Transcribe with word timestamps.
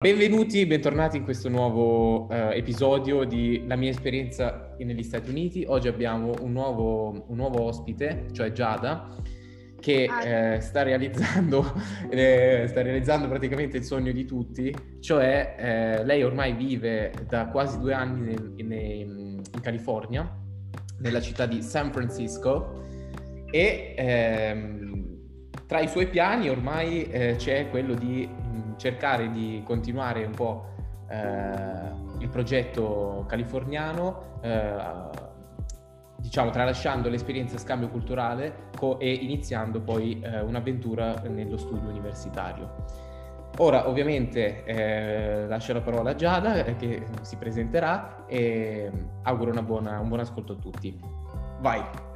Benvenuti, 0.00 0.64
bentornati 0.64 1.16
in 1.16 1.24
questo 1.24 1.48
nuovo 1.48 2.26
uh, 2.26 2.52
episodio 2.52 3.24
di 3.24 3.64
La 3.66 3.74
mia 3.74 3.90
esperienza 3.90 4.76
negli 4.78 5.02
Stati 5.02 5.28
Uniti. 5.28 5.64
Oggi 5.66 5.88
abbiamo 5.88 6.36
un 6.40 6.52
nuovo, 6.52 7.24
un 7.26 7.36
nuovo 7.36 7.62
ospite, 7.62 8.26
cioè 8.30 8.52
Giada, 8.52 9.16
che 9.80 10.06
ah. 10.08 10.24
eh, 10.24 10.60
sta, 10.60 10.84
realizzando, 10.84 11.64
eh, 12.10 12.66
sta, 12.68 12.82
realizzando, 12.82 13.26
praticamente 13.26 13.78
il 13.78 13.82
sogno 13.82 14.12
di 14.12 14.24
tutti, 14.24 14.72
cioè 15.00 15.56
eh, 15.58 16.04
lei 16.04 16.22
ormai 16.22 16.52
vive 16.52 17.12
da 17.26 17.48
quasi 17.48 17.80
due 17.80 17.92
anni 17.92 18.20
nel, 18.20 18.52
in, 18.54 18.70
in, 18.70 19.60
California, 19.60 20.32
nella 21.00 21.20
città 21.20 21.44
di 21.44 21.60
San 21.60 21.90
Francisco, 21.90 22.84
e 23.50 23.94
ehm, 23.98 25.18
tra 25.66 25.80
i 25.80 25.88
suoi 25.88 26.06
piani 26.06 26.48
ormai 26.48 27.10
eh, 27.10 27.34
c'è 27.36 27.68
quello 27.68 27.94
di 27.94 28.46
cercare 28.78 29.30
di 29.30 29.62
continuare 29.64 30.24
un 30.24 30.32
po' 30.32 30.66
eh, 31.08 32.20
il 32.20 32.28
progetto 32.28 33.24
californiano, 33.28 34.38
eh, 34.40 35.26
diciamo 36.16 36.50
tralasciando 36.50 37.08
l'esperienza 37.08 37.58
scambio 37.58 37.88
culturale 37.88 38.70
co- 38.76 38.98
e 38.98 39.12
iniziando 39.12 39.80
poi 39.80 40.20
eh, 40.20 40.40
un'avventura 40.40 41.22
nello 41.28 41.56
studio 41.56 41.88
universitario. 41.88 42.84
Ora 43.58 43.88
ovviamente 43.88 44.64
eh, 44.64 45.46
lascio 45.48 45.72
la 45.72 45.80
parola 45.80 46.10
a 46.10 46.14
Giada 46.14 46.64
eh, 46.64 46.76
che 46.76 47.04
si 47.22 47.36
presenterà 47.36 48.24
e 48.26 48.90
auguro 49.22 49.50
buona, 49.62 49.98
un 49.98 50.08
buon 50.08 50.20
ascolto 50.20 50.52
a 50.52 50.56
tutti. 50.56 50.98
Vai! 51.60 52.07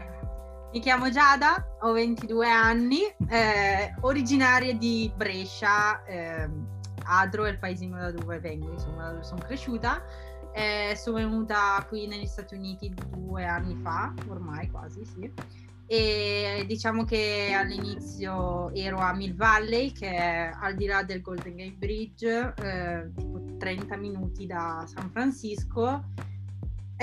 Mi 0.72 0.80
chiamo 0.80 1.10
Giada, 1.10 1.76
ho 1.80 1.92
22 1.92 2.48
anni, 2.48 3.00
eh, 3.28 3.94
originaria 4.00 4.74
di 4.74 5.12
Brescia, 5.14 6.02
eh, 6.04 6.48
Adro 7.04 7.44
è 7.44 7.50
il 7.50 7.58
paesino 7.58 7.98
da 7.98 8.10
dove 8.10 8.38
vengo, 8.38 8.72
insomma, 8.72 9.02
da 9.02 9.10
dove 9.10 9.22
sono 9.22 9.42
cresciuta. 9.42 10.02
Eh, 10.54 10.94
sono 10.96 11.16
venuta 11.16 11.84
qui 11.86 12.06
negli 12.06 12.24
Stati 12.24 12.54
Uniti 12.54 12.90
due 13.10 13.44
anni 13.44 13.78
fa, 13.82 14.14
ormai 14.28 14.70
quasi, 14.70 15.04
sì. 15.04 15.30
E 15.84 16.64
diciamo 16.66 17.04
che 17.04 17.52
all'inizio 17.54 18.70
ero 18.72 18.96
a 18.96 19.12
Mill 19.12 19.36
Valley, 19.36 19.92
che 19.92 20.08
è 20.08 20.52
al 20.58 20.74
di 20.74 20.86
là 20.86 21.02
del 21.02 21.20
Golden 21.20 21.54
Gate 21.54 21.76
Bridge, 21.76 22.54
eh, 22.62 23.10
tipo 23.14 23.42
30 23.58 23.94
minuti 23.96 24.46
da 24.46 24.86
San 24.86 25.10
Francisco 25.10 26.30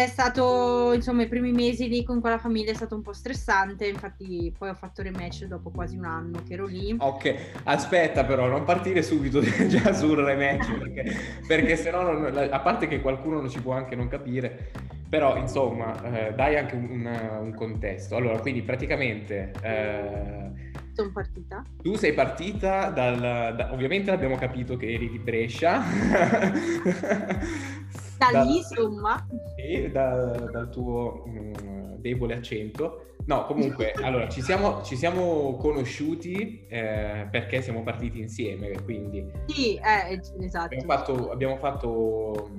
è 0.03 0.07
stato, 0.07 0.93
insomma, 0.93 1.23
i 1.23 1.27
primi 1.27 1.51
mesi 1.51 1.89
lì 1.89 2.05
con 2.05 2.21
quella 2.21 2.37
famiglia 2.37 2.71
è 2.71 2.73
stato 2.73 2.95
un 2.95 3.01
po' 3.01 3.11
stressante, 3.11 3.85
infatti 3.85 4.53
poi 4.57 4.69
ho 4.69 4.73
fatto 4.73 5.01
rematch 5.01 5.43
dopo 5.43 5.71
quasi 5.71 5.97
un 5.97 6.05
anno 6.05 6.41
che 6.47 6.53
ero 6.53 6.65
lì. 6.65 6.95
Ok, 6.97 7.35
aspetta 7.65 8.23
però, 8.23 8.47
non 8.47 8.63
partire 8.63 9.03
subito 9.03 9.41
già 9.67 9.91
sul 9.91 10.15
rematch, 10.15 10.77
perché, 10.77 11.15
perché 11.45 11.75
se 11.75 11.91
no, 11.91 12.27
a 12.27 12.59
parte 12.61 12.87
che 12.87 13.01
qualcuno 13.01 13.49
ci 13.49 13.61
può 13.61 13.73
anche 13.73 13.97
non 13.97 14.07
capire, 14.07 14.71
però 15.09 15.35
insomma, 15.35 16.29
eh, 16.29 16.33
dai 16.33 16.55
anche 16.55 16.75
un, 16.75 17.39
un, 17.41 17.53
contesto. 17.53 18.15
Allora, 18.15 18.39
quindi 18.39 18.61
praticamente... 18.61 19.51
Eh, 19.61 20.77
sono 20.93 21.11
partita. 21.11 21.61
Tu 21.81 21.95
sei 21.95 22.13
partita 22.13 22.89
dal... 22.89 23.19
Da, 23.19 23.73
ovviamente 23.73 24.11
abbiamo 24.11 24.37
capito 24.37 24.77
che 24.77 24.93
eri 24.93 25.09
di 25.09 25.19
Brescia. 25.19 25.83
da 28.19 28.41
lì, 28.41 28.57
insomma. 28.57 29.25
Sì, 29.55 29.89
da, 29.91 30.25
dal 30.51 30.69
tuo 30.69 31.23
mh, 31.25 31.53
mm, 31.63 31.93
debole 31.95 32.35
accento. 32.35 33.15
No, 33.25 33.45
comunque, 33.45 33.93
allora, 34.03 34.27
ci 34.27 34.41
siamo, 34.41 34.81
ci 34.83 34.95
siamo 34.95 35.55
conosciuti 35.57 36.65
eh, 36.67 37.27
perché 37.31 37.61
siamo 37.61 37.83
partiti 37.83 38.19
insieme, 38.19 38.71
quindi... 38.83 39.25
Sì, 39.47 39.75
eh, 39.75 40.19
esatto. 40.43 40.75
Abbiamo 40.75 40.85
fatto... 40.87 41.31
Abbiamo 41.31 41.57
fatto 41.57 42.49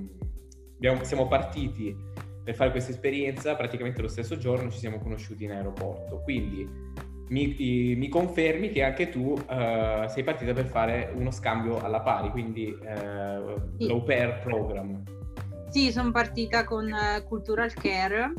abbiamo, 0.81 1.03
siamo 1.03 1.27
partiti 1.27 1.95
per 2.43 2.55
fare 2.55 2.71
questa 2.71 2.89
esperienza 2.89 3.55
praticamente 3.55 4.01
lo 4.01 4.07
stesso 4.07 4.35
giorno 4.37 4.71
ci 4.71 4.79
siamo 4.79 4.97
conosciuti 4.97 5.43
in 5.43 5.51
aeroporto, 5.51 6.21
quindi 6.23 6.67
mi, 7.29 7.95
mi 7.95 8.09
confermi 8.09 8.71
che 8.71 8.83
anche 8.83 9.09
tu 9.09 9.33
uh, 9.33 10.07
sei 10.07 10.23
partita 10.23 10.51
per 10.53 10.65
fare 10.65 11.13
uno 11.15 11.31
scambio 11.31 11.79
alla 11.79 12.01
pari, 12.01 12.29
quindi 12.31 12.65
uh, 12.65 13.77
sì. 13.77 13.87
l'au 13.87 14.03
pair 14.03 14.39
program. 14.39 15.01
Sì, 15.71 15.89
sono 15.91 16.11
partita 16.11 16.65
con 16.65 16.91
uh, 16.91 17.25
Cultural 17.27 17.73
Care, 17.73 18.33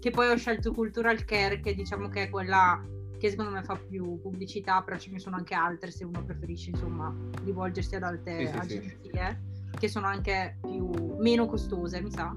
che 0.00 0.10
poi 0.10 0.30
ho 0.30 0.36
scelto 0.36 0.72
Cultural 0.72 1.22
Care, 1.24 1.60
che 1.60 1.74
diciamo 1.74 2.08
che 2.08 2.24
è 2.24 2.30
quella 2.30 2.82
che 3.18 3.28
secondo 3.30 3.50
me 3.50 3.62
fa 3.62 3.76
più 3.76 4.18
pubblicità, 4.20 4.80
però 4.82 4.96
ce 4.96 5.10
ne 5.10 5.18
sono 5.18 5.36
anche 5.36 5.54
altre 5.54 5.90
se 5.90 6.04
uno 6.04 6.24
preferisce 6.24 6.70
insomma 6.70 7.14
rivolgersi 7.44 7.96
ad 7.96 8.04
altre 8.04 8.46
sì, 8.46 8.56
agenzie 8.56 8.98
sì, 9.02 9.10
sì. 9.12 9.78
che 9.78 9.88
sono 9.88 10.06
anche 10.06 10.56
più 10.62 11.16
meno 11.18 11.46
costose, 11.46 12.00
mi 12.00 12.10
sa. 12.10 12.34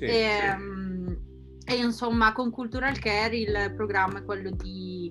E, 0.00 0.50
um, 0.56 1.16
e 1.64 1.76
insomma 1.76 2.32
con 2.32 2.50
Cultural 2.50 2.98
Care 2.98 3.36
il 3.36 3.72
programma 3.76 4.18
è 4.18 4.24
quello 4.24 4.50
di 4.50 5.01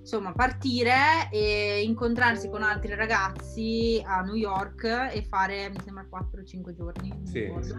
insomma 0.00 0.32
partire 0.32 1.28
e 1.30 1.82
incontrarsi 1.84 2.48
con 2.48 2.62
altri 2.62 2.94
ragazzi 2.94 4.02
a 4.04 4.22
New 4.22 4.34
York 4.34 4.84
e 4.84 5.22
fare 5.28 5.68
mi 5.70 5.78
sembra 5.84 6.06
4-5 6.10 6.74
giorni 6.74 7.12
sì, 7.24 7.52
sì. 7.60 7.74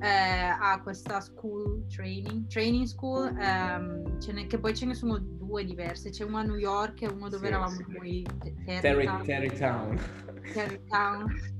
Eh, 0.00 0.08
a 0.08 0.80
questa 0.82 1.20
school 1.20 1.86
training, 1.86 2.46
training 2.48 2.86
school 2.86 3.34
ehm, 3.38 4.18
ne, 4.32 4.46
che 4.46 4.58
poi 4.58 4.74
ce 4.74 4.86
ne 4.86 4.94
sono 4.94 5.18
due 5.18 5.64
diverse. 5.64 6.10
C'è 6.10 6.24
una 6.24 6.40
a 6.40 6.42
New 6.42 6.56
York 6.56 7.02
e 7.02 7.08
uno 7.08 7.28
dove 7.28 7.46
sì, 7.46 7.52
eravamo 7.52 7.76
noi 7.88 8.26
Terrytown. 8.64 9.24
Terrytown 10.52 11.58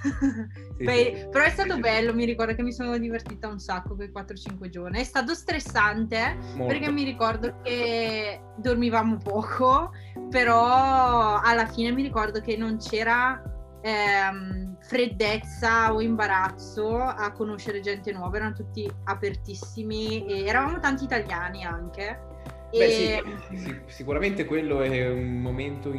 sì, 0.78 0.84
Beh, 0.84 1.28
però 1.30 1.44
è 1.44 1.50
stato 1.50 1.78
bello, 1.78 2.14
mi 2.14 2.24
ricordo 2.24 2.54
che 2.54 2.62
mi 2.62 2.72
sono 2.72 2.96
divertita 2.98 3.48
un 3.48 3.58
sacco 3.58 3.94
quei 3.94 4.10
4-5 4.10 4.68
giorni. 4.68 5.00
È 5.00 5.04
stato 5.04 5.34
stressante 5.34 6.36
Molto. 6.54 6.66
perché 6.66 6.90
mi 6.90 7.04
ricordo 7.04 7.60
che 7.62 8.40
dormivamo 8.56 9.18
poco, 9.18 9.92
però 10.30 11.40
alla 11.40 11.66
fine 11.66 11.92
mi 11.92 12.02
ricordo 12.02 12.40
che 12.40 12.56
non 12.56 12.78
c'era 12.78 13.42
ehm, 13.82 14.76
freddezza 14.80 15.92
o 15.92 16.00
imbarazzo 16.00 16.96
a 16.96 17.30
conoscere 17.32 17.80
gente 17.80 18.12
nuova, 18.12 18.36
erano 18.36 18.54
tutti 18.54 18.90
apertissimi 19.04 20.26
e 20.26 20.46
eravamo 20.46 20.78
tanti 20.80 21.04
italiani 21.04 21.64
anche. 21.64 22.28
Beh, 22.70 23.16
e... 23.16 23.22
sì, 23.54 23.80
sicuramente 23.86 24.44
quello 24.44 24.80
è 24.80 25.10
un 25.10 25.40
momento 25.40 25.92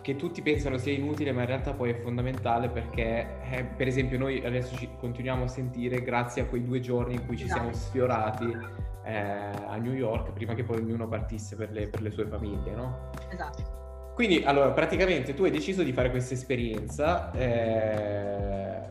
che 0.00 0.16
tutti 0.16 0.42
pensano 0.42 0.78
sia 0.78 0.92
inutile, 0.92 1.32
ma 1.32 1.40
in 1.40 1.46
realtà 1.46 1.72
poi 1.72 1.90
è 1.90 1.94
fondamentale 1.94 2.68
perché, 2.68 3.40
eh, 3.50 3.64
per 3.64 3.86
esempio, 3.86 4.18
noi 4.18 4.44
adesso 4.44 4.76
ci 4.76 4.88
continuiamo 4.98 5.44
a 5.44 5.48
sentire 5.48 6.02
grazie 6.02 6.42
a 6.42 6.44
quei 6.46 6.64
due 6.64 6.80
giorni 6.80 7.14
in 7.14 7.26
cui 7.26 7.36
ci 7.36 7.46
siamo 7.46 7.70
esatto. 7.70 7.86
sfiorati 7.86 8.56
eh, 9.04 9.16
a 9.16 9.76
New 9.76 9.92
York 9.92 10.32
prima 10.32 10.54
che 10.54 10.64
poi 10.64 10.78
ognuno 10.78 11.08
partisse 11.08 11.56
per 11.56 11.70
le, 11.70 11.88
per 11.88 12.02
le 12.02 12.10
sue 12.10 12.26
famiglie, 12.26 12.74
no? 12.74 13.10
Esatto. 13.30 14.12
Quindi, 14.14 14.42
allora, 14.42 14.72
praticamente 14.72 15.32
tu 15.32 15.44
hai 15.44 15.50
deciso 15.50 15.82
di 15.82 15.92
fare 15.92 16.10
questa 16.10 16.34
esperienza 16.34 17.30
eh, 17.32 18.88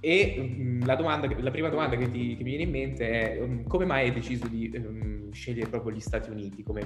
e 0.00 0.36
mm, 0.38 0.82
la, 0.84 0.96
domanda, 0.96 1.28
la, 1.38 1.50
prima 1.50 1.68
domanda 1.68 1.96
che, 1.96 2.10
ti, 2.10 2.36
che, 2.36 2.42
mi 2.42 2.50
viene 2.50 2.64
in 2.64 2.70
mente 2.70 3.08
è 3.08 3.40
um, 3.40 3.64
come 3.66 3.84
mai 3.84 4.08
hai 4.08 4.12
deciso 4.12 4.48
di 4.48 4.72
um, 4.74 5.30
scegliere 5.30 5.70
proprio 5.70 5.92
gli 5.92 6.00
Stati 6.00 6.30
Uniti? 6.30 6.62
Come, 6.64 6.82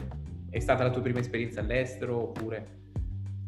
è 0.50 0.58
stata 0.58 0.82
la 0.82 0.90
tua 0.90 1.00
prima 1.02 1.20
esperienza 1.20 1.60
all'estero 1.60 2.18
oppure... 2.18 2.78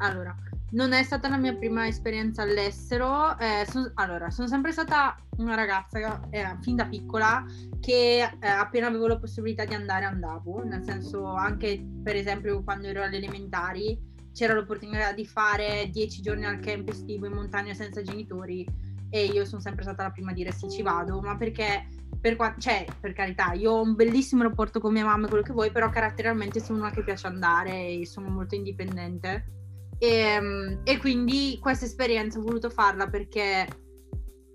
Allora, 0.02 0.34
non 0.72 0.92
è 0.92 1.02
stata 1.04 1.28
la 1.28 1.36
mia 1.36 1.54
prima 1.54 1.86
esperienza 1.86 2.42
all'estero. 2.42 3.38
Eh, 3.38 3.64
son, 3.68 3.90
allora, 3.94 4.30
sono 4.30 4.48
sempre 4.48 4.72
stata 4.72 5.16
una 5.36 5.54
ragazza, 5.54 6.20
eh, 6.30 6.56
fin 6.60 6.74
da 6.74 6.86
piccola, 6.86 7.44
che 7.80 8.20
eh, 8.20 8.46
appena 8.46 8.88
avevo 8.88 9.06
la 9.06 9.18
possibilità 9.18 9.64
di 9.64 9.74
andare 9.74 10.04
andavo. 10.04 10.64
Nel 10.64 10.82
senso, 10.82 11.24
anche 11.24 11.80
per 12.02 12.16
esempio 12.16 12.64
quando 12.64 12.88
ero 12.88 13.02
alle 13.02 13.18
elementari, 13.18 14.10
c'era 14.32 14.54
l'opportunità 14.54 15.12
di 15.12 15.24
fare 15.24 15.88
dieci 15.92 16.20
giorni 16.20 16.46
al 16.46 16.58
camp 16.58 16.88
estivo 16.88 17.26
in 17.26 17.34
montagna 17.34 17.74
senza 17.74 18.02
genitori 18.02 18.66
e 19.10 19.26
io 19.26 19.44
sono 19.44 19.60
sempre 19.60 19.82
stata 19.82 20.04
la 20.04 20.10
prima 20.10 20.30
a 20.30 20.34
dire 20.34 20.50
sì 20.52 20.68
ci 20.68 20.82
vado, 20.82 21.20
ma 21.20 21.36
perché 21.36 21.86
per, 22.18 22.34
qua- 22.34 22.56
cioè, 22.58 22.86
per 22.98 23.12
carità, 23.12 23.52
io 23.52 23.72
ho 23.72 23.82
un 23.82 23.94
bellissimo 23.94 24.42
rapporto 24.42 24.80
con 24.80 24.92
mia 24.92 25.04
mamma 25.04 25.26
e 25.26 25.28
quello 25.28 25.44
che 25.44 25.52
vuoi, 25.52 25.70
però 25.70 25.90
caratterialmente 25.90 26.60
sono 26.60 26.78
una 26.78 26.90
che 26.90 27.04
piace 27.04 27.26
andare 27.28 27.88
e 27.88 28.06
sono 28.06 28.30
molto 28.30 28.54
indipendente 28.56 29.60
e, 30.02 30.08
ehm, 30.08 30.80
e 30.82 30.98
quindi 30.98 31.58
questa 31.60 31.84
esperienza 31.84 32.40
ho 32.40 32.42
voluto 32.42 32.68
farla 32.70 33.08
perché 33.08 33.68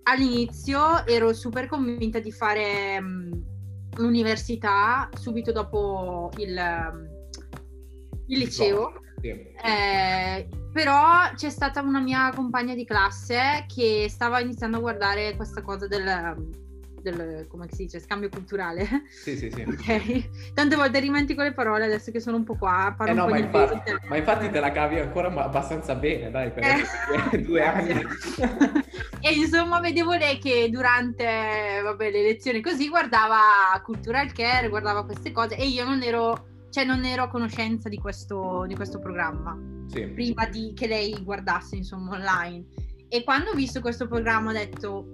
all'inizio 0.04 1.06
ero 1.06 1.32
super 1.32 1.68
convinta 1.68 2.20
di 2.20 2.34
fare 2.34 2.98
um, 3.00 3.44
l'università 3.96 5.10
subito 5.16 5.54
dopo 5.54 6.32
il, 6.38 6.58
um, 6.58 7.08
il 8.28 8.38
liceo. 8.40 9.02
Eh, 9.22 10.48
però 10.74 11.32
c'è 11.34 11.50
stata 11.50 11.82
una 11.82 12.02
mia 12.02 12.30
compagna 12.36 12.76
di 12.76 12.86
classe 12.86 13.66
che 13.74 14.08
stava 14.10 14.42
iniziando 14.42 14.78
a 14.78 14.82
guardare 14.82 15.36
questa 15.38 15.62
cosa 15.62 15.88
del, 15.88 16.66
del, 17.12 17.48
come 17.48 17.68
si 17.72 17.84
dice, 17.84 18.00
scambio 18.00 18.30
culturale. 18.30 19.04
Sì, 19.10 19.38
sì, 19.38 19.50
sì. 19.52 19.62
Ok. 19.62 20.54
Tante 20.54 20.76
volte 20.76 21.02
dimentico 21.02 21.42
le 21.42 21.54
parole 21.54 21.86
adesso 21.86 22.12
che 22.12 22.20
sono 22.20 22.38
un 22.38 22.44
po' 22.44 22.56
qua. 22.56 22.96
Eh 23.06 23.14
no, 23.14 23.28
ma 23.28 23.38
infatti, 23.38 23.92
ma, 24.08 24.18
infatti, 24.18 24.50
te 24.50 24.60
la 24.60 24.72
cavi 24.72 25.00
ancora 25.00 25.28
abbastanza 25.28 25.96
bene, 25.96 26.32
dai, 26.32 26.52
per 26.52 26.64
eh. 26.64 27.42
due 27.42 27.62
anni. 27.66 28.02
e 29.22 29.34
insomma, 29.34 29.80
vedevo 29.80 30.16
lei 30.16 30.38
che 30.40 30.70
durante 30.70 31.82
vabbè, 31.84 32.12
le 32.12 32.22
lezioni 32.22 32.62
così 32.62 32.90
guardava 32.90 33.38
Cultural 33.84 34.32
Care, 34.32 34.70
guardava 34.70 35.06
queste 35.06 35.32
cose 35.32 35.58
e 35.58 35.68
io 35.68 35.86
non 35.86 36.02
ero 36.02 36.56
cioè 36.70 36.84
non 36.84 37.06
ero 37.06 37.24
a 37.24 37.28
conoscenza 37.28 37.90
di 37.90 37.98
questo, 37.98 38.66
di 38.68 38.76
questo 38.76 39.00
programma 39.00 39.58
sì. 39.88 40.06
prima 40.08 40.46
di 40.46 40.74
che 40.76 40.88
lei 40.88 41.24
guardasse 41.24 41.76
insomma 41.76 42.16
online 42.16 42.66
e 43.08 43.24
quando 43.24 43.52
ho 43.52 43.54
visto 43.54 43.80
questo 43.80 44.08
programma 44.08 44.52
ho 44.52 44.54
detto 44.54 45.14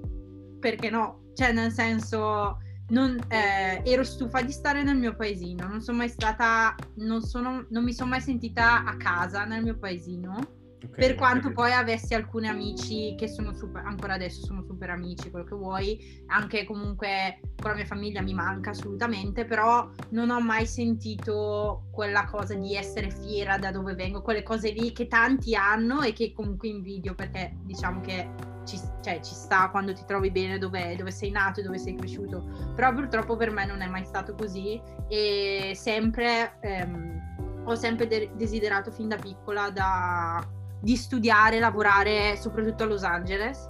perché 0.59 0.89
no 0.89 1.22
cioè 1.33 1.51
nel 1.51 1.71
senso 1.71 2.59
non, 2.89 3.19
eh, 3.29 3.81
ero 3.83 4.03
stufa 4.03 4.41
di 4.41 4.51
stare 4.51 4.83
nel 4.83 4.97
mio 4.97 5.15
paesino 5.15 5.67
non 5.67 5.81
sono 5.81 5.97
mai 5.97 6.09
stata 6.09 6.75
non, 6.95 7.21
sono, 7.21 7.65
non 7.69 7.83
mi 7.83 7.93
sono 7.93 8.09
mai 8.09 8.21
sentita 8.21 8.83
a 8.83 8.97
casa 8.97 9.45
nel 9.45 9.63
mio 9.63 9.77
paesino 9.77 10.61
Okay, 10.83 11.07
per 11.07 11.15
quanto 11.15 11.47
okay. 11.47 11.53
poi 11.53 11.71
avessi 11.71 12.13
alcuni 12.13 12.47
amici 12.47 13.15
che 13.17 13.29
sono 13.29 13.53
super, 13.53 13.85
ancora 13.85 14.15
adesso 14.15 14.45
sono 14.45 14.63
super 14.63 14.89
amici, 14.89 15.29
quello 15.29 15.45
che 15.45 15.55
vuoi, 15.55 16.21
anche 16.27 16.65
comunque 16.65 17.39
con 17.55 17.71
la 17.71 17.77
mia 17.77 17.85
famiglia 17.85 18.21
mi 18.21 18.33
manca 18.33 18.71
assolutamente, 18.71 19.45
però 19.45 19.89
non 20.09 20.29
ho 20.29 20.41
mai 20.41 20.65
sentito 20.65 21.85
quella 21.89 22.25
cosa 22.25 22.55
di 22.55 22.75
essere 22.75 23.11
fiera 23.11 23.57
da 23.57 23.71
dove 23.71 23.95
vengo, 23.95 24.21
quelle 24.21 24.43
cose 24.43 24.71
lì 24.71 24.91
che 24.91 25.07
tanti 25.07 25.55
hanno 25.55 26.01
e 26.01 26.11
che 26.11 26.33
comunque 26.33 26.67
invidio 26.67 27.15
perché 27.15 27.55
diciamo 27.63 28.01
che 28.01 28.51
ci, 28.65 28.79
cioè, 29.01 29.19
ci 29.21 29.33
sta 29.33 29.69
quando 29.69 29.93
ti 29.93 30.03
trovi 30.05 30.31
bene 30.31 30.57
dove, 30.57 30.95
dove, 30.95 31.11
sei 31.11 31.31
nato 31.31 31.59
e 31.59 31.63
dove 31.63 31.77
sei 31.77 31.95
cresciuto, 31.95 32.43
però 32.75 32.93
purtroppo 32.93 33.35
per 33.35 33.51
me 33.51 33.65
non 33.65 33.81
è 33.81 33.87
mai 33.87 34.05
stato 34.05 34.35
così 34.35 34.81
e 35.07 35.73
sempre... 35.75 36.57
Ehm, 36.61 37.21
ho 37.65 37.75
sempre 37.75 38.07
de- 38.07 38.29
desiderato 38.35 38.91
fin 38.91 39.07
da 39.07 39.15
piccola 39.15 39.69
da 39.69 40.45
di 40.83 40.97
studiare, 40.97 41.59
lavorare 41.59 42.35
soprattutto 42.35 42.83
a 42.83 42.87
Los 42.87 43.03
Angeles. 43.03 43.69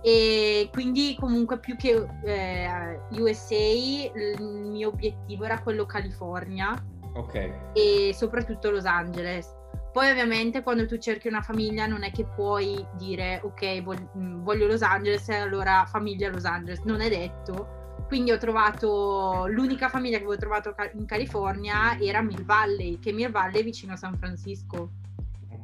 E 0.00 0.68
quindi 0.72 1.16
comunque 1.18 1.58
più 1.58 1.74
che 1.74 2.06
eh, 2.22 3.00
USA 3.10 3.56
il 3.56 4.40
mio 4.40 4.88
obiettivo 4.90 5.44
era 5.44 5.60
quello 5.60 5.84
California 5.86 6.72
ok. 7.14 7.50
e 7.72 8.12
soprattutto 8.14 8.70
Los 8.70 8.84
Angeles 8.84 9.52
poi 9.98 10.10
ovviamente 10.10 10.62
quando 10.62 10.86
tu 10.86 10.96
cerchi 10.96 11.26
una 11.26 11.42
famiglia 11.42 11.88
non 11.88 12.04
è 12.04 12.12
che 12.12 12.24
puoi 12.24 12.86
dire 12.92 13.40
ok 13.42 13.82
mm, 14.16 14.44
voglio 14.44 14.68
Los 14.68 14.82
Angeles 14.82 15.28
e 15.28 15.34
allora 15.34 15.86
famiglia 15.88 16.30
Los 16.30 16.44
Angeles. 16.44 16.78
Non 16.84 17.00
è 17.00 17.08
detto. 17.08 18.04
Quindi 18.06 18.30
ho 18.30 18.38
trovato 18.38 19.46
l'unica 19.48 19.88
famiglia 19.88 20.18
che 20.18 20.22
avevo 20.22 20.38
trovato 20.38 20.72
in 20.94 21.04
California 21.04 21.98
era 21.98 22.22
Mill 22.22 22.44
Valley 22.44 23.00
che 23.00 23.10
Mill 23.10 23.32
Valley 23.32 23.60
è 23.60 23.64
vicino 23.64 23.94
a 23.94 23.96
San 23.96 24.16
Francisco. 24.16 24.92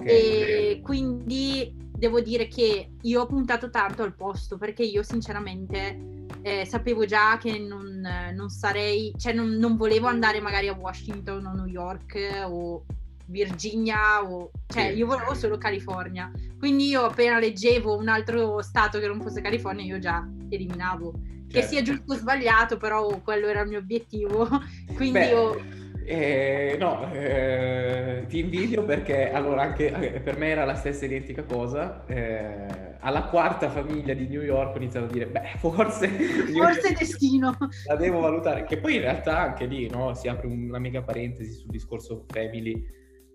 E 0.00 0.80
quindi 0.82 1.72
devo 1.96 2.20
dire 2.20 2.48
che 2.48 2.90
io 3.00 3.20
ho 3.20 3.26
puntato 3.26 3.70
tanto 3.70 4.02
al 4.02 4.16
posto 4.16 4.58
perché 4.58 4.82
io 4.82 5.04
sinceramente 5.04 6.26
eh, 6.42 6.64
sapevo 6.64 7.04
già 7.04 7.38
che 7.38 7.56
non, 7.60 8.04
non 8.34 8.48
sarei, 8.48 9.14
cioè 9.16 9.32
non, 9.32 9.50
non, 9.50 9.76
volevo 9.76 10.08
andare 10.08 10.40
magari 10.40 10.66
a 10.66 10.74
Washington 10.74 11.46
o 11.46 11.54
New 11.54 11.66
York 11.66 12.42
o 12.46 12.84
Virginia 13.26 14.22
o 14.22 14.50
cioè 14.66 14.84
io 14.84 15.06
volevo 15.06 15.34
solo 15.34 15.58
California. 15.58 16.30
Quindi 16.58 16.88
io 16.88 17.02
appena 17.02 17.38
leggevo 17.38 17.96
un 17.96 18.08
altro 18.08 18.62
stato 18.62 18.98
che 18.98 19.06
non 19.06 19.20
fosse 19.20 19.40
California 19.40 19.84
io 19.84 19.98
già 19.98 20.26
eliminavo. 20.48 21.12
Certo. 21.12 21.46
Che 21.48 21.62
sia 21.62 21.82
giusto 21.82 22.12
o 22.12 22.16
sbagliato, 22.16 22.76
però 22.76 23.06
quello 23.22 23.46
era 23.46 23.60
il 23.60 23.68
mio 23.68 23.78
obiettivo. 23.78 24.48
Quindi 24.94 25.18
Beh. 25.18 25.26
io 25.26 25.82
eh, 26.06 26.76
no, 26.78 27.10
eh, 27.14 28.26
ti 28.28 28.40
invidio 28.40 28.84
perché 28.84 29.30
allora 29.30 29.62
anche 29.62 30.14
eh, 30.14 30.20
per 30.20 30.36
me 30.36 30.48
era 30.48 30.64
la 30.66 30.74
stessa 30.74 31.06
identica 31.06 31.44
cosa. 31.44 32.04
Eh, 32.06 32.92
alla 33.00 33.24
quarta 33.24 33.70
famiglia 33.70 34.12
di 34.12 34.28
New 34.28 34.42
York 34.42 34.74
ho 34.74 34.76
iniziato 34.76 35.06
a 35.06 35.10
dire, 35.10 35.26
beh, 35.26 35.54
forse... 35.56 36.08
Forse 36.52 36.92
destino. 36.98 37.56
La 37.86 37.96
devo 37.96 38.20
valutare, 38.20 38.64
che 38.64 38.78
poi 38.78 38.96
in 38.96 39.00
realtà 39.00 39.38
anche 39.40 39.64
lì 39.64 39.88
no, 39.88 40.14
si 40.14 40.28
apre 40.28 40.46
una 40.46 40.78
mega 40.78 41.02
parentesi 41.02 41.52
sul 41.52 41.70
discorso 41.70 42.24
family, 42.28 42.86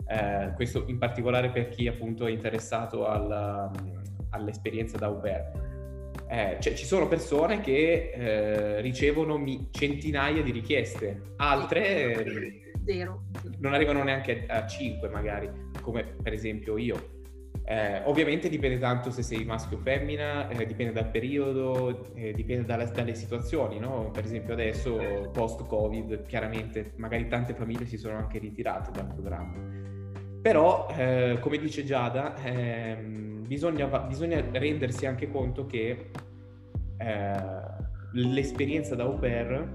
eh, 0.08 0.52
questo 0.56 0.86
in 0.88 0.98
particolare 0.98 1.50
per 1.50 1.70
chi 1.70 1.88
appunto 1.88 2.26
è 2.26 2.32
interessato 2.32 3.08
alla, 3.08 3.72
all'esperienza 4.32 4.98
da 4.98 5.08
au 5.08 5.20
pair. 5.20 5.68
Eh, 6.28 6.58
cioè, 6.60 6.74
ci 6.74 6.86
sono 6.86 7.08
persone 7.08 7.60
che 7.60 8.12
eh, 8.14 8.82
ricevono 8.82 9.38
mi- 9.38 9.68
centinaia 9.72 10.44
di 10.44 10.52
richieste, 10.52 11.34
altre 11.38 12.72
Zero. 12.86 13.24
non 13.58 13.74
arrivano 13.74 14.04
neanche 14.04 14.46
a 14.48 14.66
5 14.66 15.10
magari, 15.10 15.50
come 15.82 16.04
per 16.04 16.34
esempio 16.34 16.78
io. 16.78 17.18
Eh, 17.66 18.02
ovviamente 18.06 18.50
dipende 18.50 18.80
tanto 18.80 19.12
se 19.12 19.22
sei 19.22 19.46
maschio 19.46 19.78
o 19.78 19.80
femmina, 19.80 20.50
eh, 20.50 20.66
dipende 20.66 20.92
dal 20.92 21.10
periodo, 21.12 22.14
eh, 22.16 22.34
dipende 22.34 22.66
dalle, 22.66 22.90
dalle 22.92 23.14
situazioni, 23.14 23.78
no? 23.78 24.10
Per 24.12 24.24
esempio 24.24 24.54
adesso, 24.54 25.30
post-Covid, 25.32 26.26
chiaramente 26.26 26.94
magari 26.96 27.28
tante 27.28 27.54
famiglie 27.54 27.86
si 27.86 27.98
sono 27.98 28.18
anche 28.18 28.40
ritirate 28.40 28.90
dal 28.92 29.06
programma. 29.06 29.89
Però, 30.42 30.88
eh, 30.96 31.38
come 31.42 31.58
dice 31.58 31.84
Giada, 31.84 32.36
ehm, 32.36 33.46
bisogna, 33.46 33.88
bisogna 34.00 34.44
rendersi 34.52 35.06
anche 35.06 35.30
conto 35.30 35.66
che 35.66 36.12
eh, 36.98 37.36
l'esperienza 38.14 38.96
da 38.96 39.04
au 39.04 39.20
pair 39.20 39.70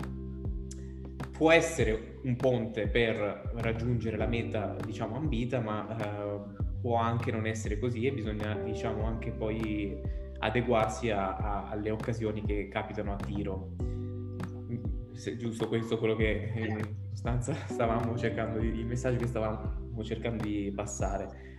può 1.33 1.51
essere 1.51 2.21
un 2.23 2.37
ponte 2.37 2.87
per 2.87 3.53
raggiungere 3.57 4.17
la 4.17 4.27
meta, 4.27 4.77
diciamo, 4.85 5.17
ambita, 5.17 5.61
ma 5.61 5.97
eh, 5.97 6.41
può 6.81 6.97
anche 6.97 7.31
non 7.31 7.47
essere 7.47 7.79
così 7.79 8.07
e 8.07 8.13
bisogna, 8.13 8.55
diciamo, 8.55 9.05
anche 9.05 9.33
poi 9.33 10.01
adeguarsi 10.39 11.11
a, 11.11 11.37
a, 11.37 11.69
alle 11.69 11.91
occasioni 11.91 12.43
che 12.43 12.69
capitano 12.69 13.13
a 13.13 13.17
tiro. 13.17 13.71
Se, 15.13 15.37
giusto 15.37 15.69
questo 15.69 15.99
quello 15.99 16.17
che 16.17 16.53
in 16.57 16.81
sostanza 17.13 17.53
stavamo 17.67 18.17
cercando 18.17 18.59
di, 18.59 18.69
il 18.69 18.87
messaggio 18.87 19.19
che 19.19 19.27
stavamo 19.27 19.84
cercando 20.03 20.43
di 20.43 20.73
passare. 20.75 21.55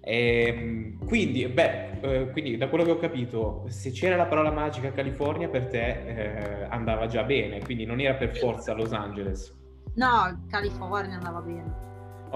E, 0.00 0.44
ehm, 0.46 1.06
quindi, 1.06 1.46
beh, 1.48 2.00
eh, 2.00 2.30
quindi 2.30 2.56
da 2.56 2.68
quello 2.68 2.84
che 2.84 2.90
ho 2.92 2.98
capito, 2.98 3.64
se 3.68 3.90
c'era 3.90 4.14
la 4.14 4.26
parola 4.26 4.52
magica 4.52 4.92
California 4.92 5.48
per 5.48 5.66
te 5.66 5.88
eh, 5.88 6.66
andava 6.68 7.06
già 7.06 7.24
bene, 7.24 7.60
quindi 7.60 7.84
non 7.84 8.00
era 8.00 8.14
per 8.14 8.36
forza 8.36 8.72
Los 8.72 8.92
Angeles. 8.92 9.52
No, 9.94 10.44
California 10.48 11.16
andava 11.16 11.40
bene. 11.40 11.84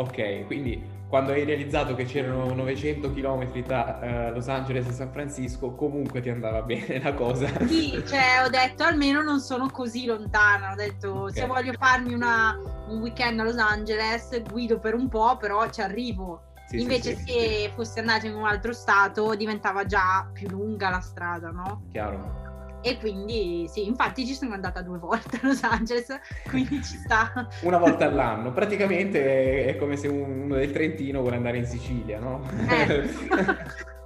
Ok, 0.00 0.46
quindi 0.46 0.82
quando 1.08 1.32
hai 1.32 1.44
realizzato 1.44 1.94
che 1.94 2.04
c'erano 2.04 2.54
900 2.54 3.12
km 3.12 3.62
tra 3.64 3.98
uh, 4.00 4.32
Los 4.32 4.48
Angeles 4.48 4.88
e 4.88 4.92
San 4.92 5.12
Francisco, 5.12 5.74
comunque 5.74 6.22
ti 6.22 6.30
andava 6.30 6.62
bene 6.64 7.02
la 7.02 7.12
cosa. 7.12 7.48
Sì, 7.66 8.02
cioè 8.06 8.42
ho 8.44 8.48
detto 8.48 8.84
almeno 8.84 9.20
non 9.20 9.40
sono 9.40 9.68
così 9.68 10.06
lontana, 10.06 10.72
ho 10.72 10.74
detto 10.74 11.22
okay. 11.24 11.34
se 11.34 11.46
voglio 11.46 11.72
farmi 11.74 12.14
una, 12.14 12.56
un 12.88 13.00
weekend 13.00 13.40
a 13.40 13.44
Los 13.44 13.58
Angeles 13.58 14.42
guido 14.48 14.78
per 14.78 14.94
un 14.94 15.08
po', 15.08 15.36
però 15.36 15.68
ci 15.68 15.82
arrivo. 15.82 16.44
Sì, 16.68 16.80
Invece 16.80 17.16
sì, 17.16 17.24
se 17.24 17.40
sì. 17.40 17.70
fosse 17.74 18.00
andato 18.00 18.26
in 18.26 18.34
un 18.34 18.46
altro 18.46 18.72
stato 18.72 19.34
diventava 19.34 19.84
già 19.84 20.30
più 20.32 20.48
lunga 20.48 20.88
la 20.88 21.00
strada, 21.00 21.50
no? 21.50 21.82
Chiaro. 21.90 22.49
E 22.82 22.98
quindi 22.98 23.66
sì, 23.68 23.86
infatti 23.86 24.26
ci 24.26 24.34
sono 24.34 24.54
andata 24.54 24.82
due 24.82 24.98
volte 24.98 25.36
a 25.36 25.40
Los 25.42 25.62
Angeles, 25.62 26.18
quindi 26.48 26.82
ci 26.82 26.96
sta. 26.96 27.48
Una 27.62 27.78
volta 27.78 28.06
all'anno, 28.06 28.52
praticamente 28.52 29.64
è 29.66 29.76
come 29.76 29.96
se 29.96 30.08
uno 30.08 30.54
del 30.56 30.70
Trentino 30.72 31.20
vuole 31.20 31.36
andare 31.36 31.58
in 31.58 31.66
Sicilia, 31.66 32.18
no? 32.18 32.42
Eh. 32.68 33.08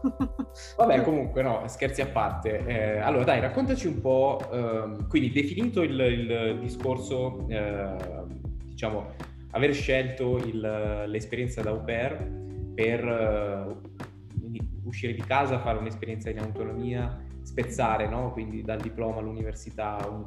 Vabbè, 0.77 1.03
comunque, 1.03 1.43
no, 1.43 1.63
scherzi 1.67 2.03
a 2.03 2.07
parte. 2.07 2.65
Eh, 2.67 2.99
allora, 2.99 3.25
dai, 3.25 3.41
raccontaci 3.41 3.87
un 3.87 4.01
po'. 4.01 4.39
Ehm, 4.53 5.09
quindi, 5.09 5.31
definito 5.31 5.83
il, 5.83 5.99
il 5.99 6.59
discorso, 6.61 7.47
eh, 7.49 7.97
diciamo, 8.65 9.13
aver 9.53 9.73
scelto 9.73 10.37
il, 10.39 11.05
l'esperienza 11.07 11.63
da 11.63 11.71
au 11.71 11.83
pair, 11.83 12.43
per 12.75 13.05
uh, 13.05 13.81
uscire 14.85 15.15
di 15.15 15.23
casa, 15.23 15.61
fare 15.61 15.79
un'esperienza 15.79 16.29
in 16.29 16.41
autonomia, 16.41 17.24
spezzare, 17.55 18.09
no? 18.09 18.33
quindi 18.33 18.63
dal 18.63 18.81
diploma 18.81 19.21
all'università, 19.21 19.97
un, 20.11 20.27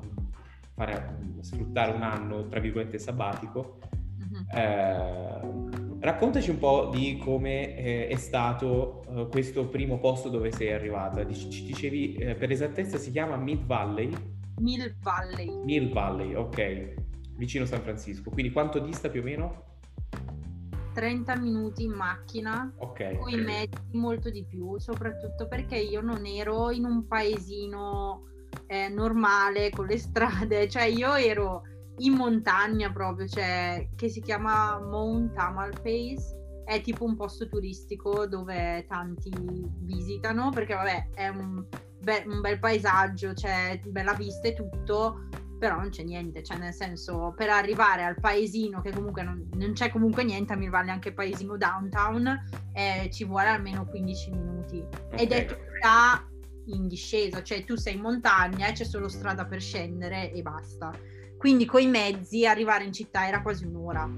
fare, 0.73 1.17
sfruttare 1.41 1.91
un 1.91 2.01
anno, 2.01 2.47
tra 2.47 2.61
virgolette, 2.61 2.97
sabbatico. 2.97 3.79
Uh-huh. 4.17 4.57
Eh, 4.57 5.99
raccontaci 5.99 6.49
un 6.49 6.57
po' 6.57 6.89
di 6.91 7.17
come 7.17 7.75
eh, 7.75 8.07
è 8.07 8.15
stato 8.15 9.03
uh, 9.07 9.27
questo 9.27 9.67
primo 9.67 9.99
posto 9.99 10.29
dove 10.29 10.51
sei 10.51 10.71
arrivata. 10.71 11.29
Ci 11.29 11.65
dicevi, 11.65 12.13
eh, 12.15 12.35
per 12.35 12.49
esattezza 12.49 12.97
si 12.97 13.11
chiama 13.11 13.35
Mid 13.35 13.65
Valley? 13.65 14.09
Mill 14.59 14.95
Valley. 15.01 15.51
Mill 15.65 15.91
Valley, 15.91 16.33
ok, 16.33 16.93
vicino 17.35 17.65
San 17.65 17.81
Francisco. 17.81 18.29
Quindi 18.29 18.53
quanto 18.53 18.79
dista 18.79 19.09
più 19.09 19.19
o 19.19 19.23
meno? 19.23 19.63
30 20.97 21.35
minuti 21.35 21.83
in 21.83 21.91
macchina, 21.91 22.73
okay, 22.77 23.19
con 23.19 23.29
i 23.29 23.39
mezzi 23.39 23.77
molto 23.91 24.31
di 24.31 24.43
più, 24.43 24.79
soprattutto 24.79 25.47
perché 25.47 25.77
io 25.77 26.01
non 26.01 26.25
ero 26.25 26.71
in 26.71 26.85
un 26.85 27.05
paesino 27.05 28.23
è 28.65 28.89
normale 28.89 29.69
con 29.69 29.85
le 29.85 29.99
strade, 29.99 30.65
cioè 30.67 30.85
io 30.85 31.13
ero 31.13 31.61
in 31.97 32.13
montagna 32.13 32.91
proprio, 32.91 33.27
cioè 33.27 33.89
che 33.95 34.09
si 34.09 34.21
chiama 34.21 34.79
Mount 34.79 35.33
Tamalpais, 35.33 36.35
è 36.65 36.81
tipo 36.81 37.03
un 37.03 37.15
posto 37.15 37.47
turistico 37.47 38.25
dove 38.25 38.83
tanti 38.89 39.31
visitano 39.81 40.49
perché 40.49 40.73
vabbè 40.73 41.09
è 41.13 41.27
un, 41.27 41.63
be- 42.01 42.23
un 42.25 42.41
bel 42.41 42.57
paesaggio, 42.57 43.33
c'è 43.33 43.79
bella 43.85 44.13
vista 44.13 44.47
e 44.47 44.55
tutto, 44.55 45.27
però 45.57 45.75
non 45.75 45.89
c'è 45.89 46.03
niente, 46.03 46.43
cioè 46.43 46.57
nel 46.57 46.73
senso 46.73 47.33
per 47.35 47.49
arrivare 47.49 48.03
al 48.03 48.19
paesino 48.19 48.81
che 48.81 48.91
comunque 48.91 49.23
non, 49.23 49.49
non 49.53 49.73
c'è 49.73 49.89
comunque 49.91 50.23
niente, 50.23 50.53
a 50.53 50.55
Mirvalli 50.55 50.89
anche 50.89 51.13
paesino 51.13 51.57
downtown, 51.57 52.43
eh, 52.73 53.09
ci 53.11 53.25
vuole 53.25 53.47
almeno 53.47 53.85
15 53.85 54.31
minuti 54.31 54.77
okay. 54.79 55.19
ed 55.19 55.31
è 55.31 55.45
tutta 55.45 56.27
in 56.67 56.87
discesa, 56.87 57.43
cioè 57.43 57.63
tu 57.63 57.75
sei 57.75 57.95
in 57.95 58.01
montagna 58.01 58.67
e 58.67 58.73
c'è 58.73 58.83
solo 58.83 59.07
strada 59.07 59.45
per 59.45 59.61
scendere 59.61 60.31
e 60.31 60.41
basta. 60.41 60.91
Quindi 61.37 61.65
coi 61.65 61.87
mezzi 61.87 62.45
arrivare 62.45 62.83
in 62.83 62.93
città 62.93 63.27
era 63.27 63.41
quasi 63.41 63.65
un'ora. 63.65 64.09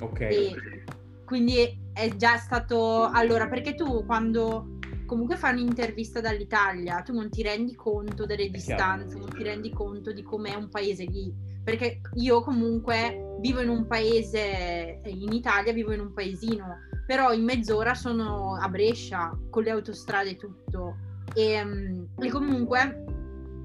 Ok. 0.00 0.20
E 0.20 0.84
quindi 1.24 1.80
è 1.92 2.14
già 2.16 2.36
stato 2.36 3.04
allora 3.04 3.48
perché 3.48 3.74
tu 3.74 4.04
quando 4.04 4.78
comunque 5.12 5.36
fai 5.36 5.52
un'intervista 5.52 6.22
dall'Italia, 6.22 7.02
tu 7.02 7.12
non 7.12 7.28
ti 7.28 7.42
rendi 7.42 7.74
conto 7.74 8.24
delle 8.24 8.48
distanze, 8.48 9.18
non 9.18 9.28
ti 9.28 9.42
rendi 9.42 9.70
conto 9.70 10.10
di 10.10 10.22
com'è 10.22 10.54
un 10.54 10.70
paese 10.70 11.04
lì. 11.04 11.30
Perché 11.62 12.00
io 12.14 12.40
comunque 12.40 13.36
vivo 13.38 13.60
in 13.60 13.68
un 13.68 13.86
paese, 13.86 15.02
in 15.04 15.32
Italia 15.32 15.74
vivo 15.74 15.92
in 15.92 16.00
un 16.00 16.14
paesino, 16.14 16.78
però 17.06 17.30
in 17.34 17.44
mezz'ora 17.44 17.92
sono 17.92 18.56
a 18.56 18.66
Brescia 18.70 19.38
con 19.50 19.62
le 19.64 19.70
autostrade 19.70 20.30
e 20.30 20.36
tutto. 20.36 20.96
E, 21.34 21.62
mm, 21.62 22.04
e 22.18 22.30
comunque 22.30 23.04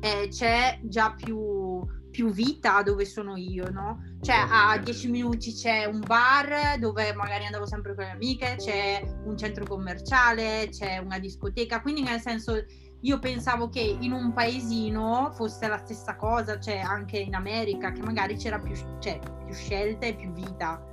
eh, 0.01 0.27
c'è 0.27 0.79
già 0.83 1.15
più, 1.15 1.37
più 2.09 2.31
vita 2.31 2.81
dove 2.81 3.05
sono 3.05 3.35
io, 3.35 3.69
no? 3.69 4.03
Cioè 4.21 4.35
a 4.49 4.77
10 4.77 5.09
minuti 5.09 5.53
c'è 5.53 5.85
un 5.85 6.01
bar 6.05 6.77
dove 6.79 7.13
magari 7.13 7.45
andavo 7.45 7.65
sempre 7.65 7.95
con 7.95 8.05
le 8.05 8.11
amiche, 8.11 8.55
c'è 8.57 9.01
un 9.25 9.37
centro 9.37 9.65
commerciale, 9.65 10.69
c'è 10.69 10.97
una 10.97 11.19
discoteca, 11.19 11.81
quindi 11.81 12.01
nel 12.01 12.19
senso 12.19 12.63
io 13.01 13.19
pensavo 13.19 13.69
che 13.69 13.79
in 13.79 14.11
un 14.11 14.33
paesino 14.33 15.31
fosse 15.33 15.67
la 15.67 15.77
stessa 15.77 16.15
cosa, 16.15 16.59
cioè 16.59 16.79
anche 16.79 17.17
in 17.17 17.35
America, 17.35 17.91
che 17.91 18.01
magari 18.01 18.35
c'era 18.35 18.59
più, 18.59 18.75
cioè, 18.99 19.19
più 19.45 19.53
scelte 19.53 20.07
e 20.07 20.15
più 20.15 20.31
vita. 20.31 20.83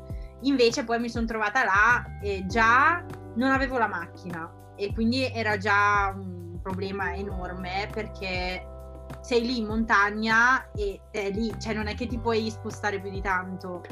Invece 0.43 0.85
poi 0.85 1.01
mi 1.01 1.09
sono 1.09 1.27
trovata 1.27 1.65
là 1.65 2.19
e 2.21 2.45
già 2.47 3.05
non 3.37 3.51
avevo 3.51 3.79
la 3.79 3.89
macchina 3.89 4.53
e 4.77 4.93
quindi 4.93 5.25
era 5.33 5.57
già 5.57 6.13
un 6.15 6.59
problema 6.61 7.15
enorme 7.15 7.89
perché 7.93 8.74
sei 9.21 9.47
lì 9.47 9.59
in 9.59 9.67
montagna 9.67 10.71
e 10.73 11.01
è 11.11 11.31
lì, 11.31 11.53
cioè 11.59 11.75
non 11.75 11.87
è 11.87 11.95
che 11.95 12.07
ti 12.07 12.19
puoi 12.19 12.51
spostare 12.51 13.01
più 13.01 13.11
di 13.11 13.21
tanto. 13.21 13.83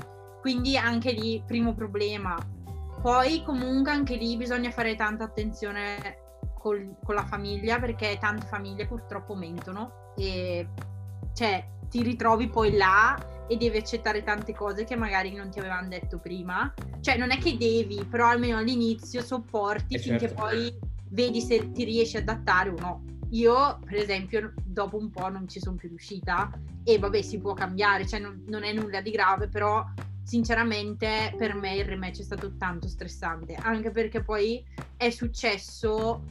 Quindi 0.41 0.76
anche 0.76 1.12
lì, 1.12 1.43
primo 1.47 1.75
problema. 1.75 2.37
Poi 3.00 3.43
comunque 3.45 3.91
anche 3.93 4.17
lì 4.17 4.37
bisogna 4.37 4.71
fare 4.71 4.95
tanta 4.95 5.25
attenzione 5.25 6.23
col, 6.55 6.97
con 7.02 7.14
la 7.14 7.25
famiglia 7.25 7.79
perché 7.81 8.17
tante 8.21 8.47
famiglie 8.47 8.87
purtroppo 8.87 9.35
mentono 9.35 10.12
e 10.17 10.69
cioè 11.35 11.67
ti 11.88 12.02
ritrovi 12.02 12.49
poi 12.49 12.76
là 12.76 13.45
e 13.49 13.57
devi 13.57 13.76
accettare 13.76 14.23
tante 14.23 14.55
cose 14.55 14.85
che 14.85 14.97
magari 14.97 15.35
non 15.35 15.50
ti 15.50 15.59
avevano 15.59 15.88
detto 15.88 16.19
prima. 16.19 16.73
Cioè 17.00 17.17
non 17.17 17.33
è 17.33 17.38
che 17.38 17.57
devi, 17.57 18.07
però 18.09 18.29
almeno 18.29 18.59
all'inizio 18.59 19.21
sopporti 19.21 19.97
eh 19.97 19.99
finché 19.99 20.29
certo. 20.29 20.43
poi 20.43 20.79
vedi 21.11 21.41
se 21.41 21.73
ti 21.73 21.85
riesci 21.85 22.17
ad 22.17 22.29
adattare 22.29 22.71
o 22.71 22.75
no. 22.79 23.05
Io, 23.32 23.78
per 23.84 23.96
esempio, 23.96 24.52
dopo 24.62 24.98
un 24.98 25.10
po' 25.10 25.28
non 25.28 25.48
ci 25.48 25.58
sono 25.58 25.76
più 25.76 25.88
riuscita 25.88 26.50
e 26.84 26.98
vabbè, 26.98 27.22
si 27.22 27.38
può 27.38 27.54
cambiare, 27.54 28.06
cioè 28.06 28.20
non, 28.20 28.44
non 28.46 28.62
è 28.62 28.72
nulla 28.72 29.00
di 29.00 29.10
grave, 29.10 29.48
però 29.48 29.84
sinceramente 30.22 31.34
per 31.36 31.54
me 31.54 31.76
il 31.76 31.84
rematch 31.84 32.20
è 32.20 32.24
stato 32.24 32.56
tanto 32.56 32.88
stressante, 32.88 33.54
anche 33.54 33.90
perché 33.90 34.22
poi 34.22 34.64
è 34.96 35.10
successo, 35.10 36.24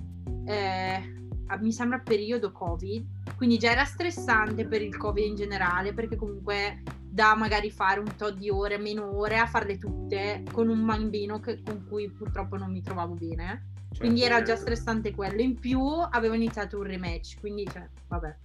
eh, 0.45 1.19
mi 1.59 1.71
sembra 1.71 1.99
periodo 1.99 2.51
Covid, 2.51 3.35
quindi 3.35 3.57
già 3.57 3.71
era 3.71 3.83
stressante 3.83 4.67
per 4.67 4.81
il 4.81 4.95
Covid 4.95 5.25
in 5.25 5.35
generale, 5.35 5.93
perché 5.93 6.15
comunque 6.15 6.83
da 7.01 7.35
magari 7.35 7.71
fare 7.71 7.99
un 7.99 8.15
tot 8.15 8.37
di 8.37 8.49
ore, 8.49 8.77
meno 8.77 9.17
ore, 9.17 9.37
a 9.37 9.47
farle 9.47 9.77
tutte 9.77 10.43
con 10.51 10.69
un 10.69 10.85
bambino 10.85 11.39
che, 11.39 11.61
con 11.63 11.85
cui 11.89 12.09
purtroppo 12.09 12.57
non 12.57 12.71
mi 12.71 12.81
trovavo 12.81 13.15
bene. 13.15 13.70
Certo. 13.91 14.05
Quindi 14.05 14.23
era 14.23 14.41
già 14.41 14.55
stressante 14.55 15.13
quello. 15.13 15.41
In 15.41 15.59
più 15.59 15.81
avevo 16.09 16.33
iniziato 16.33 16.77
un 16.77 16.83
rematch, 16.83 17.39
quindi 17.39 17.67
cioè, 17.71 17.85
vabbè. 18.07 18.35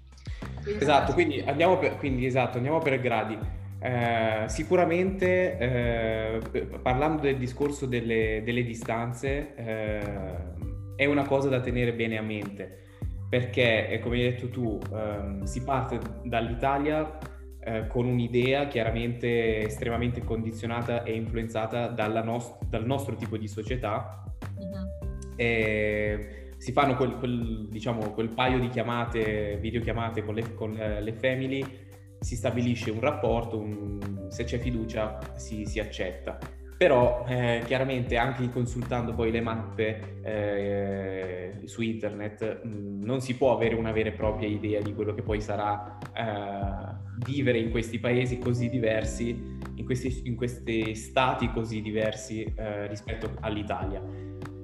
Esatto, 0.78 1.12
quindi 1.12 1.40
andiamo 1.40 1.78
per, 1.78 1.96
quindi, 1.98 2.26
esatto, 2.26 2.56
andiamo 2.56 2.78
per 2.78 3.00
gradi. 3.00 3.38
Eh, 3.78 4.44
sicuramente 4.48 5.58
eh, 5.58 6.40
parlando 6.82 7.22
del 7.22 7.36
discorso 7.36 7.86
delle, 7.86 8.42
delle 8.44 8.64
distanze 8.64 9.54
eh, 9.54 10.54
è 10.96 11.04
una 11.04 11.26
cosa 11.26 11.48
da 11.48 11.60
tenere 11.60 11.92
bene 11.92 12.16
a 12.16 12.22
mente 12.22 12.84
perché 13.28 13.88
eh, 13.88 13.98
come 14.00 14.16
hai 14.16 14.22
detto 14.22 14.48
tu 14.48 14.80
ehm, 14.92 15.42
si 15.42 15.62
parte 15.62 16.00
dall'Italia 16.22 17.18
eh, 17.60 17.86
con 17.86 18.06
un'idea 18.06 18.66
chiaramente 18.66 19.64
estremamente 19.64 20.24
condizionata 20.24 21.02
e 21.02 21.14
influenzata 21.14 21.88
nost- 22.22 22.64
dal 22.64 22.86
nostro 22.86 23.14
tipo 23.14 23.36
di 23.36 23.46
società 23.46 24.22
e 25.36 26.46
si 26.56 26.72
fanno 26.72 26.96
quel, 26.96 27.16
quel, 27.18 27.68
diciamo, 27.68 28.10
quel 28.12 28.30
paio 28.30 28.58
di 28.58 28.68
chiamate, 28.68 29.58
videochiamate 29.60 30.24
con 30.24 30.34
le, 30.34 30.54
con 30.54 30.76
eh, 30.76 31.00
le 31.00 31.12
family, 31.12 31.64
si 32.18 32.34
stabilisce 32.34 32.90
un 32.90 33.00
rapporto, 33.00 33.58
un, 33.58 34.26
se 34.28 34.44
c'è 34.44 34.58
fiducia 34.58 35.18
si, 35.34 35.64
si 35.66 35.78
accetta. 35.78 36.38
Però 36.78 37.24
eh, 37.26 37.62
chiaramente 37.64 38.18
anche 38.18 38.50
consultando 38.50 39.14
poi 39.14 39.30
le 39.30 39.40
mappe 39.40 40.18
eh, 40.22 41.60
su 41.64 41.80
internet 41.80 42.62
mh, 42.62 42.68
mm, 42.68 43.02
non 43.02 43.20
si 43.22 43.34
può 43.36 43.54
avere 43.54 43.74
una 43.76 43.92
vera 43.92 44.10
e 44.10 44.12
propria 44.12 44.46
idea 44.46 44.82
di 44.82 44.92
quello 44.92 45.14
che 45.14 45.22
poi 45.22 45.40
sarà 45.40 45.96
eh, 46.14 47.24
vivere 47.24 47.58
in 47.58 47.70
questi 47.70 47.98
paesi 47.98 48.38
così 48.38 48.68
diversi, 48.68 49.30
in 49.74 49.84
questi, 49.86 50.22
in 50.24 50.36
questi 50.36 50.94
stati 50.94 51.50
così 51.50 51.80
diversi 51.80 52.44
eh, 52.44 52.86
rispetto 52.88 53.30
all'Italia. 53.40 54.02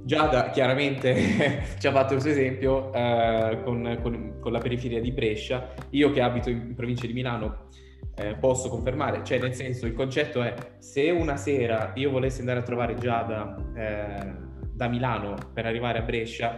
Giada 0.05 0.51
chiaramente 0.51 1.63
ci 1.79 1.87
ha 1.87 1.93
fatto 1.93 2.19
suo 2.19 2.31
esempio 2.31 2.93
eh, 2.93 3.61
con, 3.63 3.99
con, 4.03 4.39
con, 4.41 4.53
la 4.53 4.59
periferia 4.59 5.01
di 5.01 5.13
Brescia. 5.13 5.73
Io 5.91 6.11
che 6.11 6.21
abito 6.21 6.51
in 6.51 6.75
provincia 6.75 7.07
di 7.07 7.13
Milano 7.13 7.69
eh, 8.17 8.35
posso 8.35 8.69
confermare, 8.69 9.23
cioè 9.25 9.39
nel 9.39 9.55
senso 9.55 9.87
il 9.87 9.95
concetto 9.95 10.43
è 10.43 10.55
se 10.79 11.11
una 11.11 11.37
sera 11.37 11.93
io 11.95 12.11
volessi 12.11 12.41
andare 12.41 12.61
a 12.61 12.63
trovare 12.63 12.97
Giada 12.97 13.57
eh, 13.75 14.51
da 14.73 14.89
Milano 14.89 15.37
per 15.53 15.67
arrivare 15.67 16.01
a 16.01 16.03
Brescia, 16.03 16.55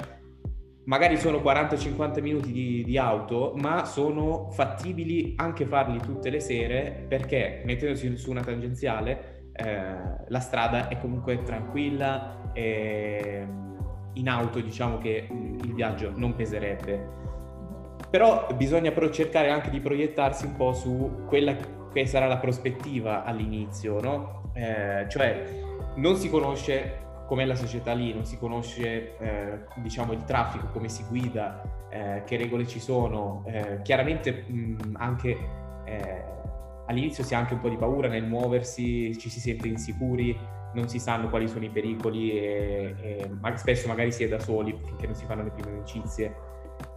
magari 0.84 1.16
sono 1.16 1.38
40-50 1.38 2.22
minuti 2.22 2.52
di, 2.52 2.82
di, 2.84 2.98
auto, 2.98 3.52
ma 3.56 3.84
sono 3.84 4.50
fattibili 4.50 5.34
anche 5.36 5.66
farli 5.66 5.98
tutte 6.00 6.30
le 6.30 6.40
sere 6.40 7.04
perché 7.08 7.62
mettendosi 7.64 8.16
su 8.16 8.30
una 8.30 8.42
tangenziale 8.42 9.33
eh, 9.56 9.94
la 10.26 10.40
strada 10.40 10.88
è 10.88 10.99
comunque 10.99 11.42
tranquilla 11.42 12.50
e 12.52 13.46
in 14.14 14.28
auto 14.28 14.61
diciamo 14.61 14.99
che 14.99 15.28
il 15.30 15.75
viaggio 15.75 16.12
non 16.14 16.34
peserebbe. 16.34 17.23
Però 18.11 18.46
bisogna 18.54 18.90
però 18.92 19.08
cercare 19.08 19.50
anche 19.50 19.70
di 19.70 19.80
proiettarsi 19.80 20.46
un 20.46 20.56
po' 20.56 20.73
su 20.73 21.25
quella 21.26 21.56
che 21.92 22.06
sarà 22.06 22.26
la 22.26 22.38
prospettiva 22.38 23.25
all'inizio, 23.25 24.00
no? 24.00 24.50
Eh, 24.52 25.06
cioè 25.08 25.44
non 25.96 26.16
si 26.16 26.28
conosce 26.30 27.02
com'è 27.26 27.44
la 27.44 27.54
società 27.54 27.92
lì, 27.92 28.12
non 28.12 28.25
si 28.25 28.38
conosce 28.38 29.16
eh, 29.18 29.64
diciamo 29.76 30.12
il 30.12 30.25
traffico, 30.25 30.68
come 30.73 30.88
si 30.88 31.04
guida, 31.08 31.62
eh, 31.88 32.23
che 32.25 32.37
regole 32.37 32.66
ci 32.66 32.80
sono, 32.80 33.44
eh, 33.46 33.80
chiaramente 33.82 34.44
mh, 34.46 34.96
anche 34.99 35.38
eh, 35.84 36.25
all'inizio 36.86 37.24
si 37.24 37.34
ha 37.34 37.38
anche 37.38 37.54
un 37.54 37.60
po' 37.60 37.68
di 37.68 37.76
paura 37.76 38.08
nel 38.08 38.24
muoversi, 38.24 39.16
ci 39.18 39.30
si 39.30 39.40
sente 39.40 39.68
insicuri, 39.68 40.36
non 40.74 40.88
si 40.88 40.98
sanno 40.98 41.28
quali 41.28 41.48
sono 41.48 41.64
i 41.64 41.70
pericoli 41.70 42.32
e, 42.32 42.94
e 43.00 43.30
ma 43.40 43.56
spesso 43.56 43.88
magari 43.88 44.12
si 44.12 44.24
è 44.24 44.28
da 44.28 44.38
soli 44.38 44.76
finché 44.84 45.06
non 45.06 45.14
si 45.14 45.24
fanno 45.24 45.44
le 45.44 45.50
prime 45.50 45.70
amicizie. 45.78 46.34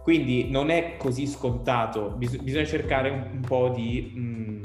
Quindi 0.02 0.50
non 0.50 0.70
è 0.70 0.96
così 0.96 1.26
scontato, 1.26 2.10
bis- 2.10 2.38
bisogna 2.38 2.64
cercare 2.64 3.10
un, 3.10 3.28
un 3.34 3.40
po' 3.40 3.68
di 3.68 4.12
mh, 4.14 4.20
mm, 4.20 4.62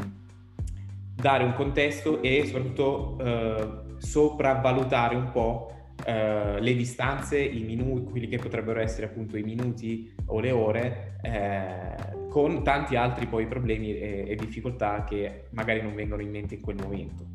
dare 1.16 1.44
un 1.44 1.54
contesto 1.54 2.22
e 2.22 2.46
soprattutto 2.46 3.18
eh, 3.20 3.82
sopravvalutare 3.98 5.16
un 5.16 5.32
po' 5.32 5.74
eh, 6.06 6.60
le 6.60 6.76
distanze, 6.76 7.40
i 7.40 7.64
minuti, 7.64 8.12
quelli 8.12 8.28
che 8.28 8.38
potrebbero 8.38 8.80
essere 8.80 9.06
appunto 9.06 9.38
i 9.38 9.44
minuti 9.44 10.14
o 10.26 10.40
le 10.40 10.52
ore, 10.52 11.18
eh, 11.22 12.23
con 12.34 12.64
tanti 12.64 12.96
altri 12.96 13.28
poi 13.28 13.46
problemi 13.46 13.96
e, 13.96 14.26
e, 14.28 14.36
difficoltà 14.36 15.04
che 15.04 15.50
magari 15.52 15.84
non 15.84 15.94
vengono 15.94 16.24
in 16.24 16.32
mente 16.32 16.56
in 16.56 16.62
quel 16.62 16.78
momento. 16.78 17.28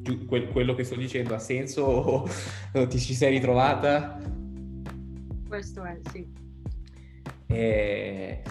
Giù, 0.00 0.24
quel, 0.24 0.48
quello 0.48 0.72
che 0.72 0.82
sto 0.82 0.94
dicendo 0.94 1.34
ha 1.34 1.38
senso 1.38 1.82
o, 1.82 2.26
o 2.72 2.86
ti 2.88 2.98
ci 2.98 3.12
sei 3.12 3.32
ritrovata? 3.32 4.18
Questo 5.46 5.84
è, 5.84 5.98
sì. 6.10 6.26
E... 7.48 8.42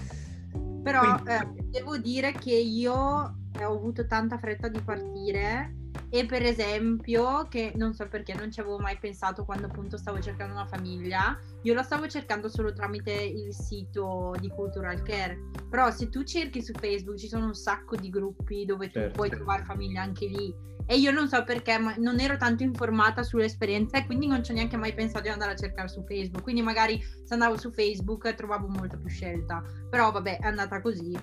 Però 0.84 1.24
eh, 1.26 1.48
devo 1.72 1.98
dire 1.98 2.34
che 2.34 2.54
io 2.54 3.38
eh, 3.58 3.66
ho 3.66 3.74
avuto 3.74 4.06
tanta 4.06 4.38
fretta 4.38 4.68
di 4.68 4.82
partire 4.82 5.74
e 6.10 6.26
per 6.26 6.44
esempio 6.44 7.48
che 7.50 7.74
non 7.76 7.94
so 7.94 8.08
perché 8.08 8.34
non 8.34 8.52
ci 8.52 8.60
avevo 8.60 8.80
mai 8.80 8.98
pensato 8.98 9.46
quando 9.46 9.68
appunto 9.68 9.98
stavo 9.98 10.20
cercando 10.20 10.54
una 10.54 10.66
famiglia 10.66 11.38
io 11.64 11.74
la 11.74 11.84
stavo 11.84 12.08
cercando 12.08 12.48
solo 12.48 12.72
tramite 12.72 13.12
il 13.12 13.54
sito 13.54 14.34
di 14.40 14.48
Cultural 14.50 15.02
Care. 15.02 15.38
Però 15.70 15.92
se 15.92 16.10
tu 16.10 16.24
cerchi 16.24 16.62
su 16.62 16.72
Facebook 16.74 17.18
ci 17.18 17.28
sono 17.28 17.48
un 17.48 17.54
sacco 17.54 17.96
di 17.98 18.10
gruppi 18.10 18.66
dove 18.66 18.88
tu 18.88 19.00
certo. 19.00 19.14
puoi 19.14 19.30
trovare 19.30 19.64
famiglia 19.64 20.02
anche 20.02 20.28
lì. 20.28 20.54
E 20.86 20.98
io 20.98 21.12
non 21.12 21.28
so 21.28 21.44
perché 21.44 21.78
ma 21.78 21.94
non 21.98 22.20
ero 22.20 22.38
tanto 22.38 22.64
informata 22.64 23.24
sull'esperienza 23.24 23.98
e 23.98 24.06
quindi 24.06 24.26
non 24.26 24.44
ci 24.44 24.52
ho 24.52 24.56
neanche 24.56 24.78
mai 24.78 24.94
pensato 24.94 25.24
di 25.24 25.30
andare 25.30 25.52
a 25.52 25.56
cercare 25.56 25.90
su 25.90 26.02
Facebook. 26.04 26.42
Quindi 26.42 26.62
magari 26.62 27.00
se 27.02 27.34
andavo 27.34 27.58
su 27.58 27.72
Facebook 27.72 28.34
trovavo 28.34 28.68
molta 28.68 28.98
più 28.98 29.10
scelta. 29.10 29.62
Però 29.90 30.12
vabbè 30.12 30.40
è 30.40 30.48
andata 30.48 30.82
così 30.82 31.16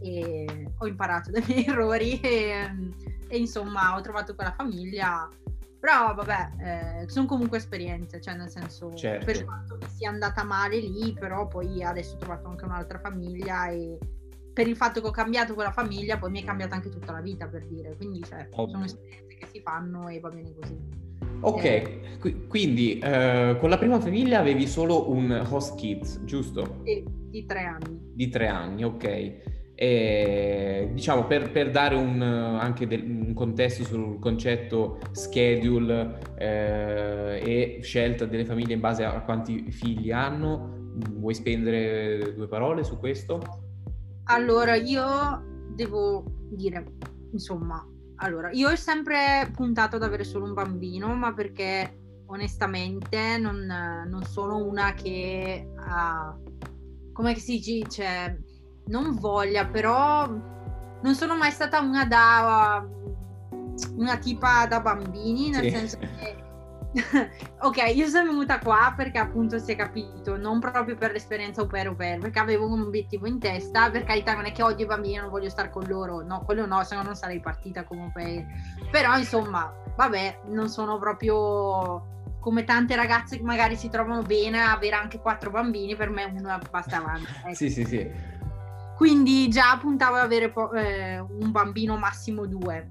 e 0.00 0.70
ho 0.78 0.86
imparato 0.86 1.30
dai 1.32 1.44
miei 1.46 1.64
errori 1.64 2.20
e, 2.20 2.70
e, 3.28 3.36
insomma 3.36 3.96
ho 3.96 4.00
trovato 4.00 4.34
quella 4.34 4.52
famiglia 4.52 5.28
però 5.78 6.14
vabbè 6.14 7.02
eh, 7.04 7.08
sono 7.08 7.26
comunque 7.26 7.58
esperienze 7.58 8.20
cioè 8.20 8.34
nel 8.34 8.48
senso 8.48 8.94
certo. 8.94 9.24
per 9.24 9.44
quanto 9.44 9.76
mi 9.80 9.88
sia 9.88 10.08
andata 10.08 10.42
male 10.42 10.78
lì 10.78 11.12
però 11.12 11.46
poi 11.46 11.82
adesso 11.82 12.14
ho 12.14 12.18
trovato 12.18 12.48
anche 12.48 12.64
un'altra 12.64 12.98
famiglia 12.98 13.68
e 13.68 13.98
per 14.52 14.66
il 14.66 14.76
fatto 14.76 15.00
che 15.00 15.06
ho 15.06 15.12
cambiato 15.12 15.54
quella 15.54 15.72
famiglia 15.72 16.18
poi 16.18 16.30
mi 16.30 16.42
è 16.42 16.44
cambiata 16.44 16.74
anche 16.74 16.88
tutta 16.88 17.12
la 17.12 17.20
vita 17.20 17.46
per 17.46 17.66
dire 17.66 17.94
quindi 17.96 18.22
cioè, 18.24 18.48
sono 18.50 18.84
esperienze 18.84 19.36
che 19.36 19.46
si 19.46 19.60
fanno 19.60 20.08
e 20.08 20.18
va 20.18 20.30
bene 20.30 20.54
così 20.54 21.04
Ok, 21.40 21.64
eh. 21.64 22.00
Qu- 22.18 22.46
quindi 22.46 22.98
eh, 22.98 23.56
con 23.60 23.68
la 23.68 23.78
prima 23.78 24.00
famiglia 24.00 24.40
avevi 24.40 24.66
solo 24.66 25.10
un 25.10 25.46
host 25.48 25.76
kids, 25.76 26.24
giusto? 26.24 26.80
Sì, 26.84 27.04
di 27.06 27.44
tre 27.44 27.64
anni. 27.64 28.00
Di 28.14 28.28
tre 28.28 28.48
anni, 28.48 28.84
ok. 28.84 29.55
E, 29.78 30.88
diciamo 30.94 31.26
per, 31.26 31.50
per 31.50 31.70
dare 31.70 31.96
un, 31.96 32.22
anche 32.22 32.86
del, 32.86 33.02
un 33.02 33.34
contesto 33.34 33.84
sul 33.84 34.18
concetto 34.18 34.98
schedule 35.12 36.18
eh, 36.38 37.42
e 37.44 37.78
scelta 37.82 38.24
delle 38.24 38.46
famiglie 38.46 38.72
in 38.72 38.80
base 38.80 39.04
a 39.04 39.20
quanti 39.20 39.70
figli 39.70 40.10
hanno, 40.10 40.94
vuoi 41.18 41.34
spendere 41.34 42.32
due 42.34 42.48
parole 42.48 42.84
su 42.84 42.98
questo? 42.98 43.42
Allora, 44.24 44.76
io 44.76 45.04
devo 45.74 46.24
dire, 46.50 46.84
insomma, 47.32 47.86
allora, 48.16 48.50
io 48.52 48.70
ho 48.70 48.76
sempre 48.76 49.50
puntato 49.54 49.96
ad 49.96 50.02
avere 50.02 50.24
solo 50.24 50.46
un 50.46 50.54
bambino, 50.54 51.14
ma 51.14 51.34
perché 51.34 52.22
onestamente 52.26 53.36
non, 53.38 53.66
non 54.08 54.22
sono 54.24 54.64
una 54.64 54.94
che 54.94 55.68
ha, 55.76 56.34
come 57.12 57.34
si 57.34 57.58
dice, 57.58 58.42
non 58.86 59.14
voglia, 59.18 59.66
però 59.66 60.28
non 60.28 61.14
sono 61.14 61.36
mai 61.36 61.50
stata 61.50 61.80
una 61.80 62.04
da 62.04 62.86
una 63.96 64.16
tipa 64.16 64.66
da 64.66 64.80
bambini, 64.80 65.50
nel 65.50 65.64
sì. 65.64 65.70
senso 65.70 65.98
che 65.98 66.44
ok, 67.60 67.94
io 67.94 68.08
sono 68.08 68.30
venuta 68.30 68.58
qua 68.58 68.94
perché 68.96 69.18
appunto 69.18 69.58
si 69.58 69.72
è 69.72 69.76
capito, 69.76 70.36
non 70.36 70.60
proprio 70.60 70.96
per 70.96 71.12
l'esperienza 71.12 71.60
au 71.60 71.66
pair 71.66 71.88
au 71.88 71.94
pair, 71.94 72.18
perché 72.18 72.38
avevo 72.38 72.66
un 72.66 72.80
obiettivo 72.80 73.26
in 73.26 73.38
testa, 73.38 73.90
per 73.90 74.04
carità 74.04 74.34
non 74.34 74.46
è 74.46 74.52
che 74.52 74.62
odio 74.62 74.84
i 74.84 74.88
bambini, 74.88 75.16
non 75.16 75.28
voglio 75.28 75.50
stare 75.50 75.70
con 75.70 75.84
loro, 75.86 76.22
no, 76.22 76.42
quello 76.44 76.66
no, 76.66 76.82
se 76.84 76.94
no 76.94 77.02
non 77.02 77.14
sarei 77.14 77.40
partita 77.40 77.84
comunque. 77.84 78.46
Però 78.90 79.16
insomma, 79.16 79.72
vabbè, 79.94 80.40
non 80.46 80.68
sono 80.68 80.98
proprio 80.98 82.14
come 82.40 82.64
tante 82.64 82.94
ragazze 82.94 83.36
che 83.36 83.42
magari 83.42 83.76
si 83.76 83.88
trovano 83.88 84.22
bene 84.22 84.60
a 84.60 84.72
avere 84.72 84.96
anche 84.96 85.18
quattro 85.18 85.50
bambini, 85.50 85.96
per 85.96 86.10
me 86.10 86.24
uno 86.24 86.58
basta 86.70 86.98
avanti. 86.98 87.30
Ecco. 87.44 87.54
sì, 87.54 87.70
sì, 87.70 87.84
sì. 87.84 88.34
Quindi 88.96 89.48
già 89.48 89.76
puntavo 89.78 90.16
ad 90.16 90.22
avere 90.22 90.52
eh, 90.74 91.18
un 91.18 91.50
bambino 91.50 91.98
massimo 91.98 92.46
due. 92.46 92.88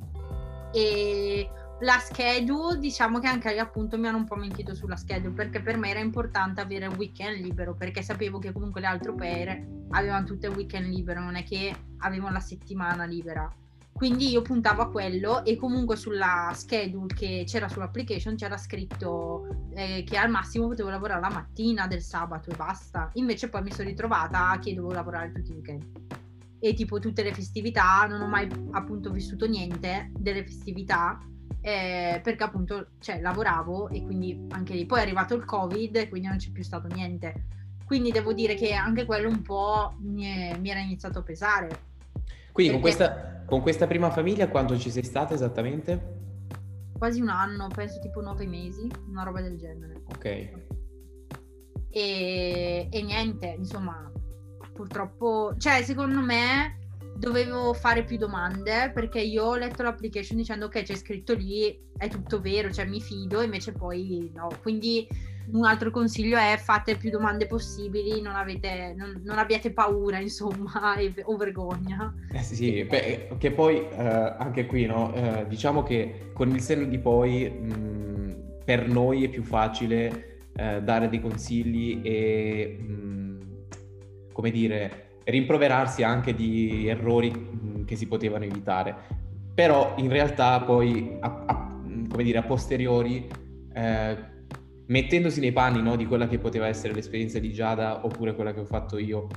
E 0.71 1.49
la 1.79 1.97
schedule, 1.97 2.77
diciamo 2.77 3.17
che 3.17 3.27
anche 3.27 3.51
lì 3.51 3.57
appunto 3.57 3.97
mi 3.97 4.07
hanno 4.07 4.17
un 4.17 4.25
po' 4.25 4.35
mentito 4.35 4.75
sulla 4.75 4.95
schedule 4.95 5.33
perché 5.33 5.61
per 5.61 5.77
me 5.77 5.89
era 5.89 5.99
importante 5.99 6.61
avere 6.61 6.85
un 6.85 6.95
weekend 6.95 7.41
libero 7.41 7.73
perché 7.73 8.03
sapevo 8.03 8.37
che 8.37 8.51
comunque 8.51 8.81
le 8.81 8.87
altre 8.87 9.09
opere 9.09 9.67
avevano 9.89 10.25
tutte 10.25 10.45
il 10.45 10.55
weekend 10.55 10.87
libero, 10.87 11.21
non 11.21 11.35
è 11.35 11.43
che 11.43 11.75
avevano 11.97 12.33
la 12.33 12.39
settimana 12.39 13.05
libera. 13.05 13.51
Quindi 13.97 14.29
io 14.29 14.41
puntavo 14.41 14.81
a 14.81 14.91
quello 14.91 15.45
e 15.45 15.55
comunque 15.55 15.95
sulla 15.95 16.51
schedule 16.53 17.13
che 17.13 17.43
c'era 17.47 17.69
sull'application 17.69 18.35
c'era 18.35 18.57
scritto 18.57 19.69
eh, 19.73 20.03
che 20.05 20.17
al 20.17 20.29
massimo 20.29 20.67
potevo 20.67 20.89
lavorare 20.89 21.21
la 21.21 21.29
mattina 21.29 21.87
del 21.87 22.01
sabato 22.01 22.49
e 22.49 22.55
basta. 22.57 23.09
Invece 23.13 23.47
poi 23.47 23.63
mi 23.63 23.71
sono 23.71 23.87
ritrovata 23.87 24.59
che 24.61 24.73
dovevo 24.73 24.91
lavorare 24.91 25.31
tutti 25.31 25.51
i 25.51 25.53
weekend. 25.53 25.85
E 26.59 26.73
tipo 26.73 26.99
tutte 26.99 27.23
le 27.23 27.33
festività, 27.33 28.05
non 28.05 28.19
ho 28.19 28.27
mai 28.27 28.49
appunto 28.71 29.11
vissuto 29.11 29.47
niente 29.47 30.11
delle 30.11 30.43
festività 30.43 31.17
eh, 31.61 32.19
perché 32.21 32.43
appunto 32.43 32.87
cioè, 32.99 33.21
lavoravo 33.21 33.87
e 33.87 34.03
quindi 34.03 34.45
anche 34.49 34.73
lì. 34.73 34.85
Poi 34.85 34.99
è 34.99 35.03
arrivato 35.03 35.35
il 35.35 35.45
Covid 35.45 35.95
e 35.95 36.09
quindi 36.09 36.27
non 36.27 36.35
c'è 36.35 36.51
più 36.51 36.63
stato 36.63 36.87
niente. 36.87 37.45
Quindi 37.85 38.11
devo 38.11 38.33
dire 38.33 38.55
che 38.55 38.73
anche 38.73 39.05
quello 39.05 39.29
un 39.29 39.41
po' 39.41 39.95
mi, 39.99 40.25
è, 40.25 40.57
mi 40.59 40.69
era 40.69 40.81
iniziato 40.81 41.19
a 41.19 41.23
pesare 41.23 41.93
quindi 42.55 42.71
con 42.71 42.79
questa, 42.79 43.43
con 43.45 43.59
questa, 43.59 43.85
prima 43.85 44.09
famiglia 44.11 44.47
quanto 44.47 44.77
ci 44.77 44.89
sei 44.89 45.03
stata 45.03 45.33
esattamente? 45.33 46.13
Quasi 46.97 47.19
un 47.19 47.27
anno, 47.27 47.67
penso 47.67 47.99
tipo 47.99 48.21
nove 48.21 48.47
mesi, 48.47 48.89
una 49.09 49.23
roba 49.23 49.41
del 49.41 49.57
genere. 49.57 50.03
Ok. 50.05 50.25
E, 51.89 52.87
e 52.89 53.01
niente, 53.03 53.55
insomma, 53.57 54.09
purtroppo, 54.71 55.53
cioè 55.57 55.83
secondo 55.83 56.21
me 56.21 56.79
dovevo 57.17 57.73
fare 57.73 58.05
più 58.05 58.15
domande 58.15 58.89
perché 58.93 59.19
io 59.19 59.43
ho 59.43 59.55
letto 59.57 59.83
l'application 59.83 60.37
dicendo 60.37 60.69
che 60.69 60.83
c'è 60.83 60.95
scritto 60.95 61.33
lì 61.33 61.77
è 61.97 62.07
tutto 62.07 62.39
vero, 62.39 62.71
cioè 62.71 62.85
mi 62.85 63.01
fido, 63.01 63.41
invece 63.41 63.73
poi 63.73 64.31
no. 64.33 64.47
Quindi 64.61 65.05
un 65.51 65.65
altro 65.65 65.91
consiglio 65.91 66.37
è 66.37 66.57
fate 66.57 66.95
più 66.95 67.09
domande 67.09 67.45
possibili, 67.45 68.21
non, 68.21 68.35
avete, 68.35 68.93
non, 68.97 69.21
non 69.23 69.37
abbiate 69.37 69.71
paura, 69.71 70.19
insomma, 70.19 70.95
e, 70.97 71.13
o 71.23 71.35
vergogna. 71.37 72.13
Eh 72.31 72.41
sì, 72.41 72.83
beh, 72.83 73.35
che 73.37 73.51
poi 73.51 73.77
eh, 73.77 74.35
anche 74.37 74.65
qui, 74.65 74.85
no? 74.85 75.13
Eh, 75.13 75.45
diciamo 75.47 75.83
che 75.83 76.31
con 76.33 76.49
il 76.49 76.61
senno 76.61 76.85
di 76.85 76.97
poi 76.97 77.49
mh, 77.49 78.63
per 78.65 78.87
noi 78.87 79.23
è 79.23 79.29
più 79.29 79.43
facile 79.43 80.39
eh, 80.55 80.81
dare 80.81 81.09
dei 81.09 81.21
consigli 81.21 82.01
e, 82.03 82.77
mh, 82.79 83.37
come 84.33 84.51
dire, 84.51 85.19
rimproverarsi 85.25 86.03
anche 86.03 86.33
di 86.33 86.87
errori 86.87 87.31
mh, 87.31 87.85
che 87.85 87.95
si 87.95 88.07
potevano 88.07 88.45
evitare. 88.45 89.23
Però 89.53 89.93
in 89.97 90.09
realtà 90.09 90.59
poi, 90.61 91.17
a, 91.19 91.43
a, 91.45 91.81
come 92.09 92.23
dire, 92.23 92.39
a 92.39 92.43
posteriori 92.43 93.25
eh, 93.73 94.33
mettendosi 94.87 95.39
nei 95.39 95.51
panni 95.51 95.81
no, 95.81 95.95
di 95.95 96.05
quella 96.05 96.27
che 96.27 96.37
poteva 96.37 96.67
essere 96.67 96.93
l'esperienza 96.93 97.39
di 97.39 97.51
Giada 97.51 98.05
oppure 98.05 98.35
quella 98.35 98.53
che 98.53 98.59
ho 98.59 98.65
fatto 98.65 98.97
io, 98.97 99.27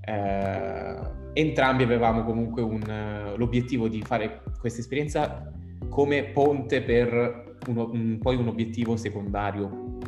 eh, 0.00 0.96
entrambi 1.32 1.82
avevamo 1.82 2.24
comunque 2.24 2.62
un, 2.62 2.82
uh, 2.82 3.36
l'obiettivo 3.36 3.88
di 3.88 4.00
fare 4.02 4.42
questa 4.58 4.80
esperienza 4.80 5.52
come 5.88 6.24
ponte 6.24 6.82
per 6.82 7.56
uno, 7.68 7.90
un, 7.92 8.18
poi 8.20 8.36
un 8.36 8.48
obiettivo 8.48 8.96
secondario. 8.96 9.98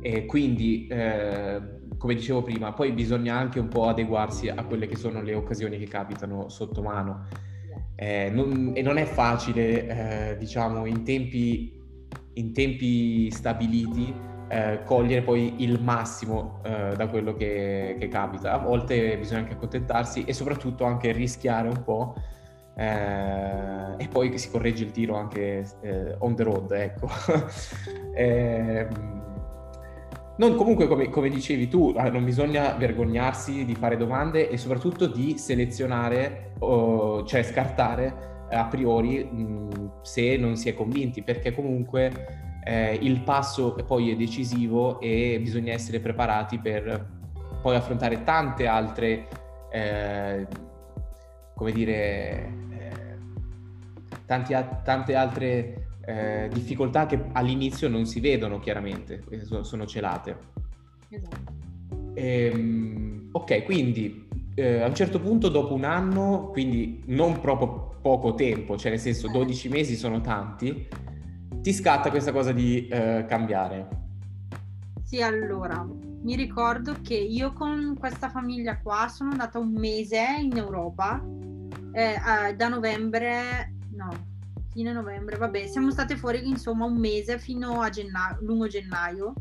E 0.00 0.24
quindi, 0.26 0.86
eh, 0.88 1.60
come 1.98 2.14
dicevo 2.14 2.42
prima, 2.42 2.72
poi 2.72 2.92
bisogna 2.92 3.36
anche 3.36 3.58
un 3.58 3.68
po' 3.68 3.88
adeguarsi 3.88 4.48
a 4.48 4.64
quelle 4.64 4.86
che 4.86 4.96
sono 4.96 5.20
le 5.22 5.34
occasioni 5.34 5.78
che 5.78 5.86
capitano 5.86 6.48
sotto 6.48 6.82
mano. 6.82 7.26
Eh, 7.96 8.30
non, 8.30 8.72
e 8.74 8.82
non 8.82 8.98
è 8.98 9.04
facile, 9.04 10.32
eh, 10.32 10.36
diciamo, 10.36 10.86
in 10.86 11.02
tempi 11.02 11.75
in 12.36 12.52
tempi 12.52 13.30
stabiliti 13.30 14.14
eh, 14.48 14.80
cogliere 14.84 15.22
poi 15.22 15.62
il 15.62 15.80
massimo 15.82 16.60
eh, 16.64 16.94
da 16.96 17.08
quello 17.08 17.34
che, 17.34 17.96
che, 17.98 18.08
capita. 18.08 18.52
A 18.52 18.58
volte 18.58 19.16
bisogna 19.18 19.40
anche 19.40 19.54
accontentarsi 19.54 20.24
e 20.24 20.32
soprattutto 20.32 20.84
anche 20.84 21.12
rischiare 21.12 21.68
un 21.68 21.82
po' 21.82 22.14
eh, 22.76 23.94
e 23.96 24.08
poi 24.08 24.38
si 24.38 24.50
corregge 24.50 24.84
il 24.84 24.92
tiro 24.92 25.16
anche 25.16 25.66
eh, 25.80 26.14
on 26.18 26.34
the 26.34 26.42
road, 26.42 26.70
ecco. 26.72 27.08
Ehm, 28.18 29.16
non 30.38 30.54
comunque, 30.54 30.86
come, 30.86 31.10
come, 31.10 31.28
dicevi 31.28 31.68
tu, 31.68 31.94
eh, 31.94 32.08
non 32.08 32.24
bisogna 32.24 32.72
vergognarsi 32.72 33.66
di 33.66 33.74
fare 33.74 33.98
domande 33.98 34.48
e 34.48 34.56
soprattutto 34.56 35.06
di 35.06 35.36
selezionare, 35.36 36.52
o, 36.60 37.24
cioè 37.24 37.42
scartare 37.42 38.35
a 38.50 38.64
priori 38.66 39.24
mh, 39.24 40.02
se 40.02 40.36
non 40.36 40.56
si 40.56 40.68
è 40.68 40.74
convinti, 40.74 41.22
perché 41.22 41.52
comunque 41.52 42.60
eh, 42.64 42.98
il 43.00 43.20
passo 43.20 43.74
poi 43.86 44.10
è 44.10 44.16
decisivo 44.16 45.00
e 45.00 45.38
bisogna 45.40 45.72
essere 45.72 46.00
preparati 46.00 46.58
per 46.58 47.14
poi 47.62 47.76
affrontare 47.76 48.22
tante 48.22 48.66
altre, 48.66 49.28
eh, 49.70 50.46
come 51.54 51.72
dire, 51.72 52.52
eh, 52.70 53.16
tanti, 54.26 54.54
tante 54.84 55.14
altre 55.14 55.88
eh, 56.04 56.48
difficoltà 56.52 57.06
che 57.06 57.20
all'inizio 57.32 57.88
non 57.88 58.06
si 58.06 58.20
vedono 58.20 58.58
chiaramente, 58.60 59.22
sono 59.62 59.86
celate. 59.86 60.36
Esatto. 61.08 61.54
Ehm, 62.14 63.28
ok, 63.32 63.64
quindi 63.64 64.26
eh, 64.54 64.80
a 64.80 64.86
un 64.86 64.94
certo 64.94 65.20
punto, 65.20 65.48
dopo 65.48 65.74
un 65.74 65.84
anno, 65.84 66.48
quindi 66.50 67.02
non 67.06 67.40
proprio 67.40 67.95
poco 68.06 68.34
tempo, 68.34 68.76
cioè 68.76 68.92
nel 68.92 69.00
senso 69.00 69.26
12 69.26 69.68
mesi 69.68 69.96
sono 69.96 70.20
tanti, 70.20 70.86
ti 71.60 71.72
scatta 71.72 72.08
questa 72.08 72.30
cosa 72.30 72.52
di 72.52 72.86
eh, 72.86 73.24
cambiare? 73.26 73.88
Sì, 75.02 75.20
allora, 75.20 75.84
mi 76.22 76.36
ricordo 76.36 76.94
che 77.02 77.16
io 77.16 77.52
con 77.52 77.96
questa 77.98 78.28
famiglia 78.28 78.78
qua 78.78 79.08
sono 79.08 79.30
andata 79.30 79.58
un 79.58 79.72
mese 79.72 80.24
in 80.40 80.56
Europa, 80.56 81.20
eh, 81.94 82.54
da 82.54 82.68
novembre, 82.68 83.74
no, 83.94 84.10
fine 84.70 84.92
novembre, 84.92 85.36
vabbè, 85.36 85.66
siamo 85.66 85.90
state 85.90 86.16
fuori 86.16 86.46
insomma 86.46 86.84
un 86.84 86.98
mese 86.98 87.40
fino 87.40 87.80
a 87.80 87.90
gennaio, 87.90 88.38
lungo 88.42 88.68
gennaio. 88.68 89.32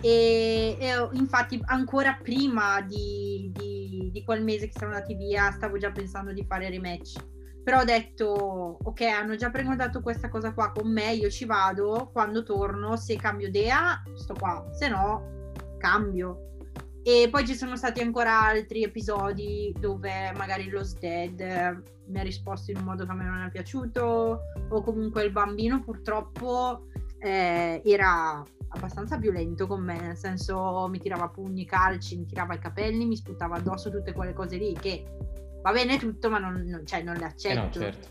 E, 0.00 0.76
e 0.78 1.08
infatti 1.14 1.60
ancora 1.64 2.16
prima 2.22 2.80
di, 2.82 3.50
di, 3.52 4.10
di, 4.12 4.24
quel 4.24 4.44
mese 4.44 4.66
che 4.66 4.78
siamo 4.78 4.94
andati 4.94 5.14
via 5.16 5.50
stavo 5.50 5.76
già 5.76 5.90
pensando 5.90 6.32
di 6.32 6.44
fare 6.44 6.70
rematch 6.70 7.38
però 7.62 7.80
ho 7.80 7.84
detto 7.84 8.78
ok 8.82 9.00
hanno 9.02 9.36
già 9.36 9.50
prenotato 9.50 10.00
questa 10.00 10.28
cosa 10.28 10.52
qua 10.52 10.72
con 10.72 10.90
me 10.90 11.12
io 11.12 11.28
ci 11.30 11.44
vado 11.44 12.10
quando 12.12 12.42
torno 12.42 12.96
se 12.96 13.16
cambio 13.16 13.48
idea 13.48 14.02
sto 14.14 14.34
qua 14.34 14.66
se 14.72 14.88
no 14.88 15.38
cambio. 15.80 16.50
E 17.02 17.28
poi 17.30 17.46
ci 17.46 17.54
sono 17.54 17.76
stati 17.76 18.00
ancora 18.02 18.42
altri 18.42 18.82
episodi 18.82 19.74
dove 19.80 20.32
magari 20.36 20.68
lo 20.68 20.86
Dead 21.00 21.82
mi 22.08 22.20
ha 22.20 22.22
risposto 22.22 22.70
in 22.70 22.76
un 22.76 22.84
modo 22.84 23.06
che 23.06 23.10
a 23.10 23.14
me 23.14 23.24
non 23.24 23.42
è 23.42 23.50
piaciuto 23.50 24.40
o 24.68 24.82
comunque 24.82 25.22
il 25.24 25.32
bambino 25.32 25.80
purtroppo 25.80 26.88
eh, 27.18 27.80
era 27.84 28.42
abbastanza 28.68 29.16
violento 29.16 29.66
con 29.66 29.82
me, 29.82 29.98
nel 29.98 30.16
senso 30.16 30.86
mi 30.88 30.98
tirava 30.98 31.28
pugni, 31.28 31.64
calci, 31.64 32.18
mi 32.18 32.26
tirava 32.26 32.54
i 32.54 32.58
capelli, 32.58 33.06
mi 33.06 33.16
sputava 33.16 33.56
addosso 33.56 33.90
tutte 33.90 34.12
quelle 34.12 34.34
cose 34.34 34.56
lì 34.56 34.74
che 34.74 35.04
va 35.62 35.72
bene 35.72 35.98
tutto 35.98 36.30
ma 36.30 36.38
non, 36.38 36.64
non, 36.66 36.86
cioè, 36.86 37.02
non 37.02 37.16
le 37.16 37.24
accetto. 37.24 37.58
Eh 37.58 37.62
no, 37.62 37.70
certo. 37.70 38.08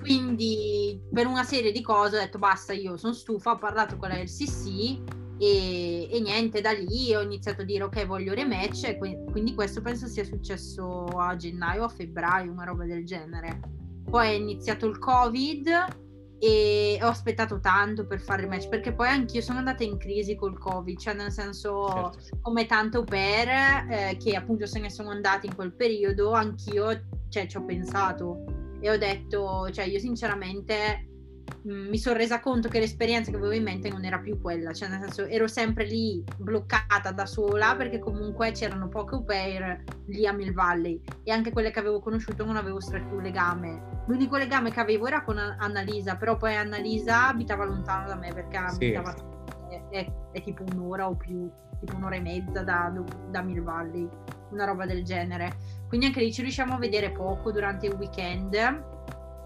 Quindi 0.00 1.00
per 1.12 1.26
una 1.26 1.44
serie 1.44 1.70
di 1.70 1.80
cose 1.80 2.16
ho 2.16 2.20
detto 2.20 2.38
basta, 2.38 2.72
io 2.72 2.96
sono 2.96 3.12
stufa, 3.12 3.52
ho 3.52 3.58
parlato 3.58 3.96
con 3.96 4.08
la 4.08 4.16
LCC 4.16 4.98
e, 5.38 6.08
e, 6.10 6.20
niente, 6.20 6.60
da 6.60 6.72
lì 6.72 7.14
ho 7.14 7.20
iniziato 7.20 7.62
a 7.62 7.64
dire 7.64 7.84
ok 7.84 8.06
voglio 8.06 8.34
rematch 8.34 8.84
e 8.84 8.98
quindi 8.98 9.54
questo 9.54 9.80
penso 9.80 10.06
sia 10.06 10.24
successo 10.24 11.04
a 11.06 11.36
gennaio 11.36 11.82
o 11.82 11.84
a 11.84 11.88
febbraio, 11.88 12.50
una 12.50 12.64
roba 12.64 12.84
del 12.84 13.04
genere. 13.04 13.60
Poi 14.08 14.26
è 14.26 14.32
iniziato 14.32 14.86
il 14.86 14.98
covid 14.98 15.68
e 16.44 16.98
ho 17.00 17.06
aspettato 17.06 17.60
tanto 17.60 18.04
per 18.04 18.20
fare 18.20 18.42
rematch 18.42 18.68
perché 18.68 18.92
poi 18.92 19.06
anch'io 19.06 19.40
sono 19.40 19.58
andata 19.58 19.84
in 19.84 19.96
crisi 19.96 20.34
col 20.34 20.58
covid, 20.58 20.98
cioè 20.98 21.14
nel 21.14 21.30
senso 21.30 21.88
certo. 21.88 22.38
come 22.40 22.66
tante 22.66 22.96
au 22.96 23.04
pair 23.04 23.48
eh, 23.88 24.16
che 24.16 24.34
appunto 24.34 24.66
se 24.66 24.80
ne 24.80 24.90
sono 24.90 25.10
andate 25.10 25.46
in 25.46 25.54
quel 25.54 25.72
periodo, 25.72 26.32
anch'io 26.32 27.00
cioè, 27.28 27.46
ci 27.46 27.56
ho 27.56 27.64
pensato 27.64 28.42
e 28.80 28.90
ho 28.90 28.98
detto, 28.98 29.70
cioè 29.70 29.84
io 29.84 30.00
sinceramente 30.00 31.11
Mm, 31.68 31.90
mi 31.90 31.98
sono 31.98 32.16
resa 32.16 32.40
conto 32.40 32.68
che 32.68 32.80
l'esperienza 32.80 33.30
che 33.30 33.36
avevo 33.36 33.52
in 33.52 33.62
mente 33.62 33.88
non 33.88 34.04
era 34.04 34.18
più 34.18 34.40
quella, 34.40 34.72
cioè 34.72 34.88
nel 34.88 35.00
senso 35.00 35.26
ero 35.26 35.46
sempre 35.46 35.84
lì 35.84 36.22
bloccata 36.38 37.12
da 37.12 37.24
sola 37.24 37.76
perché 37.76 38.00
comunque 38.00 38.50
c'erano 38.50 38.88
poche 38.88 39.14
au 39.14 39.24
pair 39.24 39.84
lì 40.06 40.26
a 40.26 40.32
Mill 40.32 40.52
Valley 40.52 41.00
e 41.22 41.30
anche 41.30 41.52
quelle 41.52 41.70
che 41.70 41.78
avevo 41.78 42.00
conosciuto 42.00 42.44
non 42.44 42.56
avevo 42.56 42.80
stretto 42.80 43.14
un 43.14 43.22
legame. 43.22 43.90
L'unico 44.08 44.36
legame 44.36 44.72
che 44.72 44.80
avevo 44.80 45.06
era 45.06 45.22
con 45.22 45.38
Annalisa, 45.38 46.16
però 46.16 46.36
poi 46.36 46.56
Annalisa 46.56 47.28
abitava 47.28 47.64
lontano 47.64 48.08
da 48.08 48.16
me 48.16 48.32
perché 48.32 48.58
sì. 48.70 48.94
abitava 48.94 49.14
è, 49.68 49.82
è, 49.90 50.12
è, 50.32 50.42
tipo 50.42 50.64
un'ora 50.64 51.08
o 51.08 51.14
più, 51.14 51.48
tipo 51.78 51.94
un'ora 51.94 52.16
e 52.16 52.20
mezza 52.20 52.62
da, 52.62 52.92
da 53.30 53.40
Mill 53.40 53.62
Valley, 53.62 54.08
una 54.50 54.64
roba 54.64 54.84
del 54.84 55.04
genere. 55.04 55.52
Quindi 55.86 56.06
anche 56.06 56.20
lì 56.20 56.32
ci 56.32 56.42
riusciamo 56.42 56.74
a 56.74 56.78
vedere 56.78 57.12
poco 57.12 57.52
durante 57.52 57.86
il 57.86 57.94
weekend 57.94 59.00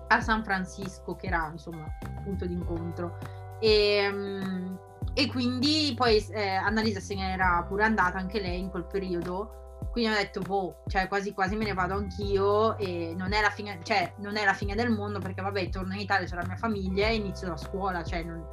a 0.08 0.20
San 0.20 0.44
Francisco, 0.44 1.16
che 1.16 1.26
era 1.26 1.48
insomma 1.52 1.86
punto 2.22 2.46
d'incontro. 2.46 3.18
E, 3.60 3.96
ehm, 3.96 4.78
e 5.14 5.26
quindi 5.28 5.94
poi 5.96 6.24
eh, 6.30 6.56
Annalisa 6.56 7.00
se 7.00 7.14
ne 7.14 7.32
era 7.32 7.64
pure 7.66 7.84
andata 7.84 8.18
anche 8.18 8.40
lei 8.40 8.60
in 8.60 8.70
quel 8.70 8.84
periodo. 8.84 9.78
Quindi 9.90 10.12
ho 10.12 10.16
detto, 10.16 10.40
boh, 10.40 10.82
cioè 10.88 11.08
quasi 11.08 11.32
quasi 11.32 11.56
me 11.56 11.64
ne 11.64 11.72
vado 11.72 11.94
anch'io 11.94 12.76
e 12.76 13.14
non 13.16 13.32
è 13.32 13.40
la 13.40 13.48
fine, 13.48 13.78
cioè, 13.82 14.12
non 14.18 14.36
è 14.36 14.44
la 14.44 14.52
fine 14.52 14.74
del 14.74 14.90
mondo 14.90 15.20
perché 15.20 15.40
vabbè, 15.40 15.70
torno 15.70 15.94
in 15.94 16.00
Italia, 16.00 16.26
c'è 16.26 16.34
la 16.34 16.44
mia 16.46 16.56
famiglia 16.56 17.06
e 17.06 17.14
inizio 17.14 17.48
la 17.48 17.56
scuola, 17.56 18.04
cioè 18.04 18.22
non... 18.22 18.44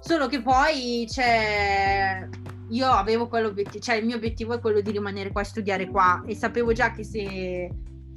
Solo 0.00 0.26
che 0.26 0.40
poi, 0.40 1.06
cioè, 1.06 2.26
io 2.70 2.88
avevo 2.88 3.28
quell'obiettivo, 3.28 3.82
cioè 3.82 3.96
il 3.96 4.06
mio 4.06 4.16
obiettivo 4.16 4.54
è 4.54 4.60
quello 4.60 4.80
di 4.80 4.90
rimanere 4.90 5.32
qua 5.32 5.42
a 5.42 5.44
studiare 5.44 5.88
qua 5.88 6.22
e 6.24 6.34
sapevo 6.34 6.72
già 6.72 6.92
che 6.92 7.04
se 7.04 7.68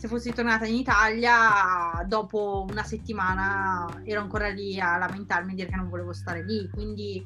se 0.04 0.10
fossi 0.10 0.34
tornata 0.34 0.66
in 0.66 0.76
Italia, 0.76 2.04
dopo 2.06 2.66
una 2.70 2.84
settimana 2.84 4.02
ero 4.04 4.20
ancora 4.20 4.50
lì 4.50 4.78
a 4.78 4.98
lamentarmi 4.98 5.54
e 5.54 5.56
dire 5.56 5.70
che 5.70 5.78
non 5.78 5.88
volevo 5.88 6.12
stare 6.12 6.44
lì. 6.44 6.70
Quindi 6.70 7.26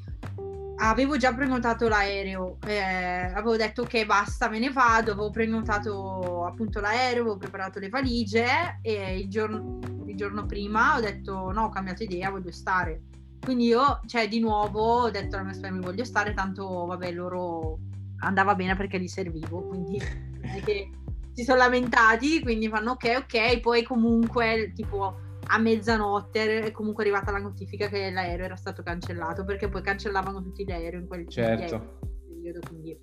avevo 0.75 1.17
già 1.17 1.33
prenotato 1.33 1.87
l'aereo, 1.87 2.59
eh, 2.67 3.31
avevo 3.33 3.55
detto 3.55 3.83
che 3.83 4.05
basta, 4.05 4.47
me 4.47 4.59
ne 4.59 4.69
vado, 4.69 5.13
avevo 5.13 5.31
prenotato 5.31 6.45
appunto 6.45 6.79
l'aereo, 6.79 7.21
avevo 7.21 7.37
preparato 7.37 7.79
le 7.79 7.89
valigie 7.89 8.77
e 8.83 9.17
il 9.17 9.27
giorno, 9.27 9.79
il 10.05 10.15
giorno 10.15 10.45
prima 10.45 10.97
ho 10.97 10.99
detto 10.99 11.51
no, 11.51 11.63
ho 11.63 11.69
cambiato 11.69 12.03
idea, 12.03 12.29
voglio 12.29 12.51
stare. 12.51 13.01
Quindi 13.41 13.65
io, 13.65 14.01
cioè, 14.05 14.27
di 14.27 14.39
nuovo 14.39 15.01
ho 15.01 15.09
detto 15.09 15.35
alla 15.35 15.45
mia 15.45 15.59
famiglia 15.59 15.87
voglio 15.87 16.03
stare, 16.03 16.35
tanto 16.35 16.85
vabbè, 16.85 17.11
loro 17.11 17.79
andava 18.19 18.53
bene 18.53 18.75
perché 18.75 18.99
li 18.99 19.07
servivo, 19.07 19.63
quindi 19.63 19.99
si 21.37 21.43
sono 21.43 21.59
lamentati, 21.59 22.41
quindi 22.41 22.67
fanno 22.67 22.93
ok, 22.93 23.25
ok, 23.25 23.59
poi 23.59 23.83
comunque 23.83 24.71
tipo 24.73 25.19
a 25.49 25.59
mezzanotte 25.59 26.61
è 26.61 26.71
comunque 26.71 27.03
arrivata 27.03 27.31
la 27.31 27.37
notifica 27.37 27.87
che 27.89 28.09
l'aereo 28.09 28.45
era 28.45 28.55
stato 28.55 28.81
cancellato 28.81 29.45
perché 29.45 29.69
poi 29.69 29.83
cancellavano 29.83 30.41
tutti 30.41 30.65
gli 30.65 30.71
aerei 30.71 30.99
in 30.99 31.05
quel 31.07 31.27
certo. 31.29 31.99
periodo. 32.27 32.59
Quindi. 32.67 32.99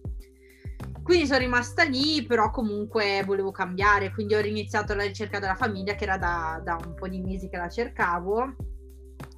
quindi 1.05 1.27
sono 1.27 1.38
rimasta 1.38 1.85
lì, 1.85 2.25
però 2.27 2.51
comunque 2.51 3.23
volevo 3.25 3.53
cambiare, 3.53 4.11
quindi 4.11 4.35
ho 4.35 4.40
riniziato 4.40 4.97
la 4.97 5.05
ricerca 5.05 5.38
della 5.38 5.55
famiglia 5.55 5.94
che 5.94 6.03
era 6.03 6.18
da, 6.18 6.61
da 6.61 6.77
un 6.85 6.94
po' 6.94 7.07
di 7.07 7.20
mesi 7.20 7.49
che 7.49 7.57
la 7.57 7.68
cercavo 7.68 8.57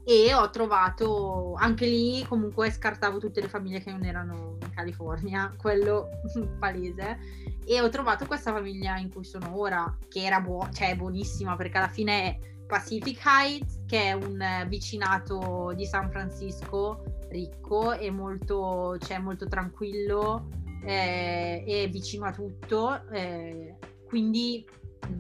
e 0.05 0.33
ho 0.33 0.49
trovato 0.49 1.53
anche 1.59 1.85
lì 1.85 2.25
comunque 2.27 2.71
scartavo 2.71 3.19
tutte 3.19 3.43
le 3.43 3.49
famiglie 3.49 3.83
che 3.83 3.91
non 3.91 4.05
erano 4.05 4.57
in 4.63 4.71
California, 4.75 5.55
quello 5.59 6.09
palese 6.59 7.56
e 7.67 7.81
ho 7.81 7.89
trovato 7.89 8.27
questa 8.27 8.53
famiglia 8.53 8.97
in 8.97 9.13
cui 9.13 9.25
sono 9.25 9.59
ora 9.59 9.99
che 10.09 10.23
era 10.23 10.41
buona, 10.41 10.71
cioè 10.71 10.97
buonissima 10.97 11.57
perché 11.57 11.79
alla 11.79 11.89
fine 11.89 12.23
è 12.23 12.39
Pacific 12.67 13.21
Heights 13.25 13.81
che 13.87 14.03
è 14.03 14.13
un 14.13 14.65
vicinato 14.69 15.73
di 15.75 15.85
San 15.85 16.11
Francisco 16.11 17.03
ricco 17.29 17.93
e 17.93 18.11
molto, 18.11 18.97
cioè, 18.99 19.19
molto 19.19 19.49
tranquillo 19.49 20.49
eh, 20.85 21.65
e 21.67 21.89
vicino 21.89 22.27
a 22.27 22.33
tutto 22.33 23.09
eh, 23.11 23.77
quindi 24.07 24.65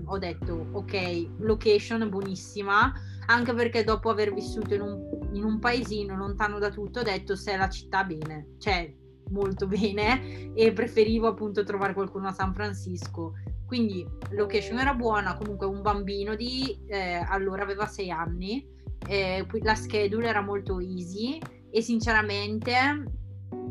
ho 0.05 0.19
detto 0.19 0.69
ok 0.73 1.29
location 1.39 2.09
buonissima 2.09 2.93
anche 3.27 3.55
perché 3.55 3.83
dopo 3.83 4.09
aver 4.09 4.33
vissuto 4.33 4.75
in 4.75 4.83
un, 4.83 5.29
in 5.33 5.45
un 5.45 5.59
paesino 5.59 6.17
lontano 6.17 6.59
da 6.59 6.71
tutto 6.71 7.01
ho 7.01 7.03
detto 7.03 7.35
se 7.35 7.53
è 7.53 7.57
la 7.57 7.69
città 7.69 8.05
bene, 8.05 8.55
cioè 8.59 8.93
molto 9.31 9.67
bene 9.69 10.53
e 10.55 10.73
preferivo 10.73 11.27
appunto 11.27 11.65
trovare 11.65 11.95
qualcuno 11.95 12.29
a 12.29 12.33
San 12.33 12.55
Francisco. 12.55 13.35
Quindi 13.67 14.07
location 14.31 14.79
era 14.79 14.95
buona, 14.95 15.37
comunque 15.37 15.67
un 15.67 15.83
bambino 15.83 16.37
di 16.37 16.79
eh, 16.87 17.15
allora 17.15 17.63
aveva 17.63 17.87
sei 17.87 18.11
anni, 18.11 18.65
eh, 19.09 19.45
la 19.63 19.75
schedule 19.75 20.29
era 20.29 20.41
molto 20.41 20.79
easy 20.81 21.39
e 21.71 21.81
sinceramente 21.81 22.75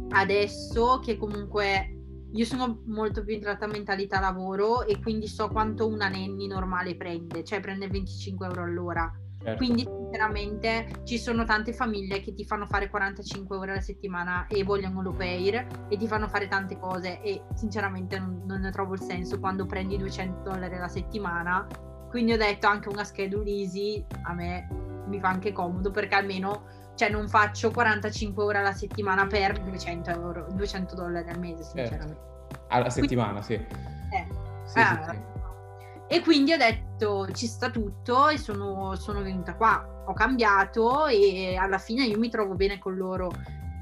adesso 0.10 1.00
che 1.00 1.18
comunque 1.18 1.96
io 2.32 2.46
sono 2.46 2.82
molto 2.86 3.24
più 3.24 3.34
entrata 3.34 3.66
in 3.66 3.72
mentalità 3.72 4.20
lavoro 4.20 4.86
e 4.86 5.00
quindi 5.00 5.28
so 5.28 5.48
quanto 5.48 5.88
una 5.88 6.10
nanny 6.10 6.48
normale 6.48 6.98
prende, 6.98 7.46
cioè 7.46 7.62
prende 7.62 7.88
25 7.88 8.48
euro 8.48 8.64
all'ora 8.64 9.12
Certo. 9.46 9.64
Quindi 9.64 9.84
sinceramente 9.84 10.88
ci 11.04 11.20
sono 11.20 11.44
tante 11.44 11.72
famiglie 11.72 12.20
che 12.20 12.34
ti 12.34 12.44
fanno 12.46 12.66
fare 12.66 12.90
45 12.90 13.56
ore 13.56 13.72
alla 13.74 13.82
settimana 13.82 14.48
e 14.48 14.64
vogliono 14.64 15.04
l'au 15.04 15.14
pair 15.14 15.68
e 15.88 15.98
ti 15.98 16.08
fanno 16.08 16.28
fare 16.28 16.48
tante 16.48 16.80
cose 16.80 17.22
e 17.22 17.44
sinceramente 17.54 18.18
non, 18.18 18.42
non 18.48 18.62
ne 18.62 18.72
trovo 18.72 18.94
il 18.96 19.02
senso 19.02 19.40
quando 19.40 19.68
prendi 19.68 19.98
200 19.98 20.50
dollari 20.50 20.76
alla 20.76 20.88
settimana. 20.88 21.68
Quindi 22.10 22.34
ho 22.34 22.38
detto 22.38 22.66
anche 22.66 22.90
una 22.90 23.04
schedule 23.04 23.48
easy 23.52 24.04
a 24.24 24.34
me 24.34 24.68
mi 25.06 25.20
fa 25.20 25.28
anche 25.28 25.52
comodo 25.52 25.92
perché 25.92 26.16
almeno 26.16 26.66
cioè 26.96 27.10
non 27.10 27.30
faccio 27.30 27.70
45 27.70 28.44
ore 28.44 28.58
alla 28.58 28.74
settimana 28.74 29.28
per 29.28 29.62
200, 29.62 30.10
euro, 30.10 30.48
200 30.54 30.96
dollari 30.96 31.30
al 31.30 31.38
mese 31.38 31.64
certo. 31.66 31.78
sinceramente. 31.78 32.22
Certo. 32.50 32.66
Alla 32.70 32.90
settimana, 32.90 33.42
Quindi, 33.42 33.66
sì. 33.70 33.76
Eh, 34.16 34.28
sì, 34.66 34.80
ah, 34.80 35.06
sì, 35.08 35.12
sì. 35.12 36.16
E 36.16 36.22
quindi 36.22 36.54
ho 36.54 36.58
detto 36.58 36.85
ci 37.34 37.48
sta 37.48 37.70
tutto 37.70 38.30
e 38.30 38.38
sono, 38.38 38.96
sono 38.96 39.22
venuta 39.22 39.56
qua. 39.56 40.04
Ho 40.08 40.14
cambiato 40.14 41.08
e 41.08 41.56
alla 41.56 41.78
fine 41.78 42.06
io 42.06 42.20
mi 42.20 42.30
trovo 42.30 42.56
bene 42.56 42.80
con 42.80 42.96
loro. 42.96 43.32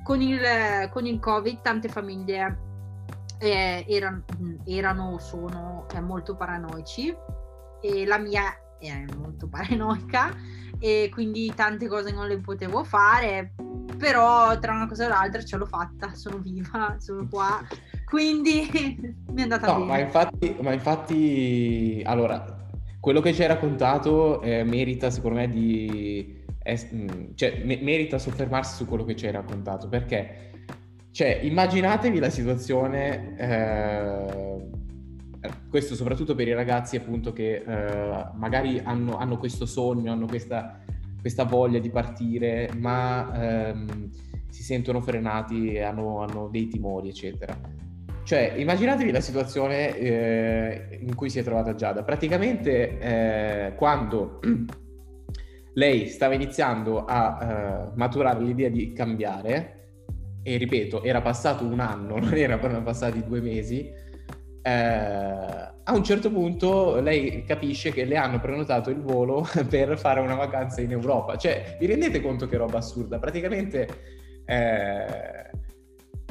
Con 0.03 0.21
il, 0.21 0.39
con 0.91 1.05
il 1.05 1.19
Covid 1.19 1.61
tante 1.61 1.87
famiglie 1.87 2.71
eh, 3.39 3.85
erano, 3.87 4.23
erano 4.65 5.17
sono 5.19 5.85
eh, 5.93 6.01
molto 6.01 6.35
paranoici 6.35 7.15
e 7.81 8.05
la 8.05 8.17
mia 8.17 8.43
è 8.79 9.05
molto 9.17 9.47
paranoica 9.47 10.31
e 10.79 11.09
quindi 11.11 11.53
tante 11.53 11.87
cose 11.87 12.11
non 12.11 12.27
le 12.27 12.39
potevo 12.39 12.83
fare 12.83 13.53
però 13.97 14.57
tra 14.59 14.73
una 14.73 14.87
cosa 14.87 15.05
e 15.05 15.07
l'altra 15.07 15.43
ce 15.43 15.57
l'ho 15.57 15.65
fatta 15.65 16.13
sono 16.13 16.37
viva 16.37 16.95
sono 16.99 17.27
qua 17.29 17.61
quindi 18.09 18.67
mi 19.31 19.39
è 19.39 19.43
andata 19.43 19.67
no, 19.67 19.79
bene 19.79 19.85
ma 19.85 19.99
infatti, 19.99 20.57
ma 20.61 20.73
infatti 20.73 22.01
allora 22.05 22.62
quello 23.03 23.19
che 23.19 23.33
ci 23.33 23.41
hai 23.41 23.49
raccontato 23.49 24.41
eh, 24.41 24.63
merita 24.63 25.09
secondo 25.09 25.39
me 25.39 25.49
di 25.49 26.41
è, 26.57 26.73
mm, 26.93 27.33
cioè, 27.35 27.61
me- 27.65 27.79
merita 27.81 28.17
soffermarsi 28.17 28.75
su 28.77 28.85
quello 28.85 29.03
che 29.03 29.13
ci 29.17 29.25
hai 29.25 29.33
raccontato 29.33 29.89
perché 29.89 30.51
cioè, 31.11 31.41
immaginatevi 31.43 32.17
la 32.19 32.29
situazione, 32.29 33.35
eh, 33.37 34.69
questo 35.69 35.95
soprattutto 35.95 36.33
per 36.33 36.47
i 36.47 36.53
ragazzi 36.53 36.95
appunto 36.95 37.33
che 37.33 37.55
eh, 37.67 38.25
magari 38.35 38.79
hanno, 38.79 39.17
hanno, 39.17 39.37
questo 39.37 39.65
sogno, 39.65 40.13
hanno 40.13 40.25
questa, 40.25 40.79
questa 41.19 41.43
voglia 41.43 41.79
di 41.79 41.89
partire, 41.89 42.69
ma 42.77 43.67
ehm, 43.67 44.11
si 44.47 44.63
sentono 44.63 45.01
frenati 45.01 45.77
hanno, 45.77 46.21
hanno, 46.21 46.47
dei 46.47 46.69
timori, 46.69 47.09
eccetera. 47.09 47.59
Cioè, 48.23 48.53
immaginatevi 48.55 49.11
la 49.11 49.19
situazione 49.19 49.97
eh, 49.97 50.99
in 51.01 51.13
cui 51.15 51.29
si 51.29 51.39
è 51.39 51.43
trovata 51.43 51.75
Giada. 51.75 52.03
Praticamente, 52.03 52.97
eh, 52.99 53.75
quando 53.75 54.39
lei 55.75 56.07
stava 56.07 56.33
iniziando 56.33 57.03
a 57.05 57.91
uh, 57.91 57.97
maturare 57.97 58.41
l'idea 58.41 58.69
di 58.69 58.93
cambiare, 58.93 59.83
e 60.43 60.57
ripeto, 60.57 61.03
era 61.03 61.21
passato 61.21 61.65
un 61.65 61.79
anno, 61.79 62.17
non 62.19 62.33
erano 62.33 62.83
passati 62.83 63.23
due 63.25 63.41
mesi, 63.41 63.91
eh, 64.65 64.71
a 65.85 65.93
un 65.93 66.03
certo 66.03 66.31
punto 66.31 67.01
lei 67.01 67.43
capisce 67.43 67.91
che 67.91 68.05
le 68.05 68.15
hanno 68.15 68.39
prenotato 68.39 68.89
il 68.89 69.01
volo 69.01 69.45
per 69.67 69.97
fare 69.97 70.21
una 70.21 70.35
vacanza 70.35 70.79
in 70.79 70.91
Europa. 70.91 71.35
Cioè, 71.35 71.77
vi 71.79 71.85
rendete 71.87 72.21
conto 72.21 72.47
che 72.47 72.55
roba 72.55 72.77
assurda? 72.77 73.19
Praticamente 73.19 73.87
eh, 74.45 75.49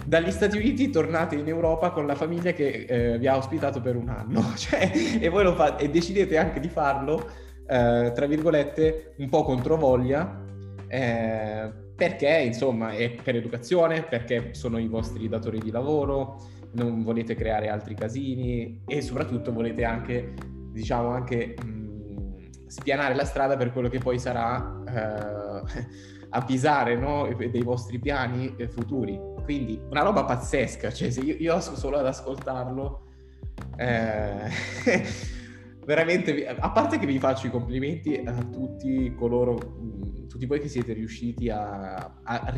dagli 0.05 0.31
Stati 0.31 0.57
Uniti 0.57 0.91
tornate 0.91 1.37
in 1.37 1.47
Europa 1.47 1.91
con 1.91 2.07
la 2.07 2.15
famiglia 2.15 2.53
che 2.53 2.87
eh, 2.89 3.19
vi 3.19 3.27
ha 3.27 3.37
ospitato 3.37 3.81
per 3.81 3.97
un 3.97 4.09
anno. 4.09 4.53
Cioè, 4.57 4.91
e 5.21 5.29
voi 5.29 5.45
lo 5.45 5.55
fate 5.55 5.85
e 5.85 5.91
decidete 5.91 6.37
anche 6.37 6.61
di 6.61 6.69
farlo, 6.69 7.29
eh, 7.67 8.13
tra 8.15 8.27
virgolette, 8.27 9.15
un 9.19 9.29
po' 9.29 9.43
controvoglia. 9.43 10.41
Eh, 10.89 11.81
perché 11.95 12.41
insomma 12.41 12.91
è 12.91 13.11
per 13.11 13.37
educazione, 13.37 14.03
perché 14.03 14.55
sono 14.55 14.79
i 14.79 14.89
vostri 14.89 15.29
datori 15.29 15.61
di 15.61 15.71
lavoro, 15.71 16.41
non 16.73 17.03
volete 17.05 17.35
creare 17.35 17.69
altri 17.69 17.95
casini 17.95 18.83
e 18.87 19.01
soprattutto 19.03 19.53
volete 19.53 19.85
anche, 19.85 20.35
diciamo, 20.73 21.09
anche 21.09 21.55
mh, 21.63 22.67
spianare 22.67 23.15
la 23.15 23.25
strada 23.25 23.57
per 23.57 23.73
quello 23.73 23.89
che 23.89 23.99
poi 23.99 24.19
sarà 24.19 24.83
eh, 24.89 25.63
avvisare 26.31 26.97
no? 26.97 27.29
dei 27.37 27.63
vostri 27.63 27.99
piani 27.99 28.57
futuri. 28.69 29.32
Quindi 29.45 29.81
una 29.91 30.03
roba 30.03 30.25
pazzesca, 30.25 30.93
cioè 30.93 31.11
se 31.11 31.21
io, 31.21 31.37
io 31.39 31.61
solo 31.61 31.99
ad 31.99 32.07
ascoltarlo... 32.07 33.07
Eh, 33.77 34.51
veramente, 35.85 36.47
a 36.47 36.71
parte 36.71 36.99
che 36.99 37.07
vi 37.07 37.19
faccio 37.19 37.47
i 37.47 37.51
complimenti 37.51 38.23
a 38.25 38.35
tutti 38.45 39.15
coloro, 39.15 39.59
tutti 40.29 40.47
voi 40.47 40.61
che 40.61 40.69
siete 40.69 40.93
riusciti 40.93 41.49
a, 41.49 41.95
a, 42.23 42.55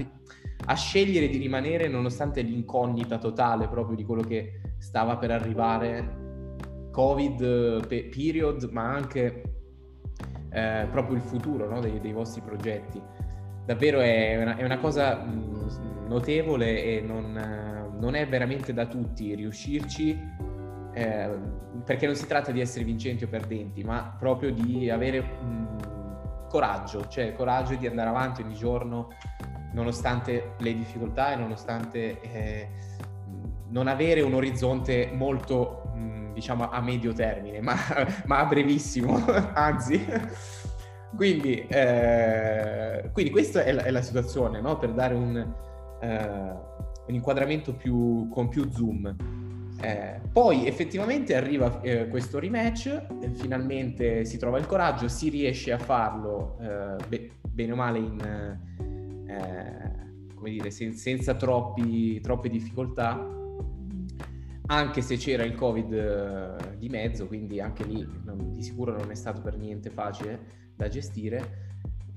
a, 0.66 0.74
scegliere 0.74 1.28
di 1.28 1.38
rimanere 1.38 1.88
nonostante 1.88 2.42
l'incognita 2.42 3.18
totale 3.18 3.68
proprio 3.68 3.96
di 3.96 4.04
quello 4.04 4.22
che 4.22 4.60
stava 4.78 5.16
per 5.16 5.30
arrivare, 5.30 6.22
Covid 6.90 7.86
period, 7.86 8.68
ma 8.70 8.92
anche 8.92 9.42
eh, 10.50 10.86
proprio 10.90 11.16
il 11.16 11.22
futuro 11.22 11.68
no? 11.68 11.80
dei, 11.80 12.00
dei, 12.00 12.12
vostri 12.12 12.40
progetti. 12.42 13.02
Davvero 13.64 14.00
è 14.00 14.40
una, 14.40 14.56
è 14.56 14.64
una 14.64 14.78
cosa 14.78 15.16
mh, 15.16 15.53
notevole 16.06 16.82
e 16.82 17.00
non, 17.00 17.92
non 17.98 18.14
è 18.14 18.26
veramente 18.28 18.72
da 18.72 18.86
tutti 18.86 19.34
riuscirci 19.34 20.18
eh, 20.94 21.30
perché 21.84 22.06
non 22.06 22.14
si 22.14 22.26
tratta 22.26 22.52
di 22.52 22.60
essere 22.60 22.84
vincenti 22.84 23.24
o 23.24 23.28
perdenti, 23.28 23.82
ma 23.82 24.14
proprio 24.18 24.52
di 24.52 24.88
avere 24.88 25.20
mh, 25.20 26.46
coraggio, 26.48 27.08
cioè 27.08 27.34
coraggio 27.34 27.74
di 27.74 27.86
andare 27.86 28.08
avanti 28.08 28.42
ogni 28.42 28.54
giorno 28.54 29.08
nonostante 29.72 30.54
le 30.58 30.74
difficoltà 30.74 31.32
e 31.32 31.36
nonostante 31.36 32.20
eh, 32.20 32.68
non 33.70 33.88
avere 33.88 34.20
un 34.20 34.34
orizzonte 34.34 35.10
molto, 35.12 35.90
mh, 35.94 36.32
diciamo, 36.32 36.70
a 36.70 36.80
medio 36.80 37.12
termine, 37.12 37.60
ma, 37.60 37.74
ma 38.26 38.38
a 38.38 38.44
brevissimo, 38.44 39.16
anzi. 39.54 40.06
Quindi, 41.16 41.66
eh, 41.66 43.10
quindi, 43.12 43.32
questa 43.32 43.64
è 43.64 43.72
la, 43.72 43.82
è 43.82 43.90
la 43.90 44.02
situazione, 44.02 44.60
no? 44.60 44.78
per 44.78 44.92
dare 44.92 45.14
un, 45.14 45.36
eh, 45.36 45.73
un 47.06 47.14
inquadramento 47.14 47.74
più, 47.74 48.28
con 48.28 48.48
più 48.48 48.70
zoom. 48.70 49.42
Eh, 49.80 50.20
poi 50.32 50.66
effettivamente 50.66 51.34
arriva 51.34 51.80
eh, 51.82 52.08
questo 52.08 52.38
rematch, 52.38 52.86
eh, 53.20 53.30
finalmente 53.34 54.24
si 54.24 54.38
trova 54.38 54.58
il 54.58 54.66
coraggio, 54.66 55.08
si 55.08 55.28
riesce 55.28 55.72
a 55.72 55.78
farlo 55.78 56.56
eh, 56.60 56.96
be- 57.08 57.30
bene 57.50 57.72
o 57.72 57.76
male 57.76 57.98
in, 57.98 58.58
eh, 59.26 60.34
come 60.34 60.50
dire, 60.50 60.70
sen- 60.70 60.94
senza 60.94 61.34
troppi, 61.34 62.20
troppe 62.20 62.48
difficoltà, 62.48 63.28
anche 64.66 65.02
se 65.02 65.16
c'era 65.16 65.44
il 65.44 65.54
Covid 65.54 65.92
eh, 65.92 66.76
di 66.78 66.88
mezzo, 66.88 67.26
quindi 67.26 67.60
anche 67.60 67.84
lì 67.84 68.06
non, 68.24 68.52
di 68.52 68.62
sicuro 68.62 68.96
non 68.96 69.10
è 69.10 69.14
stato 69.14 69.42
per 69.42 69.58
niente 69.58 69.90
facile 69.90 70.72
da 70.74 70.88
gestire. 70.88 71.72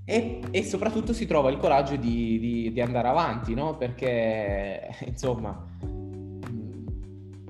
E, 0.10 0.40
e 0.52 0.64
soprattutto 0.64 1.12
si 1.12 1.26
trova 1.26 1.50
il 1.50 1.58
coraggio 1.58 1.98
di, 1.98 2.40
di, 2.40 2.72
di 2.72 2.80
andare 2.80 3.10
avanti, 3.10 3.54
no? 3.54 3.76
Perché 3.76 4.88
insomma 5.06 5.66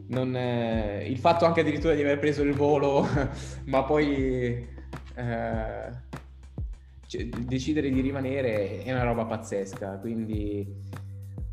non, 0.08 0.36
eh, 0.36 1.06
il 1.08 1.20
fatto 1.20 1.46
anche 1.46 1.62
addirittura 1.62 1.94
di 1.94 2.02
aver 2.02 2.18
preso 2.18 2.42
il 2.42 2.54
volo, 2.54 3.06
ma 3.66 3.84
poi 3.84 4.68
eh, 5.16 5.90
cioè, 7.06 7.26
decidere 7.26 7.92
di 7.92 8.02
rimanere 8.02 8.84
è 8.84 8.92
una 8.92 9.04
roba 9.04 9.26
pazzesca. 9.26 10.00
Quindi, 10.00 10.66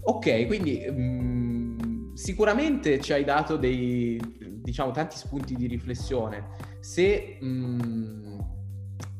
ok, 0.00 0.46
quindi 0.46 0.86
mh, 0.88 1.02
mm, 1.02 2.14
sicuramente 2.14 2.98
ci 3.00 3.12
hai 3.12 3.24
dato 3.24 3.56
dei, 3.56 4.18
diciamo, 4.62 4.90
tanti 4.90 5.16
spunti 5.16 5.54
di 5.54 5.66
riflessione. 5.66 6.48
Se, 6.80 7.38
mh, 7.40 7.46
mm, 7.46 8.38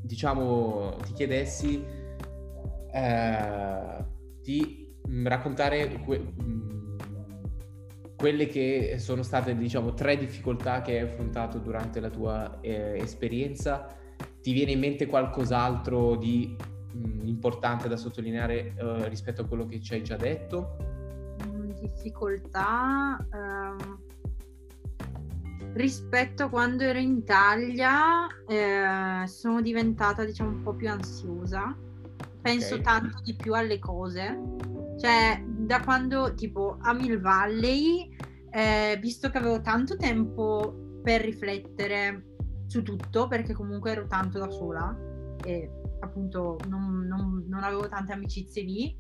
diciamo, 0.05 0.97
ti 1.05 1.13
chiedessi 1.15 1.85
eh, 2.93 4.05
di 4.43 4.95
raccontare 5.25 5.99
que- 6.05 6.33
quelle 8.17 8.47
che 8.47 8.97
sono 8.99 9.23
state, 9.23 9.57
diciamo, 9.57 9.93
tre 9.95 10.17
difficoltà 10.17 10.81
che 10.81 10.93
hai 10.93 11.05
affrontato 11.05 11.59
durante 11.59 12.01
la 12.01 12.11
tua 12.11 12.59
eh, 12.61 12.99
esperienza, 12.99 13.87
ti 14.41 14.53
viene 14.53 14.73
in 14.73 14.79
mente 14.79 15.07
qualcos'altro 15.07 16.17
di 16.17 16.57
mh, 16.93 16.99
mm, 16.99 17.27
importante 17.27 17.89
da 17.89 17.97
sottolineare 17.97 18.75
eh, 18.77 19.09
rispetto 19.09 19.43
a 19.43 19.47
quello 19.47 19.67
che 19.67 19.81
ci 19.81 19.95
hai 19.95 20.03
già 20.03 20.17
detto? 20.17 20.77
Mm, 21.47 21.71
difficoltà 21.73 23.19
ehm, 23.33 23.64
rispetto 25.75 26.45
a 26.45 26.49
quando 26.49 26.83
ero 26.83 26.99
in 26.99 27.19
Italia 27.19 28.27
eh, 28.49 29.27
sono 29.27 29.61
diventata 29.61 30.25
diciamo 30.25 30.51
un 30.51 30.63
po' 30.63 30.75
più 30.75 30.89
ansiosa 30.89 31.77
penso 32.41 32.75
okay. 32.75 32.85
tanto 32.85 33.21
di 33.23 33.35
più 33.35 33.55
alle 33.55 33.79
cose 33.79 34.41
cioè 35.01 35.43
da 35.47 35.81
quando 35.81 36.35
tipo 36.35 36.79
a 36.81 36.93
Mill 36.93 37.21
Valley 37.21 38.09
eh, 38.51 38.97
visto 39.01 39.31
che 39.31 39.39
avevo 39.39 39.61
tanto 39.61 39.97
tempo 39.97 41.01
per 41.03 41.21
riflettere 41.23 42.35
su 42.67 42.83
tutto, 42.83 43.27
perché 43.27 43.53
comunque 43.53 43.91
ero 43.91 44.07
tanto 44.07 44.39
da 44.39 44.49
sola 44.49 44.97
e 45.45 45.71
appunto 46.01 46.59
non, 46.69 47.07
non, 47.07 47.45
non 47.49 47.63
avevo 47.63 47.89
tante 47.89 48.13
amicizie 48.13 48.63
lì, 48.63 48.97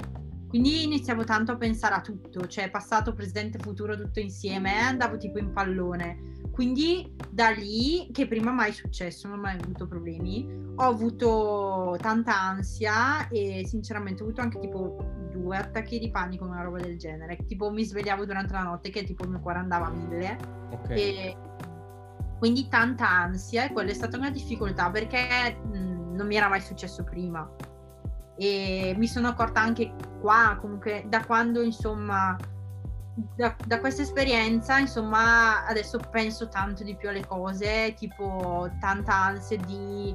quindi 0.48 0.84
iniziavo 0.84 1.24
tanto 1.24 1.52
a 1.52 1.56
pensare 1.56 1.94
a 1.94 2.00
tutto, 2.00 2.46
cioè 2.46 2.70
passato, 2.70 3.14
presente, 3.14 3.58
futuro, 3.58 3.96
tutto 3.96 4.20
insieme, 4.20 4.76
andavo 4.78 5.16
tipo 5.16 5.38
in 5.38 5.52
pallone. 5.52 6.32
Quindi 6.54 7.12
da 7.30 7.48
lì, 7.48 8.08
che 8.12 8.28
prima 8.28 8.52
mai 8.52 8.70
è 8.70 8.72
successo, 8.72 9.26
non 9.26 9.38
ho 9.38 9.42
mai 9.42 9.58
avuto 9.58 9.88
problemi, 9.88 10.48
ho 10.76 10.84
avuto 10.84 11.96
tanta 12.00 12.40
ansia 12.40 13.26
e 13.26 13.64
sinceramente 13.66 14.22
ho 14.22 14.26
avuto 14.26 14.40
anche 14.40 14.60
tipo 14.60 14.96
due 15.32 15.56
attacchi 15.56 15.98
di 15.98 16.12
panico, 16.12 16.44
una 16.44 16.62
roba 16.62 16.78
del 16.78 16.96
genere. 16.96 17.38
Tipo 17.44 17.72
mi 17.72 17.84
svegliavo 17.84 18.24
durante 18.24 18.52
la 18.52 18.62
notte 18.62 18.90
che 18.90 19.02
tipo 19.02 19.24
il 19.24 19.30
mio 19.30 19.40
cuore 19.40 19.58
andava 19.58 19.86
a 19.86 19.90
mille. 19.90 20.38
Okay. 20.70 20.96
E 20.96 21.36
quindi 22.38 22.68
tanta 22.68 23.08
ansia 23.08 23.64
e 23.64 23.72
quella 23.72 23.90
è 23.90 23.94
stata 23.94 24.16
una 24.16 24.30
difficoltà 24.30 24.90
perché 24.90 25.58
mh, 25.60 26.14
non 26.14 26.26
mi 26.28 26.36
era 26.36 26.48
mai 26.48 26.60
successo 26.60 27.02
prima. 27.02 27.50
E 28.36 28.94
mi 28.96 29.08
sono 29.08 29.26
accorta 29.26 29.60
anche 29.60 29.92
qua, 30.20 30.56
comunque, 30.60 31.04
da 31.08 31.24
quando 31.26 31.62
insomma 31.62 32.36
da, 33.14 33.54
da 33.66 33.80
questa 33.80 34.02
esperienza, 34.02 34.78
insomma, 34.78 35.64
adesso 35.66 36.00
penso 36.10 36.48
tanto 36.48 36.82
di 36.82 36.96
più 36.96 37.08
alle 37.08 37.26
cose, 37.26 37.94
tipo 37.94 38.68
tanta 38.80 39.14
ansia 39.14 39.58
di, 39.58 40.14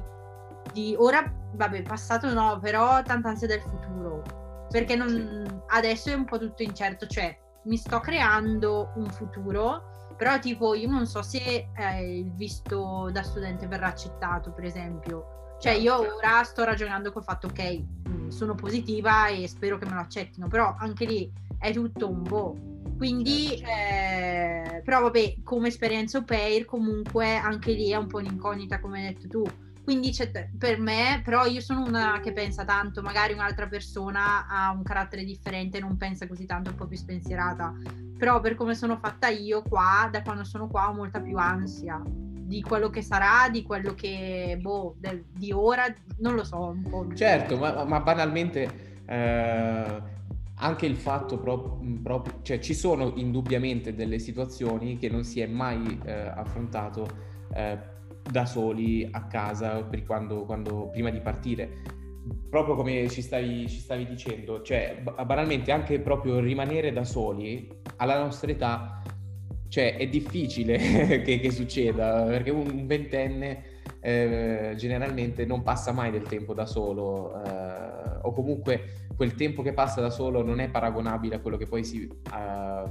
di 0.72 0.94
ora, 0.98 1.24
vabbè, 1.54 1.82
passato 1.82 2.32
no, 2.32 2.58
però 2.60 3.02
tanta 3.02 3.30
ansia 3.30 3.46
del 3.46 3.62
futuro, 3.62 4.22
perché 4.70 4.96
non, 4.96 5.62
adesso 5.68 6.10
è 6.10 6.14
un 6.14 6.24
po' 6.24 6.38
tutto 6.38 6.62
incerto, 6.62 7.06
cioè 7.06 7.36
mi 7.64 7.76
sto 7.76 8.00
creando 8.00 8.92
un 8.96 9.06
futuro, 9.06 10.14
però 10.16 10.38
tipo 10.38 10.74
io 10.74 10.88
non 10.88 11.06
so 11.06 11.22
se 11.22 11.68
eh, 11.74 12.18
il 12.18 12.32
visto 12.32 13.08
da 13.10 13.22
studente 13.22 13.66
verrà 13.66 13.88
accettato, 13.88 14.52
per 14.52 14.64
esempio. 14.64 15.38
Cioè 15.58 15.72
io 15.72 16.16
ora 16.16 16.42
sto 16.42 16.64
ragionando 16.64 17.12
col 17.12 17.22
fatto 17.22 17.46
ok, 17.48 17.82
mm, 18.08 18.28
sono 18.28 18.54
positiva 18.54 19.28
e 19.28 19.46
spero 19.46 19.76
che 19.76 19.84
me 19.84 19.94
lo 19.94 20.00
accettino, 20.00 20.48
però 20.48 20.74
anche 20.78 21.04
lì 21.04 21.30
è 21.60 21.72
tutto 21.72 22.08
un 22.08 22.22
boh. 22.22 22.56
Quindi, 22.96 23.54
eh, 23.54 24.82
però 24.84 25.02
vabbè, 25.02 25.36
come 25.42 25.68
esperienza 25.68 26.18
au 26.18 26.24
pair 26.24 26.64
comunque 26.64 27.36
anche 27.36 27.72
lì 27.72 27.90
è 27.90 27.96
un 27.96 28.06
po' 28.06 28.18
un'incognita 28.18 28.80
come 28.80 28.98
hai 29.06 29.14
detto 29.14 29.28
tu. 29.28 29.44
Quindi 29.82 30.14
per 30.58 30.78
me, 30.78 31.20
però 31.24 31.46
io 31.46 31.60
sono 31.60 31.84
una 31.84 32.20
che 32.22 32.32
pensa 32.32 32.64
tanto, 32.64 33.02
magari 33.02 33.32
un'altra 33.32 33.66
persona 33.66 34.46
ha 34.46 34.70
un 34.70 34.82
carattere 34.82 35.24
differente, 35.24 35.80
non 35.80 35.96
pensa 35.96 36.26
così 36.26 36.46
tanto, 36.46 36.68
è 36.68 36.72
un 36.72 36.78
po' 36.78 36.86
più 36.86 36.96
spensierata. 36.96 37.74
Però 38.18 38.40
per 38.40 38.54
come 38.54 38.74
sono 38.74 38.98
fatta 38.98 39.28
io 39.28 39.62
qua, 39.62 40.08
da 40.10 40.22
quando 40.22 40.44
sono 40.44 40.68
qua 40.68 40.88
ho 40.88 40.92
molta 40.92 41.20
più 41.20 41.36
ansia 41.38 42.00
di 42.04 42.62
quello 42.62 42.90
che 42.90 43.00
sarà, 43.00 43.48
di 43.48 43.62
quello 43.62 43.94
che, 43.94 44.58
boh, 44.60 44.96
del, 44.98 45.24
di 45.32 45.52
ora, 45.52 45.84
non 46.18 46.34
lo 46.34 46.44
so. 46.44 46.58
Un 46.58 46.82
po'. 46.82 47.06
Certo, 47.14 47.56
ma, 47.56 47.84
ma 47.84 48.00
banalmente 48.00 49.02
eh, 49.06 50.02
anche 50.60 50.86
il 50.86 50.96
fatto 50.96 51.38
proprio, 51.38 52.40
cioè 52.42 52.58
ci 52.58 52.74
sono 52.74 53.12
indubbiamente 53.16 53.94
delle 53.94 54.18
situazioni 54.18 54.98
che 54.98 55.08
non 55.08 55.24
si 55.24 55.40
è 55.40 55.46
mai 55.46 55.98
eh, 56.04 56.12
affrontato 56.12 57.08
eh, 57.54 57.78
da 58.22 58.46
soli 58.46 59.08
a 59.10 59.26
casa 59.26 59.86
quando, 60.06 60.44
quando, 60.44 60.88
prima 60.90 61.10
di 61.10 61.20
partire. 61.20 61.98
Proprio 62.48 62.74
come 62.74 63.08
ci 63.08 63.22
stavi, 63.22 63.68
ci 63.68 63.78
stavi 63.78 64.06
dicendo, 64.06 64.62
cioè 64.62 65.02
banalmente 65.24 65.72
anche 65.72 65.98
proprio 66.00 66.38
rimanere 66.40 66.92
da 66.92 67.04
soli 67.04 67.68
alla 67.96 68.18
nostra 68.22 68.50
età 68.50 69.02
cioè 69.68 69.96
è 69.96 70.08
difficile 70.08 71.22
che, 71.22 71.38
che, 71.38 71.50
succeda 71.52 72.24
perché 72.24 72.50
un 72.50 72.86
ventenne 72.86 73.62
eh, 74.00 74.74
generalmente 74.76 75.46
non 75.46 75.62
passa 75.62 75.92
mai 75.92 76.10
del 76.10 76.22
tempo 76.22 76.54
da 76.54 76.66
solo 76.66 77.40
eh, 77.44 78.09
o 78.22 78.32
comunque 78.32 79.08
quel 79.16 79.34
tempo 79.34 79.62
che 79.62 79.72
passa 79.72 80.00
da 80.00 80.10
solo 80.10 80.42
non 80.42 80.60
è 80.60 80.70
paragonabile 80.70 81.36
a 81.36 81.40
quello 81.40 81.56
che 81.56 81.66
poi 81.66 81.84
si 81.84 82.04
uh, 82.04 82.90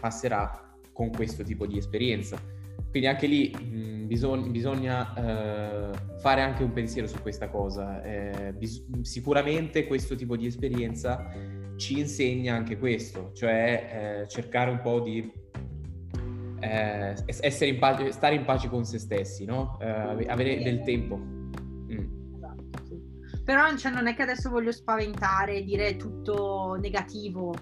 passerà 0.00 0.76
con 0.92 1.10
questo 1.10 1.42
tipo 1.42 1.66
di 1.66 1.78
esperienza. 1.78 2.38
Quindi 2.90 3.08
anche 3.08 3.26
lì 3.26 3.54
mh, 3.54 4.06
bisog- 4.06 4.48
bisogna 4.48 5.12
uh, 5.12 6.18
fare 6.18 6.40
anche 6.40 6.62
un 6.62 6.72
pensiero 6.72 7.06
su 7.06 7.20
questa 7.20 7.48
cosa. 7.48 8.02
Eh, 8.02 8.52
bis- 8.54 8.84
sicuramente 9.02 9.86
questo 9.86 10.14
tipo 10.14 10.36
di 10.36 10.46
esperienza 10.46 11.30
ci 11.76 11.98
insegna 11.98 12.54
anche 12.54 12.78
questo, 12.78 13.30
cioè 13.34 14.22
eh, 14.22 14.28
cercare 14.28 14.70
un 14.70 14.80
po' 14.80 15.00
di 15.00 15.30
eh, 16.60 17.14
in 17.66 17.78
pace, 17.78 18.10
stare 18.10 18.34
in 18.34 18.44
pace 18.44 18.68
con 18.68 18.84
se 18.84 18.98
stessi, 18.98 19.44
no? 19.44 19.78
Eh, 19.80 20.26
avere 20.26 20.62
del 20.62 20.82
tempo. 20.82 21.37
Però 23.48 23.74
cioè, 23.78 23.90
non 23.90 24.06
è 24.06 24.14
che 24.14 24.20
adesso 24.20 24.50
voglio 24.50 24.72
spaventare 24.72 25.54
e 25.54 25.64
dire 25.64 25.96
tutto 25.96 26.76
negativo. 26.78 27.54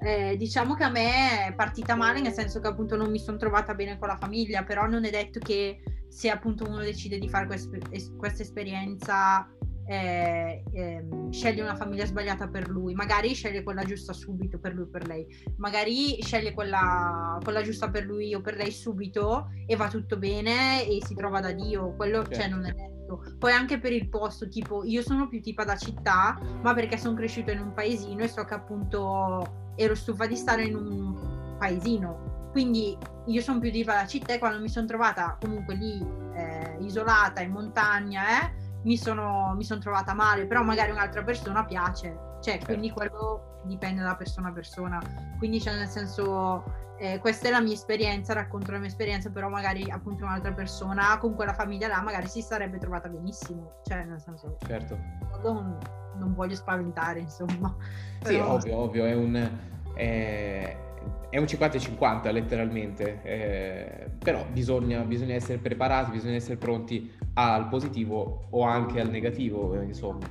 Eh, 0.00 0.34
diciamo 0.38 0.72
che 0.72 0.84
a 0.84 0.88
me 0.88 1.48
è 1.48 1.54
partita 1.54 1.94
male, 1.94 2.22
nel 2.22 2.32
senso 2.32 2.58
che 2.58 2.68
appunto 2.68 2.96
non 2.96 3.10
mi 3.10 3.18
sono 3.18 3.36
trovata 3.36 3.74
bene 3.74 3.98
con 3.98 4.08
la 4.08 4.16
famiglia, 4.16 4.64
però 4.64 4.86
non 4.86 5.04
è 5.04 5.10
detto 5.10 5.38
che 5.38 5.82
se 6.08 6.30
appunto 6.30 6.64
uno 6.64 6.78
decide 6.78 7.18
di 7.18 7.28
fare 7.28 7.44
quest- 7.44 8.16
questa 8.16 8.40
esperienza 8.40 9.46
eh, 9.86 10.64
eh, 10.72 11.04
sceglie 11.30 11.62
una 11.62 11.76
famiglia 11.76 12.04
sbagliata 12.04 12.48
per 12.48 12.68
lui, 12.68 12.94
magari 12.94 13.34
sceglie 13.34 13.62
quella 13.62 13.84
giusta 13.84 14.12
subito 14.12 14.58
per 14.58 14.74
lui 14.74 14.84
o 14.84 14.88
per 14.88 15.06
lei, 15.06 15.26
magari 15.58 16.20
sceglie 16.22 16.52
quella, 16.52 17.38
quella, 17.42 17.62
giusta 17.62 17.88
per 17.88 18.04
lui 18.04 18.34
o 18.34 18.40
per 18.40 18.56
lei 18.56 18.70
subito 18.70 19.50
e 19.66 19.76
va 19.76 19.88
tutto 19.88 20.16
bene 20.18 20.84
e 20.86 20.98
si 21.04 21.14
trova 21.14 21.40
da 21.40 21.52
Dio, 21.52 21.94
quello 21.94 22.20
okay. 22.20 22.34
cioè, 22.34 22.48
non 22.48 22.64
è 22.66 22.72
detto. 22.72 23.22
Poi 23.38 23.52
anche 23.52 23.78
per 23.78 23.92
il 23.92 24.08
posto, 24.08 24.48
tipo 24.48 24.84
io 24.84 25.00
sono 25.02 25.28
più 25.28 25.40
tipa 25.40 25.64
da 25.64 25.76
città, 25.76 26.36
ma 26.62 26.74
perché 26.74 26.98
sono 26.98 27.14
cresciuto 27.14 27.52
in 27.52 27.60
un 27.60 27.72
paesino 27.72 28.24
e 28.24 28.28
so 28.28 28.44
che 28.44 28.54
appunto 28.54 29.72
ero 29.76 29.94
stufa 29.94 30.26
di 30.26 30.36
stare 30.36 30.64
in 30.64 30.74
un 30.74 31.56
paesino. 31.58 32.48
Quindi 32.50 32.96
io 33.26 33.40
sono 33.42 33.60
più 33.60 33.70
tipa 33.70 33.92
da 33.92 34.06
città 34.06 34.34
e 34.34 34.38
quando 34.38 34.60
mi 34.60 34.68
sono 34.68 34.86
trovata 34.86 35.36
comunque 35.40 35.74
lì 35.74 36.04
eh, 36.34 36.76
isolata 36.80 37.42
in 37.42 37.50
montagna, 37.50 38.22
eh, 38.42 38.65
mi 38.86 38.96
sono, 38.96 39.52
mi 39.56 39.64
sono 39.64 39.80
trovata 39.80 40.14
male, 40.14 40.46
però 40.46 40.62
magari 40.62 40.92
un'altra 40.92 41.22
persona 41.24 41.64
piace, 41.64 42.08
cioè 42.40 42.54
certo. 42.54 42.66
quindi 42.66 42.90
quello 42.90 43.60
dipende 43.64 44.00
da 44.00 44.14
persona 44.14 44.48
a 44.48 44.52
persona. 44.52 45.02
Quindi 45.38 45.60
cioè 45.60 45.74
nel 45.74 45.88
senso 45.88 46.62
eh, 46.98 47.18
questa 47.18 47.48
è 47.48 47.50
la 47.50 47.60
mia 47.60 47.74
esperienza, 47.74 48.32
racconto 48.32 48.70
la 48.70 48.78
mia 48.78 48.86
esperienza, 48.86 49.28
però 49.28 49.48
magari 49.48 49.90
appunto 49.90 50.24
un'altra 50.24 50.52
persona 50.52 51.18
con 51.18 51.34
quella 51.34 51.52
famiglia 51.52 51.88
là 51.88 52.00
magari 52.00 52.28
si 52.28 52.40
sarebbe 52.40 52.78
trovata 52.78 53.08
benissimo, 53.08 53.80
cioè 53.84 54.04
nel 54.04 54.20
senso... 54.20 54.56
Certo. 54.64 54.96
Non, 55.42 55.78
non 56.14 56.34
voglio 56.34 56.54
spaventare, 56.54 57.18
insomma. 57.18 57.74
Sì, 58.22 58.36
però... 58.36 58.52
ovvio, 58.52 58.76
ovvio, 58.76 59.04
è 59.04 59.14
un... 59.14 59.50
È 59.94 60.84
è 61.30 61.38
un 61.38 61.44
50-50 61.44 62.32
letteralmente, 62.32 63.20
eh, 63.22 64.10
però 64.18 64.46
bisogna, 64.50 65.00
bisogna, 65.02 65.34
essere 65.34 65.58
preparati, 65.58 66.12
bisogna 66.12 66.34
essere 66.34 66.56
pronti 66.56 67.10
al 67.34 67.68
positivo 67.68 68.46
o 68.50 68.62
anche 68.62 69.00
al 69.00 69.10
negativo, 69.10 69.80
insomma. 69.82 70.28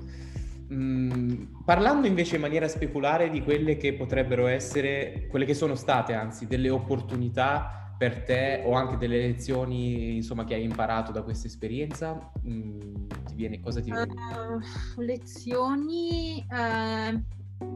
Mm, 0.73 1.43
parlando 1.63 2.07
invece 2.07 2.35
in 2.35 2.41
maniera 2.41 2.67
speculare 2.67 3.29
di 3.29 3.43
quelle 3.43 3.77
che 3.77 3.93
potrebbero 3.93 4.47
essere, 4.47 5.27
quelle 5.29 5.45
che 5.45 5.53
sono 5.53 5.75
state 5.75 6.13
anzi 6.13 6.47
delle 6.47 6.69
opportunità 6.69 7.93
per 7.97 8.23
te 8.23 8.63
o 8.65 8.73
anche 8.73 8.97
delle 8.97 9.17
lezioni 9.17 10.15
insomma, 10.15 10.43
che 10.43 10.55
hai 10.55 10.63
imparato 10.63 11.11
da 11.11 11.21
questa 11.21 11.47
esperienza, 11.47 12.31
mm, 12.45 12.79
ti 13.25 13.35
viene, 13.35 13.59
cosa 13.59 13.79
ti 13.79 13.91
viene? 13.91 14.11
Uh, 14.11 15.01
lezioni, 15.01 16.45
uh, 16.49 17.21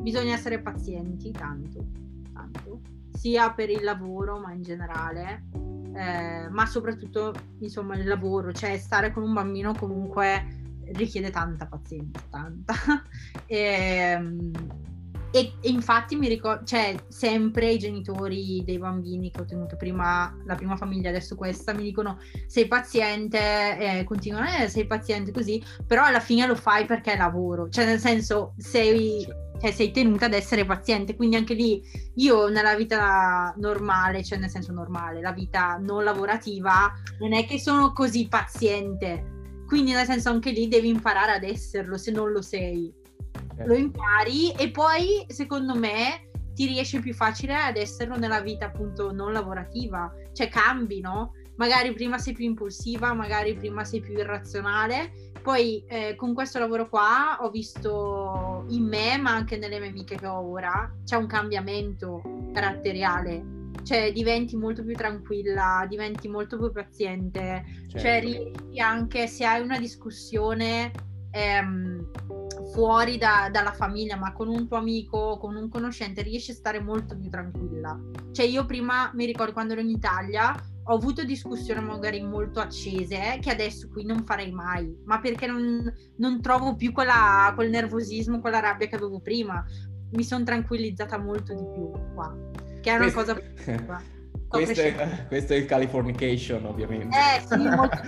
bisogna 0.02 0.34
essere 0.34 0.60
pazienti 0.60 1.32
tanto, 1.32 1.86
tanto 2.40 2.82
sia 3.14 3.52
per 3.52 3.70
il 3.70 3.84
lavoro, 3.84 4.40
ma 4.40 4.54
in 4.54 4.62
generale, 4.62 5.44
eh, 5.94 6.48
ma 6.50 6.66
soprattutto 6.66 7.34
insomma 7.60 7.96
il 7.96 8.08
lavoro, 8.08 8.54
cioè 8.54 8.78
stare 8.78 9.12
con 9.12 9.24
un 9.24 9.34
bambino 9.34 9.74
comunque 9.74 10.58
richiede 10.94 11.30
tanta 11.30 11.66
pazienza, 11.66 12.22
tanta. 12.30 12.74
e, 13.46 13.58
ehm, 14.16 14.52
e, 15.32 15.54
e, 15.62 15.70
infatti 15.70 16.16
mi 16.16 16.28
ricordo, 16.28 16.66
cioè 16.66 16.96
sempre 17.10 17.72
i 17.72 17.78
genitori 17.78 18.64
dei 18.66 18.80
bambini 18.80 19.30
che 19.30 19.42
ho 19.42 19.46
tenuto 19.46 19.76
prima, 19.76 20.36
la 20.46 20.56
prima 20.56 20.76
famiglia, 20.76 21.10
adesso 21.10 21.36
questa, 21.36 21.74
mi 21.74 21.84
dicono 21.84 22.18
sei 22.48 22.68
paziente, 22.68 23.38
eh, 23.78 24.04
continuano, 24.06 24.48
eh, 24.48 24.68
sei 24.70 24.88
paziente 24.88 25.32
così, 25.32 25.64
però 25.86 26.04
alla 26.04 26.20
fine 26.20 26.48
lo 26.48 26.56
fai 26.56 26.86
perché 26.86 27.14
è 27.14 27.18
lavoro, 27.18 27.70
cioè 27.70 27.86
nel 27.86 28.00
senso 28.00 28.54
sei 28.58 29.28
cioè 29.60 29.72
sei 29.72 29.92
tenuta 29.92 30.26
ad 30.26 30.34
essere 30.34 30.66
paziente, 30.66 31.16
quindi 31.16 31.36
anche 31.36 31.54
lì 31.54 31.82
io 32.16 32.48
nella 32.48 32.76
vita 32.76 33.54
normale, 33.58 34.24
cioè 34.24 34.38
nel 34.38 34.50
senso 34.50 34.72
normale, 34.72 35.22
la 35.22 35.34
vita 35.34 35.78
non 35.82 36.04
lavorativa, 36.04 36.94
non 37.20 37.34
è 37.34 37.46
che 37.46 37.60
sono 37.60 37.92
così 37.92 38.28
paziente, 38.28 39.64
quindi 39.68 39.92
nel 39.92 40.06
senso 40.06 40.30
anche 40.30 40.52
lì 40.52 40.68
devi 40.68 40.88
imparare 40.88 41.34
ad 41.34 41.44
esserlo 41.44 41.98
se 41.98 42.12
non 42.12 42.32
lo 42.32 42.42
sei, 42.42 42.92
eh. 43.58 43.66
lo 43.66 43.76
impari 43.76 44.52
e 44.52 44.72
poi 44.72 45.26
secondo 45.28 45.76
me 45.76 46.30
ti 46.54 46.66
riesce 46.66 47.00
più 47.00 47.14
facile 47.14 47.56
ad 47.56 47.78
esserlo 47.78 48.18
nella 48.18 48.42
vita 48.42 48.66
appunto 48.66 49.12
non 49.12 49.32
lavorativa, 49.32 50.12
cioè 50.34 50.50
cambi, 50.50 51.00
no? 51.00 51.32
Magari 51.60 51.94
prima 51.94 52.18
sei 52.18 52.34
più 52.34 52.46
impulsiva, 52.46 53.14
magari 53.14 53.54
prima 53.54 53.84
sei 53.84 54.00
più 54.00 54.18
irrazionale 54.18 55.30
poi 55.42 55.84
eh, 55.88 56.16
con 56.16 56.34
questo 56.34 56.60
lavoro 56.60 56.90
qua 56.90 57.38
ho 57.42 57.50
visto 57.50 58.66
in 58.70 58.84
me, 58.84 59.18
ma 59.18 59.32
anche 59.32 59.58
nelle 59.58 59.80
mie 59.80 59.90
amiche 59.90 60.16
che 60.16 60.28
ho 60.28 60.40
ora, 60.40 60.94
c'è 61.04 61.16
un 61.16 61.28
cambiamento 61.28 62.22
caratteriale. 62.54 63.58
Cioè 63.82 64.12
diventi 64.12 64.56
molto 64.58 64.84
più 64.84 64.94
tranquilla, 64.94 65.86
diventi 65.88 66.28
molto 66.28 66.58
più 66.58 66.72
paziente, 66.72 67.64
cioè, 67.88 68.00
certo. 68.00 68.00
cioè 68.00 68.20
riesci 68.20 68.80
anche 68.80 69.26
se 69.28 69.46
hai 69.46 69.62
una 69.62 69.80
discussione 69.80 70.92
ehm, 71.32 72.12
fuori 72.74 73.18
da, 73.18 73.50
dalla 73.52 73.72
famiglia, 73.72 74.18
ma 74.18 74.34
con 74.34 74.50
un 74.50 74.68
tuo 74.68 74.78
amico, 74.78 75.38
con 75.40 75.56
un 75.56 75.70
conoscente, 75.70 76.22
riesci 76.22 76.52
a 76.52 76.56
stare 76.56 76.82
molto 76.82 77.18
più 77.18 77.30
tranquilla. 77.30 77.98
Cioè 78.32 78.46
io 78.46 78.66
prima 78.66 79.10
mi 79.16 79.26
ricordo 79.26 79.54
quando 79.54 79.74
ero 79.74 79.82
in 79.82 79.90
Italia 79.90 80.54
ho 80.90 80.96
avuto 80.96 81.24
discussioni 81.24 81.86
magari 81.86 82.22
molto 82.22 82.60
accese 82.60 83.38
che 83.40 83.52
adesso 83.52 83.90
qui 83.90 84.04
non 84.04 84.26
farei 84.26 84.52
mai, 84.52 84.92
ma 85.06 85.20
perché 85.20 85.46
non, 85.46 85.94
non 86.18 86.42
trovo 86.42 86.76
più 86.76 86.92
quella, 86.92 87.52
quel 87.56 87.70
nervosismo, 87.70 88.40
quella 88.40 88.60
rabbia 88.60 88.88
che 88.88 88.96
avevo 88.96 89.20
prima. 89.20 89.64
Mi 90.12 90.24
sono 90.24 90.44
tranquillizzata 90.44 91.20
molto 91.20 91.54
di 91.54 91.64
più 91.72 91.92
qua. 92.16 92.36
che 92.82 92.90
è 92.90 92.96
una 92.96 93.12
questo... 93.12 93.36
cosa... 93.36 94.02
questo, 94.48 94.82
è, 94.82 95.26
questo 95.30 95.54
è 95.54 95.58
il 95.58 95.66
Californication, 95.66 96.66
ovviamente. 96.66 97.16
Eh 97.16 97.46
sì, 97.46 97.58
molto 97.70 98.02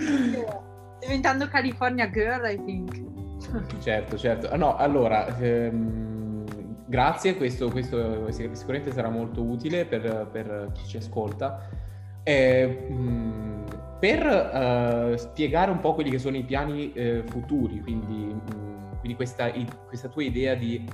diventando 0.98 1.46
California 1.46 2.10
Girl, 2.10 2.50
I 2.50 2.64
think. 2.64 3.80
certo, 3.80 4.18
certo. 4.18 4.48
Ah, 4.50 4.56
no, 4.56 4.74
allora, 4.74 5.38
ehm, 5.38 6.84
grazie, 6.88 7.36
questo, 7.36 7.70
questo, 7.70 8.28
sicuramente 8.32 8.90
sarà 8.90 9.08
molto 9.08 9.40
utile 9.40 9.84
per, 9.86 10.28
per 10.32 10.72
chi 10.74 10.84
ci 10.88 10.96
ascolta. 10.96 11.81
Eh, 12.24 12.66
mh, 12.66 13.64
per 13.98 14.26
uh, 14.26 15.16
spiegare 15.16 15.70
un 15.70 15.78
po' 15.78 15.94
quelli 15.94 16.10
che 16.10 16.18
sono 16.18 16.36
i 16.36 16.42
piani 16.42 16.92
eh, 16.92 17.22
futuri, 17.24 17.80
quindi, 17.80 18.34
mh, 18.34 18.98
quindi 18.98 19.14
questa, 19.14 19.46
i, 19.46 19.64
questa, 19.86 20.08
tua 20.08 20.24
idea 20.24 20.54
di 20.54 20.84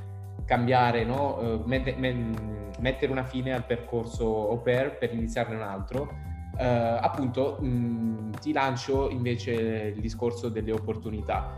cambiare, 0.44 1.04
no? 1.04 1.38
uh, 1.38 1.62
met- 1.64 1.96
met- 1.96 2.78
mettere 2.80 3.10
una 3.10 3.24
fine 3.24 3.54
al 3.54 3.64
percorso 3.64 4.50
au 4.50 4.60
pair 4.60 4.98
per 4.98 5.12
iniziarne 5.12 5.54
un 5.54 5.62
altro, 5.62 6.36
Uh, 6.58 6.98
appunto 7.00 7.58
mh, 7.60 8.40
ti 8.40 8.52
lancio 8.52 9.10
invece 9.10 9.52
il 9.94 10.00
discorso 10.00 10.48
delle 10.48 10.72
opportunità. 10.72 11.52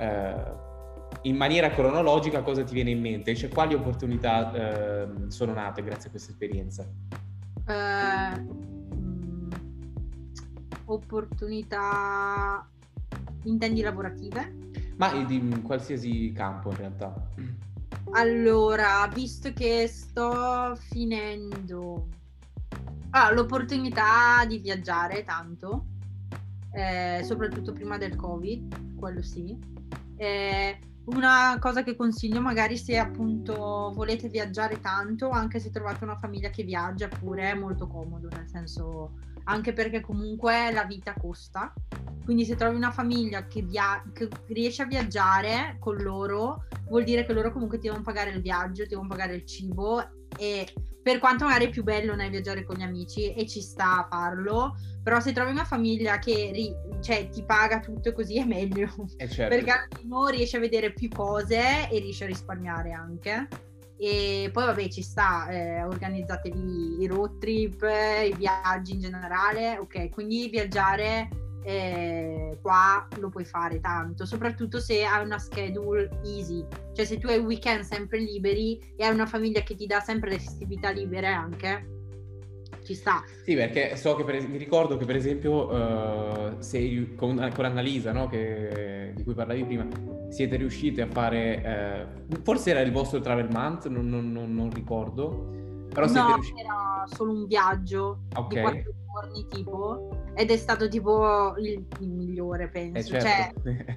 Uh, 0.00 0.64
in 1.28 1.36
maniera 1.36 1.68
cronologica 1.68 2.40
cosa 2.40 2.64
ti 2.64 2.72
viene 2.72 2.88
in 2.88 3.00
mente? 3.00 3.34
Cioè 3.34 3.50
quali 3.50 3.74
opportunità 3.74 5.04
uh, 5.04 5.28
sono 5.28 5.52
nate 5.52 5.82
grazie 5.82 6.08
a 6.08 6.10
questa 6.10 6.30
esperienza? 6.30 6.88
Opportunità 10.86 12.68
intendi 13.44 13.80
lavorative? 13.82 14.54
Ma 14.96 15.24
di 15.24 15.60
qualsiasi 15.62 16.32
campo 16.32 16.70
in 16.70 16.76
realtà. 16.76 17.14
Allora, 18.12 19.08
visto 19.12 19.52
che 19.52 19.86
sto 19.86 20.74
finendo 20.76 22.08
Ah, 23.18 23.32
l'opportunità 23.32 24.44
di 24.46 24.58
viaggiare 24.58 25.24
tanto, 25.24 25.86
eh, 26.70 27.22
soprattutto 27.24 27.72
prima 27.72 27.96
del 27.96 28.14
Covid, 28.14 28.94
quello 28.94 29.22
sì. 29.22 29.56
Eh, 30.16 30.78
una 31.06 31.56
cosa 31.58 31.82
che 31.82 31.96
consiglio 31.96 32.42
magari 32.42 32.76
se 32.76 32.98
appunto 32.98 33.90
volete 33.94 34.28
viaggiare 34.28 34.80
tanto, 34.80 35.30
anche 35.30 35.60
se 35.60 35.70
trovate 35.70 36.04
una 36.04 36.18
famiglia 36.18 36.50
che 36.50 36.62
viaggia 36.62 37.08
pure, 37.08 37.52
è 37.52 37.54
molto 37.54 37.86
comodo, 37.86 38.28
nel 38.28 38.48
senso 38.48 39.12
anche 39.46 39.72
perché 39.72 40.00
comunque 40.00 40.70
la 40.72 40.84
vita 40.84 41.14
costa. 41.14 41.72
Quindi 42.24 42.44
se 42.44 42.56
trovi 42.56 42.76
una 42.76 42.90
famiglia 42.90 43.46
che, 43.46 43.62
via- 43.62 44.02
che 44.12 44.28
riesce 44.48 44.82
a 44.82 44.86
viaggiare 44.86 45.76
con 45.78 45.96
loro, 45.96 46.64
vuol 46.88 47.04
dire 47.04 47.24
che 47.24 47.32
loro 47.32 47.52
comunque 47.52 47.78
ti 47.78 47.86
devono 47.86 48.02
pagare 48.02 48.30
il 48.30 48.40
viaggio, 48.40 48.82
ti 48.82 48.90
devono 48.90 49.08
pagare 49.08 49.34
il 49.34 49.46
cibo 49.46 50.02
e 50.36 50.66
per 51.02 51.20
quanto 51.20 51.44
magari 51.44 51.66
è 51.66 51.70
più 51.70 51.84
bello 51.84 52.16
nel 52.16 52.30
viaggiare 52.30 52.64
con 52.64 52.74
gli 52.74 52.82
amici 52.82 53.32
e 53.32 53.46
ci 53.46 53.60
sta 53.60 53.98
a 53.98 54.08
farlo, 54.10 54.74
però 55.04 55.20
se 55.20 55.32
trovi 55.32 55.52
una 55.52 55.64
famiglia 55.64 56.18
che 56.18 56.50
ri- 56.52 56.74
cioè, 57.00 57.28
ti 57.28 57.44
paga 57.44 57.78
tutto 57.78 58.12
così 58.12 58.40
è 58.40 58.44
meglio, 58.44 58.88
eh 59.16 59.28
certo. 59.28 59.54
perché 59.54 59.70
almeno 59.70 60.26
riesci 60.26 60.56
a 60.56 60.60
vedere 60.60 60.92
più 60.92 61.08
cose 61.08 61.88
e 61.88 61.98
riesci 62.00 62.24
a 62.24 62.26
risparmiare 62.26 62.90
anche. 62.90 63.46
E 63.98 64.50
poi 64.52 64.66
vabbè 64.66 64.88
ci 64.88 65.02
sta, 65.02 65.48
eh, 65.48 65.82
organizzatevi 65.84 67.00
i 67.00 67.06
road 67.06 67.38
trip, 67.38 67.82
i 67.82 68.34
viaggi 68.36 68.92
in 68.92 69.00
generale, 69.00 69.78
ok, 69.78 70.10
quindi 70.10 70.48
viaggiare 70.48 71.28
eh, 71.66 72.58
qua 72.62 73.08
lo 73.18 73.28
puoi 73.28 73.44
fare 73.44 73.80
tanto, 73.80 74.24
soprattutto 74.24 74.78
se 74.78 75.04
hai 75.04 75.24
una 75.24 75.38
schedule 75.38 76.08
easy, 76.24 76.64
cioè 76.92 77.04
se 77.04 77.18
tu 77.18 77.26
hai 77.26 77.38
weekend 77.38 77.82
sempre 77.82 78.18
liberi 78.18 78.78
e 78.96 79.04
hai 79.04 79.12
una 79.12 79.26
famiglia 79.26 79.62
che 79.62 79.74
ti 79.74 79.86
dà 79.86 79.98
sempre 80.00 80.30
le 80.30 80.38
festività 80.38 80.90
libere 80.90 81.26
anche, 81.26 81.95
ci 82.82 82.94
sta. 82.94 83.22
Sì, 83.44 83.54
perché 83.54 83.96
so 83.96 84.14
che 84.16 84.24
per, 84.24 84.46
mi 84.48 84.58
ricordo 84.58 84.96
che 84.96 85.04
per 85.04 85.16
esempio 85.16 85.70
uh, 85.70 86.56
sei 86.58 87.14
con, 87.14 87.50
con 87.54 87.64
Annalisa, 87.64 88.12
no? 88.12 88.28
che, 88.28 89.12
di 89.14 89.22
cui 89.22 89.34
parlavi 89.34 89.64
prima, 89.64 89.86
siete 90.28 90.56
riusciti 90.56 91.00
a 91.00 91.06
fare, 91.06 92.16
uh, 92.28 92.42
forse 92.42 92.70
era 92.70 92.80
il 92.80 92.92
vostro 92.92 93.20
travel 93.20 93.48
month, 93.50 93.88
non, 93.88 94.08
non, 94.08 94.30
non, 94.32 94.54
non 94.54 94.70
ricordo, 94.70 95.86
però 95.92 96.06
no, 96.06 96.34
riusciti... 96.34 96.60
era 96.60 97.04
solo 97.06 97.32
un 97.32 97.46
viaggio 97.46 98.20
okay. 98.34 98.56
di 98.56 98.60
quattro 98.60 98.94
giorni 99.16 99.46
tipo 99.48 100.08
ed 100.34 100.50
è 100.50 100.56
stato 100.56 100.88
tipo 100.88 101.54
il, 101.56 101.86
il 102.00 102.10
migliore 102.10 102.68
penso, 102.68 103.16
eh 103.16 103.20
certo. 103.20 103.62
cioè 103.62 103.96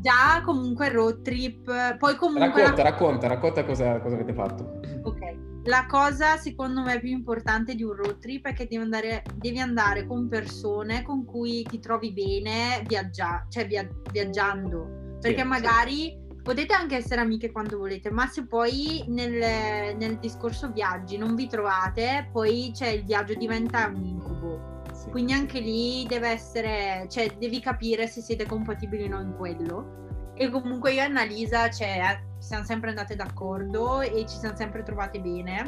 già 0.00 0.42
comunque 0.44 0.88
road 0.88 1.22
trip, 1.22 1.96
poi 1.98 2.16
comunque... 2.16 2.62
Racconta, 2.62 2.82
racconta, 2.82 3.26
racconta 3.28 3.64
cosa, 3.64 4.00
cosa 4.00 4.14
avete 4.14 4.32
fatto. 4.32 4.80
Ok, 5.02 5.49
la 5.64 5.86
cosa 5.86 6.36
secondo 6.36 6.82
me 6.82 6.98
più 7.00 7.10
importante 7.10 7.74
di 7.74 7.82
un 7.82 7.92
road 7.92 8.18
trip 8.18 8.46
è 8.46 8.52
che 8.54 8.66
devi 8.66 8.82
andare, 8.82 9.22
devi 9.34 9.60
andare 9.60 10.06
con 10.06 10.28
persone 10.28 11.02
con 11.02 11.24
cui 11.24 11.62
ti 11.64 11.78
trovi 11.78 12.12
bene 12.12 12.82
viaggia- 12.86 13.46
cioè 13.48 13.66
via- 13.66 13.88
viaggiando, 14.10 15.18
perché 15.20 15.42
sì, 15.42 15.46
magari... 15.46 15.94
Sì 15.94 16.28
potete 16.42 16.72
anche 16.72 16.96
essere 16.96 17.20
amiche 17.20 17.52
quando 17.52 17.78
volete, 17.78 18.10
ma 18.10 18.26
se 18.26 18.46
poi 18.46 19.04
nel, 19.08 19.94
nel, 19.96 20.18
discorso 20.18 20.72
viaggi 20.72 21.16
non 21.16 21.34
vi 21.34 21.46
trovate, 21.46 22.28
poi 22.32 22.72
cioè, 22.74 22.88
il 22.88 23.04
viaggio 23.04 23.34
diventa 23.34 23.86
un 23.86 24.04
incubo. 24.04 24.82
Sì. 24.92 25.10
Quindi 25.10 25.32
anche 25.32 25.60
lì 25.60 26.06
deve 26.08 26.28
essere, 26.28 27.06
cioè 27.08 27.36
devi 27.38 27.60
capire 27.60 28.06
se 28.06 28.20
siete 28.20 28.46
compatibili 28.46 29.04
o 29.04 29.08
no 29.08 29.20
in 29.20 29.34
quello. 29.36 30.08
E 30.40 30.48
comunque 30.48 30.94
io 30.94 31.02
e 31.02 31.04
Annalisa 31.04 31.68
cioè, 31.68 32.18
siamo 32.38 32.64
sempre 32.64 32.88
andate 32.88 33.14
d'accordo 33.14 34.00
e 34.00 34.24
ci 34.26 34.38
siamo 34.38 34.56
sempre 34.56 34.82
trovate 34.82 35.20
bene. 35.20 35.66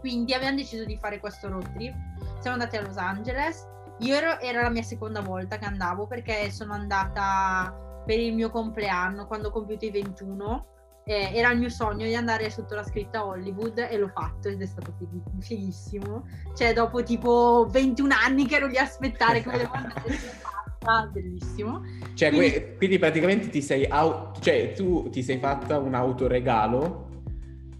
Quindi 0.00 0.34
abbiamo 0.34 0.56
deciso 0.56 0.84
di 0.84 0.98
fare 0.98 1.18
questo 1.18 1.48
road 1.48 1.72
trip. 1.72 1.94
Siamo 2.40 2.58
andati 2.58 2.76
a 2.76 2.82
Los 2.82 2.98
Angeles. 2.98 3.66
Io 4.00 4.14
ero, 4.14 4.38
era 4.40 4.60
la 4.60 4.68
mia 4.68 4.82
seconda 4.82 5.22
volta 5.22 5.56
che 5.56 5.64
andavo 5.64 6.06
perché 6.06 6.50
sono 6.50 6.74
andata 6.74 7.74
per 8.04 8.20
il 8.20 8.34
mio 8.34 8.50
compleanno, 8.50 9.26
quando 9.26 9.48
ho 9.48 9.50
compiuto 9.50 9.86
i 9.86 9.90
21. 9.90 10.66
Eh, 11.06 11.30
era 11.32 11.50
il 11.52 11.58
mio 11.58 11.70
sogno 11.70 12.04
di 12.04 12.14
andare 12.14 12.50
sotto 12.50 12.74
la 12.74 12.84
scritta 12.84 13.24
Hollywood 13.24 13.78
e 13.78 13.96
l'ho 13.96 14.08
fatto 14.08 14.48
ed 14.48 14.60
è 14.60 14.66
stato 14.66 14.92
fig- 14.98 15.40
fighissimo. 15.42 16.26
Cioè, 16.54 16.74
dopo 16.74 17.02
tipo 17.02 17.66
21 17.70 18.14
anni 18.14 18.46
che 18.46 18.56
ero 18.56 18.66
lì 18.66 18.76
a 18.76 18.82
aspettare 18.82 19.40
che 19.40 19.50
volevo 19.50 19.72
andare 19.72 20.04
fatta, 20.86 21.10
bellissimo. 21.12 21.82
Cioè, 22.14 22.28
quindi, 22.30 22.50
que- 22.50 22.74
quindi 22.76 22.98
praticamente 22.98 23.48
ti 23.48 23.60
sei 23.60 23.84
auto, 23.86 24.40
cioè 24.40 24.72
tu 24.72 25.08
ti 25.10 25.22
sei 25.22 25.38
fatta 25.38 25.78
un 25.78 25.94
autoregalo 25.94 27.08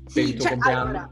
sì, 0.06 0.14
per 0.14 0.22
il 0.24 0.34
tuo 0.34 0.44
cioè, 0.44 0.52
compleanno? 0.52 0.82
Allora, 0.82 1.08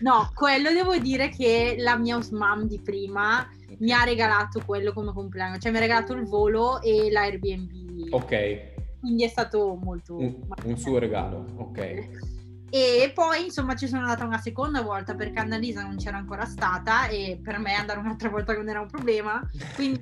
no, 0.00 0.30
quello 0.34 0.70
devo 0.72 0.96
dire 0.98 1.28
che 1.28 1.76
la 1.78 1.96
mia 1.96 2.18
mom 2.30 2.66
di 2.66 2.80
prima 2.80 3.48
mi 3.78 3.92
ha 3.92 4.04
regalato 4.04 4.62
quello 4.64 4.92
come 4.92 5.12
compleanno, 5.12 5.58
cioè 5.58 5.70
mi 5.70 5.78
ha 5.78 5.80
regalato 5.80 6.12
il 6.12 6.24
volo 6.24 6.80
e 6.80 7.10
l'Airbnb 7.10 8.12
Ok. 8.12 8.70
Quindi 9.00 9.24
è 9.24 9.28
stato 9.28 9.78
molto... 9.82 10.16
Un, 10.16 10.36
un 10.64 10.76
suo 10.76 10.98
regalo, 10.98 11.44
ok. 11.56 12.31
E 12.74 13.12
poi 13.14 13.44
insomma 13.44 13.76
ci 13.76 13.86
sono 13.86 14.00
andata 14.00 14.24
una 14.24 14.38
seconda 14.38 14.80
volta 14.80 15.14
perché 15.14 15.38
Annalisa 15.40 15.82
non 15.82 15.98
c'era 15.98 16.16
ancora 16.16 16.46
stata 16.46 17.06
e 17.06 17.38
per 17.42 17.58
me 17.58 17.74
andare 17.74 17.98
un'altra 17.98 18.30
volta 18.30 18.54
non 18.54 18.66
era 18.66 18.80
un 18.80 18.86
problema. 18.86 19.46
Quindi 19.74 20.00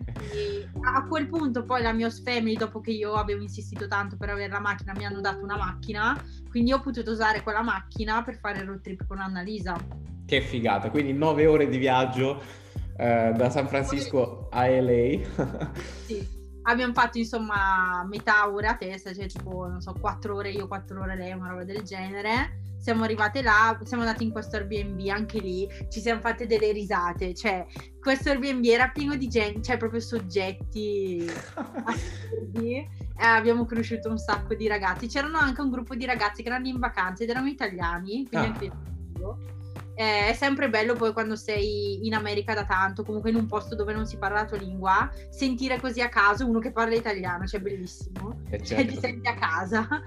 a 0.80 1.04
quel 1.04 1.28
punto 1.28 1.64
poi 1.64 1.82
la 1.82 1.92
mia 1.92 2.08
family, 2.10 2.54
dopo 2.54 2.80
che 2.80 2.92
io 2.92 3.14
avevo 3.14 3.42
insistito 3.42 3.88
tanto 3.88 4.16
per 4.16 4.30
avere 4.30 4.52
la 4.52 4.60
macchina, 4.60 4.92
mi 4.94 5.04
hanno 5.04 5.20
dato 5.20 5.42
una 5.42 5.56
macchina. 5.56 6.16
Quindi 6.48 6.72
ho 6.72 6.80
potuto 6.80 7.10
usare 7.10 7.42
quella 7.42 7.62
macchina 7.62 8.22
per 8.22 8.38
fare 8.38 8.60
il 8.60 8.66
road 8.66 8.82
trip 8.82 9.04
con 9.04 9.18
Annalisa. 9.18 9.76
Che 10.24 10.40
figata, 10.40 10.90
quindi 10.90 11.12
nove 11.12 11.46
ore 11.46 11.68
di 11.68 11.76
viaggio 11.76 12.40
eh, 12.96 13.32
da 13.34 13.50
San 13.50 13.66
Francisco 13.66 14.46
a 14.48 14.68
LA. 14.68 15.70
sì 16.06 16.38
abbiamo 16.62 16.92
fatto 16.92 17.18
insomma 17.18 18.04
metà 18.08 18.48
ore 18.48 18.66
a 18.68 18.76
testa, 18.76 19.12
cioè 19.12 19.26
tipo, 19.26 19.66
non 19.66 19.80
so, 19.80 19.92
quattro 19.98 20.36
ore 20.36 20.50
io, 20.50 20.68
quattro 20.68 21.02
ore 21.02 21.16
lei, 21.16 21.32
una 21.32 21.48
roba 21.48 21.64
del 21.64 21.82
genere. 21.82 22.59
Siamo 22.80 23.04
arrivate 23.04 23.42
là, 23.42 23.78
siamo 23.84 24.02
andati 24.02 24.24
in 24.24 24.30
questo 24.30 24.56
Airbnb, 24.56 25.06
anche 25.08 25.38
lì 25.38 25.68
ci 25.90 26.00
siamo 26.00 26.20
fatte 26.20 26.46
delle 26.46 26.72
risate, 26.72 27.34
cioè 27.34 27.66
questo 28.00 28.30
Airbnb 28.30 28.64
era 28.64 28.88
pieno 28.88 29.16
di 29.16 29.28
gente, 29.28 29.60
cioè 29.62 29.76
proprio 29.76 30.00
soggetti 30.00 31.28
assurdi. 31.84 32.76
Eh, 32.76 33.26
abbiamo 33.26 33.66
conosciuto 33.66 34.08
un 34.08 34.16
sacco 34.16 34.54
di 34.54 34.66
ragazzi, 34.66 35.08
c'erano 35.08 35.36
anche 35.36 35.60
un 35.60 35.70
gruppo 35.70 35.94
di 35.94 36.06
ragazzi 36.06 36.42
che 36.42 36.48
erano 36.48 36.68
in 36.68 36.78
vacanza 36.78 37.22
ed 37.22 37.28
erano 37.28 37.48
italiani, 37.48 38.26
quindi 38.26 38.36
ah. 38.36 38.40
anche 38.40 38.72
eh, 40.00 40.28
è 40.28 40.32
sempre 40.32 40.70
bello 40.70 40.94
poi 40.94 41.12
quando 41.12 41.36
sei 41.36 42.06
in 42.06 42.14
America 42.14 42.54
da 42.54 42.64
tanto, 42.64 43.04
comunque 43.04 43.28
in 43.28 43.36
un 43.36 43.44
posto 43.46 43.74
dove 43.74 43.92
non 43.92 44.06
si 44.06 44.16
parla 44.16 44.40
la 44.40 44.46
tua 44.46 44.56
lingua, 44.56 45.10
sentire 45.28 45.78
così 45.78 46.00
a 46.00 46.08
caso 46.08 46.48
uno 46.48 46.58
che 46.58 46.72
parla 46.72 46.94
italiano, 46.94 47.46
cioè 47.46 47.60
bellissimo, 47.60 48.40
eh 48.48 48.62
cioè 48.62 48.86
ti 48.86 48.96
senti 48.98 49.28
a 49.28 49.34
casa. 49.34 49.86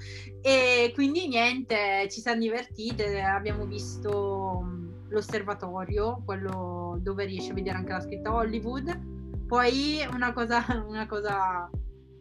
E 0.46 0.92
quindi 0.94 1.30
niente, 1.30 2.08
ci 2.10 2.20
siamo 2.20 2.42
divertite, 2.42 3.22
abbiamo 3.22 3.66
visto 3.66 4.68
l'osservatorio, 5.08 6.22
quello 6.26 6.98
dove 7.00 7.24
riesci 7.24 7.52
a 7.52 7.54
vedere 7.54 7.78
anche 7.78 7.94
la 7.94 8.02
scritta 8.02 8.34
Hollywood. 8.34 9.00
Poi 9.48 10.06
una 10.12 10.34
cosa, 10.34 10.66
una 10.86 11.06
cosa 11.06 11.70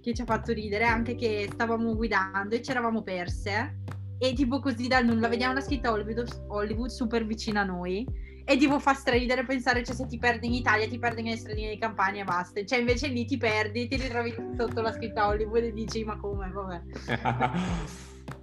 che 0.01 0.15
ci 0.15 0.21
ha 0.21 0.25
fatto 0.25 0.53
ridere 0.53 0.85
è 0.85 0.89
anche 0.89 1.17
che 1.17 1.49
stavamo 1.51 1.97
guidando 1.97 2.55
e 2.55 2.63
ci 2.63 2.71
eravamo 2.71 3.03
perse 3.03 3.82
e 4.23 4.35
tipo 4.35 4.61
così 4.61 4.87
dal 4.87 5.05
nulla 5.05 5.27
vediamo 5.27 5.55
la 5.55 5.61
scritta 5.61 5.91
Hollywood, 5.91 6.45
Hollywood 6.47 6.91
super 6.91 7.27
vicina 7.27 7.63
a 7.63 7.65
noi 7.65 8.07
E 8.45 8.57
tipo 8.57 8.79
fa 8.79 8.95
stridere 8.95 9.45
pensare, 9.45 9.83
cioè 9.85 9.97
se 9.97 10.07
ti 10.07 10.19
perdi 10.19 10.47
in 10.47 10.53
Italia 10.53 10.87
ti 10.87 10.99
perdi 10.99 11.23
nelle 11.23 11.37
stradine 11.37 11.71
di 11.71 11.79
campagna 11.79 12.23
e 12.23 12.25
basta. 12.25 12.65
Cioè 12.65 12.79
invece 12.79 13.09
lì 13.09 13.25
ti 13.25 13.37
perdi, 13.37 13.89
ti 13.89 13.97
ritrovi 13.97 14.35
sotto 14.57 14.81
la 14.81 14.93
scritta 14.93 15.27
Hollywood 15.27 15.65
e 15.65 15.73
dici 15.73 16.05
ma 16.05 16.17
come, 16.17 16.51
vabbè. 16.51 16.83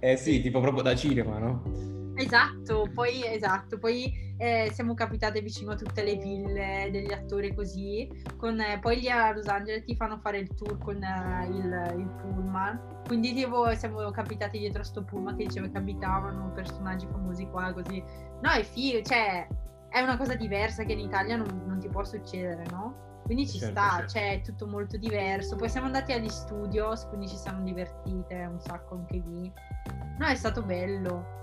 eh 0.00 0.16
sì, 0.16 0.40
tipo 0.40 0.60
proprio 0.60 0.82
da 0.82 0.94
cinema, 0.94 1.38
no? 1.38 1.99
Esatto, 2.20 2.88
poi, 2.92 3.26
esatto, 3.26 3.78
poi 3.78 4.12
eh, 4.36 4.70
siamo 4.72 4.94
capitate 4.94 5.40
vicino 5.40 5.72
a 5.72 5.74
tutte 5.74 6.02
le 6.02 6.16
ville 6.16 6.88
degli 6.90 7.12
attori 7.12 7.54
così, 7.54 8.08
con, 8.36 8.60
eh, 8.60 8.78
poi 8.78 9.00
lì 9.00 9.08
a 9.08 9.32
Los 9.32 9.46
Angeles 9.46 9.84
ti 9.84 9.96
fanno 9.96 10.18
fare 10.18 10.38
il 10.38 10.54
tour 10.54 10.78
con 10.78 11.02
eh, 11.02 11.46
il, 11.46 11.94
il, 11.98 12.08
pullman, 12.20 13.02
quindi 13.06 13.32
tipo 13.32 13.74
siamo 13.74 14.10
capitati 14.10 14.58
dietro 14.58 14.82
a 14.82 14.84
sto 14.84 15.02
pullman 15.02 15.36
che 15.36 15.46
diceva 15.46 15.68
che 15.68 15.78
abitavano 15.78 16.52
personaggi 16.54 17.06
famosi 17.06 17.46
qua 17.48 17.72
così, 17.72 18.02
no 18.42 18.50
è 18.50 18.62
figo, 18.62 19.02
cioè 19.02 19.46
è 19.88 20.00
una 20.00 20.16
cosa 20.16 20.34
diversa 20.34 20.84
che 20.84 20.92
in 20.92 21.00
Italia 21.00 21.36
non, 21.36 21.64
non 21.66 21.78
ti 21.80 21.88
può 21.88 22.04
succedere, 22.04 22.64
no? 22.70 23.08
Quindi 23.24 23.46
ci 23.46 23.58
certo, 23.58 23.78
sta, 23.78 23.90
certo. 23.90 24.12
cioè 24.12 24.32
è 24.32 24.40
tutto 24.42 24.66
molto 24.66 24.96
diverso. 24.96 25.54
Poi 25.54 25.68
siamo 25.68 25.86
andati 25.86 26.12
agli 26.12 26.28
studios, 26.28 27.06
quindi 27.06 27.28
ci 27.28 27.36
siamo 27.36 27.62
divertite 27.62 28.34
un 28.44 28.60
sacco 28.60 28.96
anche 28.96 29.22
lì. 29.24 29.52
No, 30.18 30.26
è 30.26 30.34
stato 30.34 30.62
bello. 30.62 31.38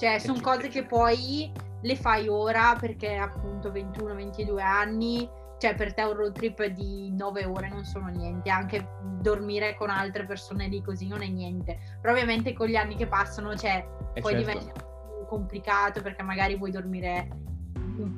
Cioè, 0.00 0.18
sono 0.18 0.40
cose 0.40 0.68
che 0.68 0.84
poi 0.86 1.52
le 1.82 1.94
fai 1.94 2.26
ora 2.26 2.74
perché 2.80 3.16
appunto 3.16 3.70
21-22 3.70 4.58
anni, 4.58 5.28
cioè 5.58 5.74
per 5.74 5.92
te 5.92 6.04
un 6.04 6.14
road 6.14 6.32
trip 6.32 6.64
di 6.68 7.14
9 7.14 7.44
ore 7.44 7.68
non 7.68 7.84
sono 7.84 8.06
niente, 8.08 8.48
anche 8.48 8.88
dormire 9.20 9.74
con 9.76 9.90
altre 9.90 10.24
persone 10.24 10.68
lì 10.68 10.80
così 10.80 11.06
non 11.06 11.20
è 11.20 11.28
niente. 11.28 11.98
Però 12.00 12.14
ovviamente 12.14 12.54
con 12.54 12.68
gli 12.68 12.76
anni 12.76 12.96
che 12.96 13.08
passano, 13.08 13.54
cioè, 13.54 13.86
eh 14.14 14.20
poi 14.22 14.32
certo. 14.32 14.50
diventa 14.50 14.72
più 14.72 15.26
complicato 15.28 16.00
perché 16.00 16.22
magari 16.22 16.56
vuoi 16.56 16.70
dormire 16.70 17.28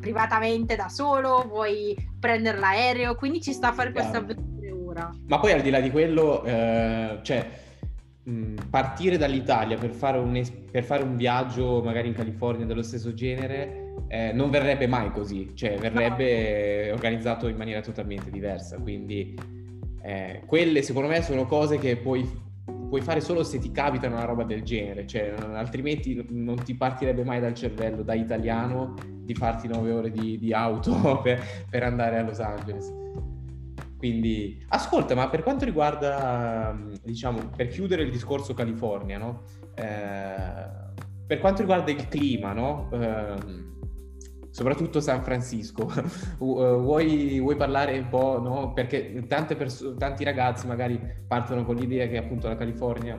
privatamente 0.01 0.77
da 0.77 0.89
solo, 0.89 1.45
vuoi 1.49 1.97
prendere 2.21 2.61
l'aereo, 2.61 3.17
quindi 3.17 3.43
ci 3.43 3.53
sta 3.53 3.71
a 3.71 3.73
fare 3.73 3.91
questa 3.91 4.19
avventura 4.19 4.53
ora. 4.93 5.11
Ma 5.27 5.41
poi 5.41 5.51
al 5.51 5.63
di 5.63 5.71
là 5.71 5.81
di 5.81 5.91
quello, 5.91 6.45
eh, 6.45 7.19
cioè 7.23 7.51
partire 8.71 9.17
dall'Italia 9.17 9.77
per 9.77 9.91
fare, 9.91 10.19
un, 10.19 10.41
per 10.71 10.85
fare, 10.85 11.03
un, 11.03 11.17
viaggio 11.17 11.83
magari 11.83 12.07
in 12.07 12.15
California 12.15 12.65
dello 12.65 12.83
stesso 12.83 13.13
genere 13.15 13.95
eh, 14.07 14.33
non 14.33 14.51
verrebbe 14.51 14.87
mai 14.87 15.11
così, 15.11 15.51
cioè 15.55 15.77
verrebbe 15.77 16.89
no. 16.89 16.95
organizzato 16.95 17.49
in 17.49 17.57
maniera 17.57 17.81
totalmente 17.81 18.31
diversa. 18.31 18.79
Quindi 18.79 19.37
eh, 20.03 20.43
quelle 20.47 20.83
secondo 20.83 21.09
me 21.09 21.23
sono 21.23 21.47
cose 21.47 21.79
che 21.79 21.97
puoi, 21.97 22.29
puoi, 22.89 23.01
fare 23.01 23.21
solo 23.21 23.43
se 23.43 23.59
ti 23.59 23.73
capita 23.73 24.07
una 24.07 24.25
roba 24.25 24.45
del 24.45 24.63
genere, 24.63 25.07
cioè, 25.07 25.35
altrimenti 25.55 26.25
non 26.29 26.63
ti 26.63 26.75
partirebbe 26.75 27.25
mai 27.25 27.41
dal 27.41 27.55
cervello 27.55 28.03
da 28.03 28.15
italiano 28.15 28.95
di 29.25 29.35
farti 29.35 29.67
nove 29.67 29.91
ore 29.91 30.11
di, 30.11 30.39
di 30.39 30.53
auto 30.53 31.21
per, 31.25 31.43
per 31.69 31.83
andare 31.83 32.19
a 32.19 32.23
Los 32.23 32.39
Angeles. 32.39 33.02
Quindi, 34.03 34.61
ascolta, 34.71 35.15
ma 35.15 35.29
per 35.29 35.45
quanto 35.45 35.65
riguarda, 35.65 36.77
diciamo, 37.05 37.51
per 37.55 37.69
chiudere 37.69 38.03
il 38.03 38.11
discorso 38.11 38.53
California, 38.53 39.17
no? 39.17 39.45
Eh, 39.77 41.25
per 41.25 41.39
quanto 41.39 41.61
riguarda 41.61 41.93
il 41.93 42.09
clima, 42.09 42.53
no? 42.53 42.91
Eh, 42.93 43.37
soprattutto 44.51 44.99
San 44.99 45.23
Francisco, 45.23 45.89
vuoi, 46.39 47.39
vuoi, 47.39 47.55
parlare 47.55 47.97
un 47.97 48.09
po', 48.09 48.41
no? 48.41 48.73
Perché 48.73 49.25
perso- 49.57 49.95
tanti 49.95 50.25
ragazzi 50.25 50.67
magari 50.67 51.01
partono 51.29 51.65
con 51.65 51.77
l'idea 51.77 52.09
che 52.09 52.17
appunto 52.17 52.49
la 52.49 52.57
California 52.57 53.17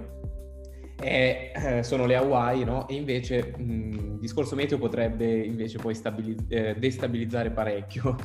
è, 1.04 1.52
eh, 1.54 1.84
sono 1.84 2.06
le 2.06 2.16
Hawaii, 2.16 2.64
no? 2.64 2.88
E 2.88 2.96
invece 2.96 3.54
il 3.58 4.18
discorso 4.20 4.56
meteo 4.56 4.78
potrebbe 4.78 5.26
invece 5.26 5.78
poi 5.78 5.94
stabiliz- 5.94 6.46
eh, 6.48 6.76
destabilizzare 6.78 7.52
parecchio. 7.52 8.16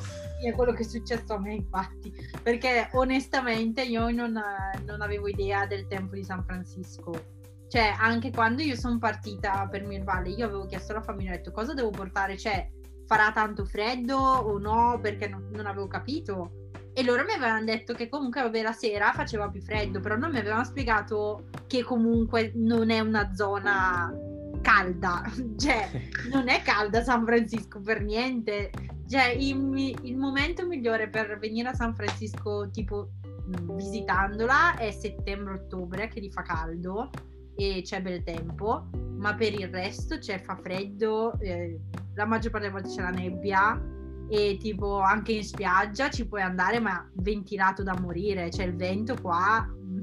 È 0.41 0.53
quello 0.53 0.73
che 0.73 0.83
è 0.83 0.87
successo 0.87 1.35
a 1.35 1.41
me, 1.41 1.55
infatti, 1.55 2.13
perché 2.43 2.89
onestamente 2.93 3.83
io 3.83 4.11
non, 4.11 4.41
non 4.87 5.03
avevo 5.03 5.27
idea 5.27 5.67
del 5.67 5.89
tempo 5.89 6.15
di 6.15 6.23
San 6.23 6.45
Francisco. 6.45 7.37
Cioè, 7.69 7.93
anche 7.99 8.31
quando 8.31 8.63
io 8.63 8.77
sono 8.77 8.99
partita 8.99 9.67
per 9.69 9.85
Mill 9.85 10.05
Valley, 10.05 10.37
io 10.37 10.47
avevo 10.47 10.67
chiesto 10.67 10.93
alla 10.93 11.03
famiglia, 11.03 11.33
ho 11.33 11.37
detto 11.37 11.51
cosa 11.51 11.75
devo 11.75 11.91
portare? 11.91 12.39
Cioè, 12.39 12.71
farà 13.07 13.33
tanto 13.33 13.65
freddo 13.65 14.17
o 14.17 14.59
no? 14.59 14.99
Perché 15.03 15.29
non, 15.29 15.49
non 15.53 15.67
avevo 15.67 15.89
capito 15.89 16.68
e 16.99 17.05
loro 17.05 17.23
mi 17.23 17.31
avevano 17.31 17.65
detto 17.65 17.95
che 17.95 18.09
comunque 18.09 18.43
vabbè, 18.43 18.61
la 18.61 18.73
sera 18.73 19.13
faceva 19.13 19.49
più 19.49 19.61
freddo, 19.61 20.01
però 20.01 20.17
non 20.17 20.33
mi 20.33 20.39
avevano 20.39 20.65
spiegato 20.65 21.49
che 21.69 21.85
comunque 21.85 22.51
non 22.57 22.91
è 22.91 22.99
una 22.99 23.33
zona 23.37 24.13
calda, 24.61 25.23
cioè 25.57 25.89
non 26.33 26.49
è 26.49 26.61
calda 26.63 27.05
San 27.05 27.25
Francisco 27.25 27.81
per 27.81 28.03
niente. 28.03 28.73
Cioè 29.09 29.29
il, 29.29 29.97
il 30.03 30.17
momento 30.17 30.67
migliore 30.67 31.09
per 31.09 31.39
venire 31.39 31.69
a 31.69 31.75
San 31.75 31.95
Francisco 31.95 32.69
tipo 32.73 33.11
visitandola 33.47 34.77
è 34.77 34.91
settembre-ottobre 34.91 36.09
che 36.09 36.19
li 36.19 36.33
fa 36.33 36.43
caldo 36.43 37.11
e 37.55 37.81
c'è 37.85 38.03
bel 38.03 38.25
tempo, 38.25 38.91
ma 39.19 39.37
per 39.37 39.55
il 39.55 39.69
resto 39.69 40.19
cioè, 40.19 40.41
fa 40.41 40.57
freddo, 40.57 41.39
eh, 41.39 41.79
la 42.15 42.25
maggior 42.25 42.51
parte 42.51 42.67
delle 42.69 42.81
volte 42.81 42.97
c'è 42.97 43.03
la 43.03 43.17
nebbia 43.17 43.97
e 44.29 44.59
tipo 44.59 45.01
anche 45.01 45.33
in 45.33 45.45
spiaggia 45.45 46.11
ci 46.11 46.27
puoi 46.27 46.43
andare 46.43 46.81
ma 46.81 47.09
ventilato 47.15 47.83
da 47.83 47.99
morire, 47.99 48.49
c'è 48.49 48.65
il 48.65 48.77
vento 48.77 49.17
qua 49.21 49.67
mm, 49.67 50.01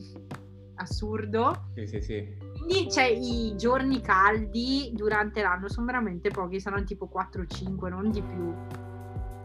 assurdo. 0.75 1.69
Sì, 1.75 1.85
sì, 1.85 2.01
sì. 2.01 2.37
Quindi 2.57 2.87
c'è 2.87 3.05
i 3.05 3.53
giorni 3.55 4.01
caldi 4.01 4.91
durante 4.93 5.41
l'anno 5.41 5.69
sono 5.69 5.85
veramente 5.85 6.31
pochi, 6.31 6.59
saranno 6.59 6.83
tipo 6.83 7.09
4-5, 7.13 7.89
non 7.89 8.09
di 8.09 8.21
più. 8.21 8.53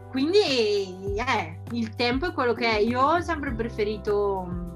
Quindi 0.09 0.39
eh, 0.39 1.61
il 1.71 1.95
tempo 1.95 2.27
è 2.27 2.33
quello 2.33 2.53
che 2.53 2.69
è. 2.69 2.79
Io 2.79 2.99
ho 2.99 3.21
sempre 3.21 3.53
preferito 3.53 4.47
mm, 4.49 4.69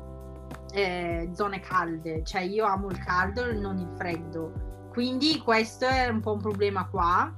eh, 0.73 1.29
zone 1.33 1.59
calde, 1.59 2.23
cioè 2.23 2.41
io 2.41 2.65
amo 2.65 2.89
il 2.89 2.99
caldo 2.99 3.43
e 3.43 3.53
non 3.53 3.79
il 3.79 3.89
freddo. 3.97 4.89
Quindi 4.93 5.39
questo 5.39 5.85
è 5.85 6.07
un 6.07 6.21
po' 6.21 6.33
un 6.33 6.39
problema 6.39 6.87
qua 6.87 7.33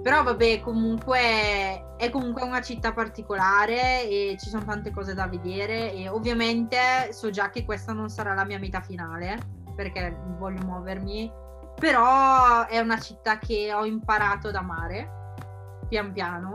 però 0.00 0.22
vabbè, 0.22 0.60
comunque 0.60 1.96
è 1.96 2.10
comunque 2.10 2.42
una 2.42 2.62
città 2.62 2.92
particolare 2.92 4.08
e 4.08 4.36
ci 4.38 4.48
sono 4.48 4.64
tante 4.64 4.90
cose 4.90 5.14
da 5.14 5.26
vedere 5.26 5.92
e 5.92 6.08
ovviamente 6.08 7.12
so 7.12 7.30
già 7.30 7.50
che 7.50 7.64
questa 7.64 7.92
non 7.92 8.08
sarà 8.08 8.34
la 8.34 8.44
mia 8.44 8.58
meta 8.58 8.80
finale 8.80 9.38
perché 9.76 10.16
voglio 10.38 10.64
muovermi, 10.64 11.30
però 11.76 12.66
è 12.66 12.78
una 12.78 12.98
città 12.98 13.38
che 13.38 13.72
ho 13.72 13.84
imparato 13.84 14.48
ad 14.48 14.54
amare 14.54 15.20
pian 15.88 16.12
piano. 16.12 16.54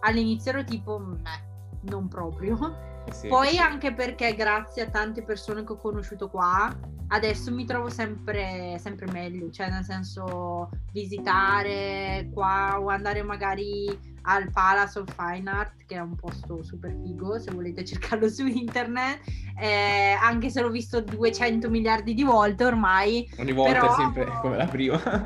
All'inizio 0.00 0.50
ero 0.50 0.64
tipo, 0.64 0.98
meh, 0.98 1.80
non 1.82 2.08
proprio. 2.08 2.90
Sì. 3.10 3.28
Poi 3.28 3.58
anche 3.58 3.92
perché 3.92 4.34
grazie 4.34 4.82
a 4.82 4.90
tante 4.90 5.22
persone 5.22 5.64
che 5.64 5.72
ho 5.72 5.76
conosciuto 5.76 6.28
qua 6.28 6.74
adesso 7.12 7.52
mi 7.52 7.64
trovo 7.64 7.88
sempre, 7.90 8.78
sempre 8.78 9.10
meglio, 9.10 9.50
cioè 9.50 9.68
nel 9.68 9.84
senso 9.84 10.70
visitare 10.92 12.28
qua 12.32 12.78
o 12.80 12.88
andare 12.88 13.22
magari 13.22 13.86
al 14.22 14.50
Palace 14.50 15.00
of 15.00 15.14
Fine 15.14 15.50
Art, 15.50 15.84
che 15.86 15.96
è 15.96 16.00
un 16.00 16.14
posto 16.14 16.62
super 16.62 16.96
figo, 17.02 17.38
se 17.38 17.50
volete 17.50 17.84
cercarlo 17.84 18.28
su 18.28 18.46
internet, 18.46 19.20
eh, 19.60 20.16
anche 20.20 20.48
se 20.48 20.62
l'ho 20.62 20.70
visto 20.70 21.00
200 21.00 21.68
miliardi 21.68 22.14
di 22.14 22.22
volte 22.22 22.64
ormai. 22.64 23.28
Ogni 23.38 23.52
volta 23.52 23.72
però... 23.72 23.92
è 23.92 23.96
sempre 23.96 24.38
come 24.40 24.56
la 24.56 24.66
prima. 24.66 25.24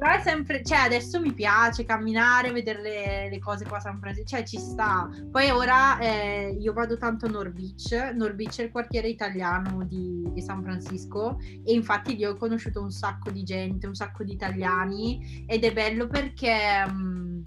Però 0.00 0.14
è 0.14 0.20
sempre, 0.22 0.64
cioè 0.64 0.78
adesso 0.78 1.20
mi 1.20 1.34
piace 1.34 1.84
camminare, 1.84 2.52
vedere 2.52 2.80
le, 2.80 3.28
le 3.28 3.38
cose 3.38 3.66
qua 3.66 3.76
a 3.76 3.80
San 3.80 3.98
Francisco, 4.00 4.28
cioè 4.28 4.44
ci 4.44 4.58
sta. 4.58 5.06
Poi 5.30 5.50
ora 5.50 5.98
eh, 5.98 6.56
io 6.58 6.72
vado 6.72 6.96
tanto 6.96 7.26
a 7.26 7.28
North 7.28 7.52
Beach 7.52 7.92
è 7.92 8.62
il 8.62 8.70
quartiere 8.70 9.08
italiano 9.08 9.84
di, 9.84 10.26
di, 10.32 10.40
San 10.40 10.62
Francisco 10.62 11.36
e 11.38 11.74
infatti 11.74 12.16
lì 12.16 12.24
ho 12.24 12.34
conosciuto 12.38 12.80
un 12.80 12.90
sacco 12.90 13.30
di 13.30 13.42
gente, 13.42 13.86
un 13.86 13.94
sacco 13.94 14.24
di 14.24 14.32
italiani 14.32 15.44
ed 15.46 15.64
è 15.64 15.72
bello 15.74 16.06
perché 16.06 16.86
mh, 16.86 16.92
mm, 16.92 17.40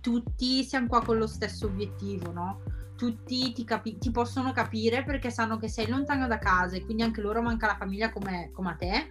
tutti 0.00 0.64
siamo 0.64 0.86
qua 0.86 1.02
con 1.02 1.18
lo 1.18 1.26
stesso 1.26 1.66
obiettivo, 1.66 2.32
no? 2.32 2.62
tutti 2.96 3.52
ti, 3.52 3.64
capi- 3.64 3.98
ti, 3.98 4.10
possono 4.10 4.52
capire 4.52 5.04
perché 5.04 5.28
sanno 5.28 5.58
che 5.58 5.68
sei 5.68 5.86
lontano 5.86 6.26
da 6.26 6.38
casa 6.38 6.76
e 6.76 6.84
quindi 6.86 7.02
anche 7.02 7.20
loro 7.20 7.42
manca 7.42 7.66
la 7.66 7.76
famiglia 7.76 8.10
come, 8.10 8.48
come 8.54 8.70
a 8.70 8.74
te 8.76 9.06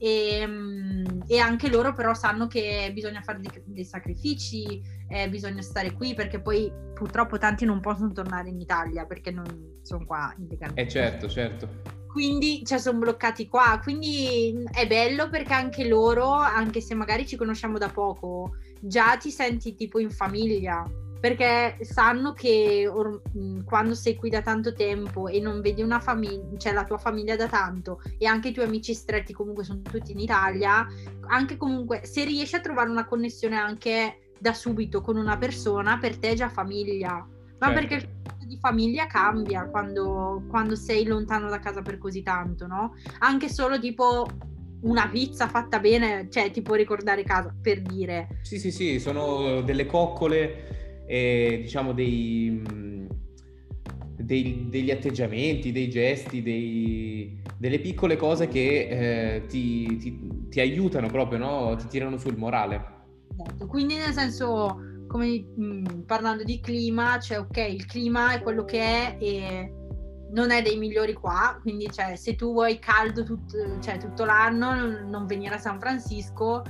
e, 0.00 0.38
ehm, 0.40 1.24
e, 1.26 1.38
anche 1.38 1.68
loro 1.68 1.92
però 1.92 2.14
sanno 2.14 2.46
che 2.46 2.90
bisogna 2.94 3.20
fare 3.20 3.40
dei, 3.40 3.50
dei 3.66 3.84
sacrifici, 3.84 4.80
eh, 5.08 5.28
bisogna 5.28 5.60
stare 5.60 5.92
qui 5.92 6.14
perché 6.14 6.40
poi 6.40 6.72
purtroppo 6.94 7.36
tanti 7.36 7.66
non 7.66 7.80
possono 7.80 8.10
tornare 8.12 8.48
in 8.48 8.58
Italia 8.58 9.04
perché 9.04 9.30
non 9.30 9.78
sono 9.82 10.06
qua 10.06 10.34
illegalmente. 10.38 10.80
Eh 10.80 10.88
certo, 10.88 11.28
certo. 11.28 11.68
Quindi 12.06 12.64
cioè, 12.64 12.78
sono 12.78 12.98
bloccati 12.98 13.46
qua, 13.46 13.78
quindi 13.82 14.64
è 14.72 14.86
bello 14.86 15.28
perché 15.28 15.52
anche 15.52 15.86
loro, 15.86 16.32
anche 16.32 16.80
se 16.80 16.94
magari 16.94 17.26
ci 17.26 17.36
conosciamo 17.36 17.78
da 17.78 17.88
poco, 17.88 18.56
già 18.80 19.16
ti 19.18 19.30
senti 19.30 19.74
tipo 19.74 19.98
in 19.98 20.10
famiglia 20.10 20.84
perché 21.20 21.76
sanno 21.82 22.32
che 22.32 22.88
or- 22.88 23.20
quando 23.64 23.94
sei 23.94 24.16
qui 24.16 24.30
da 24.30 24.40
tanto 24.40 24.72
tempo 24.72 25.28
e 25.28 25.38
non 25.38 25.60
vedi 25.60 25.82
una 25.82 26.00
famiglia, 26.00 26.56
cioè 26.56 26.72
la 26.72 26.84
tua 26.84 26.98
famiglia 26.98 27.36
da 27.36 27.46
tanto 27.46 28.00
e 28.18 28.26
anche 28.26 28.48
i 28.48 28.52
tuoi 28.52 28.66
amici 28.66 28.94
stretti 28.94 29.32
comunque 29.32 29.62
sono 29.62 29.82
tutti 29.82 30.12
in 30.12 30.18
Italia, 30.18 30.86
anche 31.28 31.56
comunque 31.56 32.00
se 32.04 32.24
riesci 32.24 32.56
a 32.56 32.60
trovare 32.60 32.88
una 32.88 33.04
connessione 33.04 33.56
anche 33.56 34.32
da 34.38 34.54
subito 34.54 35.02
con 35.02 35.16
una 35.16 35.36
persona, 35.36 35.98
per 35.98 36.16
te 36.16 36.30
è 36.30 36.34
già 36.34 36.48
famiglia. 36.48 37.26
Ma 37.58 37.66
certo. 37.66 37.74
perché 37.74 37.94
il 37.94 38.08
concetto 38.08 38.46
di 38.46 38.58
famiglia 38.58 39.06
cambia 39.06 39.66
quando, 39.66 40.42
quando 40.48 40.74
sei 40.74 41.04
lontano 41.04 41.50
da 41.50 41.58
casa 41.58 41.82
per 41.82 41.98
così 41.98 42.22
tanto, 42.22 42.66
no? 42.66 42.94
Anche 43.18 43.50
solo 43.50 43.78
tipo 43.78 44.26
una 44.82 45.08
pizza 45.08 45.46
fatta 45.46 45.78
bene, 45.78 46.28
cioè 46.30 46.50
ti 46.50 46.62
può 46.62 46.74
ricordare 46.74 47.22
casa, 47.22 47.54
per 47.60 47.82
dire. 47.82 48.40
Sì, 48.42 48.58
sì, 48.58 48.70
sì, 48.70 48.98
sono 48.98 49.60
delle 49.60 49.84
coccole, 49.84 50.89
e, 51.10 51.58
diciamo 51.62 51.92
dei, 51.92 52.62
dei, 54.16 54.66
degli 54.68 54.92
atteggiamenti, 54.92 55.72
dei 55.72 55.90
gesti, 55.90 56.40
dei, 56.40 57.42
delle 57.58 57.80
piccole 57.80 58.14
cose 58.14 58.46
che 58.46 59.34
eh, 59.34 59.46
ti, 59.46 59.96
ti, 59.96 60.46
ti, 60.48 60.60
aiutano 60.60 61.08
proprio, 61.08 61.38
no? 61.38 61.74
ti 61.74 61.88
tirano 61.88 62.16
sul 62.16 62.36
morale. 62.36 62.98
Esatto, 63.32 63.66
quindi 63.66 63.96
nel 63.96 64.12
senso, 64.12 64.78
come 65.08 65.44
mh, 65.56 66.04
parlando 66.06 66.44
di 66.44 66.60
clima, 66.60 67.18
cioè 67.18 67.40
ok, 67.40 67.56
il 67.56 67.86
clima 67.86 68.34
è 68.34 68.40
quello 68.40 68.64
che 68.64 68.80
è 68.80 69.16
e 69.18 69.74
non 70.30 70.52
è 70.52 70.62
dei 70.62 70.78
migliori 70.78 71.14
qua, 71.14 71.58
quindi 71.60 71.90
cioè, 71.90 72.14
se 72.14 72.36
tu 72.36 72.52
vuoi 72.52 72.78
caldo 72.78 73.24
tut, 73.24 73.80
cioè, 73.80 73.98
tutto 73.98 74.24
l'anno 74.24 75.02
non 75.08 75.26
venire 75.26 75.56
a 75.56 75.58
San 75.58 75.80
Francisco, 75.80 76.62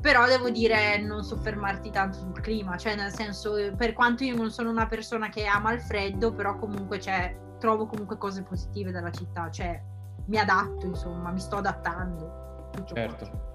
però 0.00 0.26
devo 0.26 0.50
dire 0.50 0.98
non 0.98 1.24
soffermarti 1.24 1.90
tanto 1.90 2.18
sul 2.18 2.40
clima, 2.40 2.76
cioè 2.76 2.94
nel 2.94 3.12
senso 3.12 3.54
per 3.76 3.92
quanto 3.92 4.24
io 4.24 4.36
non 4.36 4.50
sono 4.50 4.70
una 4.70 4.86
persona 4.86 5.28
che 5.28 5.44
ama 5.44 5.72
il 5.72 5.80
freddo, 5.80 6.32
però 6.32 6.56
comunque 6.56 7.00
cioè, 7.00 7.36
trovo 7.58 7.86
comunque 7.86 8.16
cose 8.16 8.42
positive 8.42 8.92
dalla 8.92 9.10
città, 9.10 9.50
cioè 9.50 9.80
mi 10.26 10.38
adatto 10.38 10.86
insomma, 10.86 11.30
mi 11.30 11.40
sto 11.40 11.56
adattando. 11.56 12.70
Certo. 12.84 13.28
Qua. 13.28 13.46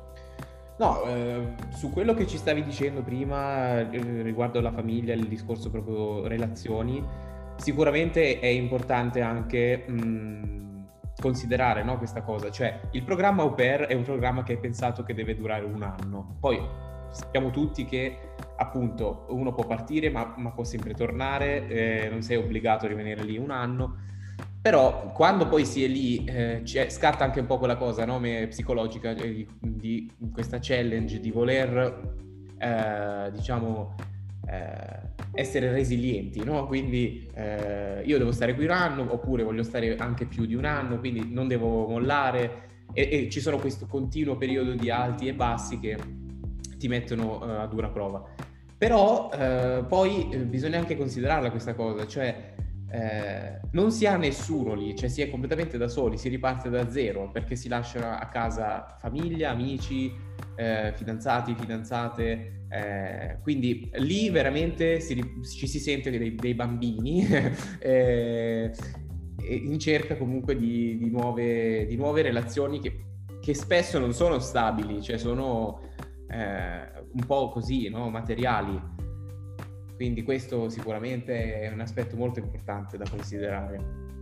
No, 0.76 1.04
eh, 1.04 1.56
su 1.70 1.92
quello 1.92 2.14
che 2.14 2.26
ci 2.26 2.38
stavi 2.38 2.64
dicendo 2.64 3.04
prima 3.04 3.80
eh, 3.90 4.22
riguardo 4.24 4.60
la 4.60 4.72
famiglia, 4.72 5.14
il 5.14 5.28
discorso 5.28 5.70
proprio 5.70 6.28
relazioni, 6.28 7.02
sicuramente 7.58 8.40
è 8.40 8.48
importante 8.48 9.22
anche 9.22 9.86
mh, 9.88 10.73
considerare 11.20 11.84
no, 11.84 11.98
questa 11.98 12.22
cosa, 12.22 12.50
cioè 12.52 12.80
il 12.92 13.04
programma 13.04 13.44
Au 13.44 13.54
Pair 13.54 13.82
è 13.82 13.94
un 13.94 14.04
programma 14.04 14.44
che 14.44 14.54
è 14.54 14.58
pensato 14.58 15.04
che 15.04 15.14
deve 15.14 15.36
durare 15.36 15.66
un 15.66 15.84
anno, 15.84 16.38
poi 16.40 16.60
sappiamo 17.12 17.52
tutti 17.52 17.86
che 17.86 18.18
appunto 18.58 19.26
uno 19.30 19.54
può 19.54 19.66
partire 19.66 20.10
ma, 20.10 20.34
ma 20.38 20.52
può 20.52 20.64
sempre 20.64 20.94
tornare, 20.94 21.68
eh, 21.68 22.10
non 22.10 22.22
sei 22.22 22.38
obbligato 22.38 22.86
a 22.86 22.90
rimanere 22.90 23.24
lì 23.24 23.38
un 23.38 23.52
anno, 23.52 23.98
però 24.62 25.12
quando 25.12 25.48
poi 25.48 25.66
si 25.66 25.84
è 25.84 25.88
lì 25.88 26.24
eh, 26.24 26.62
scatta 26.64 27.24
anche 27.24 27.42
un 27.42 27.46
po' 27.46 27.58
quella 27.58 27.76
cosa 27.76 28.06
no, 28.06 28.20
psicologica 28.48 29.16
cioè 29.16 29.28
di, 29.30 29.48
di, 29.60 30.12
questa 30.32 30.58
challenge 30.62 31.20
di 31.20 31.32
voler 31.32 32.16
eh, 32.58 33.32
diciamo 33.32 33.96
eh, 34.00 34.13
essere 35.34 35.72
resilienti, 35.72 36.44
no? 36.44 36.68
Quindi 36.68 37.28
eh, 37.34 38.04
io 38.06 38.18
devo 38.18 38.32
stare 38.32 38.54
qui 38.54 38.66
un 38.66 38.72
anno 38.72 39.12
oppure 39.12 39.44
voglio 39.44 39.64
stare 39.64 39.96
anche 39.96 40.26
più 40.26 40.46
di 40.46 40.54
un 40.54 40.66
anno, 40.66 41.00
quindi 41.00 41.32
non 41.32 41.48
devo 41.48 41.88
mollare 41.88 42.72
e, 42.94 43.10
e 43.12 43.30
ci 43.30 43.40
sono 43.40 43.58
questo 43.58 43.88
continuo 43.88 44.38
periodo 44.38 44.74
di 44.74 44.90
alti 44.90 45.28
e 45.28 45.34
bassi 45.34 45.80
che 45.80 45.98
ti 46.78 46.88
mettono 46.88 47.40
uh, 47.40 47.62
a 47.62 47.68
dura 47.68 47.90
prova. 47.90 48.24
Però 48.78 49.30
uh, 49.30 49.86
poi 49.88 50.30
uh, 50.34 50.46
bisogna 50.46 50.78
anche 50.78 50.96
considerarla 50.96 51.50
questa 51.50 51.74
cosa, 51.74 52.06
cioè 52.06 52.52
non 53.72 53.92
si 53.92 54.06
ha 54.06 54.18
nessuno 54.18 54.76
lì, 54.76 54.96
cioè 54.96 55.10
si 55.10 55.24
è 55.24 55.30
completamente 55.32 55.80
da 55.80 55.88
soli, 55.88 56.16
si 56.16 56.30
riparte 56.30 56.70
da 56.70 56.92
zero 56.92 57.32
perché 57.32 57.56
si 57.56 57.68
lascia 57.68 58.20
a 58.20 58.28
casa 58.28 58.98
famiglia, 59.00 59.50
amici, 59.50 60.14
fidanzati, 60.94 61.56
fidanzate, 61.56 62.63
eh, 62.74 63.38
quindi 63.44 63.88
lì 63.98 64.32
veramente 64.32 65.00
si, 65.00 65.24
ci 65.44 65.68
si 65.68 65.78
sente 65.78 66.10
dei, 66.10 66.34
dei 66.34 66.56
bambini 66.56 67.24
eh, 67.78 68.74
in 69.48 69.78
cerca 69.78 70.18
comunque 70.18 70.58
di, 70.58 70.98
di, 70.98 71.12
nuove, 71.12 71.86
di 71.86 71.96
nuove, 71.96 72.24
relazioni 72.24 72.80
che, 72.80 73.06
che, 73.40 73.54
spesso 73.54 74.00
non 74.00 74.12
sono 74.12 74.40
stabili, 74.40 75.04
cioè 75.04 75.20
sono 75.20 75.82
eh, 76.28 77.06
un 77.12 77.26
po' 77.28 77.50
così, 77.50 77.90
no? 77.90 78.10
materiali. 78.10 78.82
Quindi 79.96 80.24
questo 80.24 80.68
sicuramente 80.68 81.60
è 81.60 81.72
un 81.72 81.80
aspetto 81.80 82.16
molto 82.16 82.40
importante 82.40 82.98
da 82.98 83.06
considerare. 83.08 83.78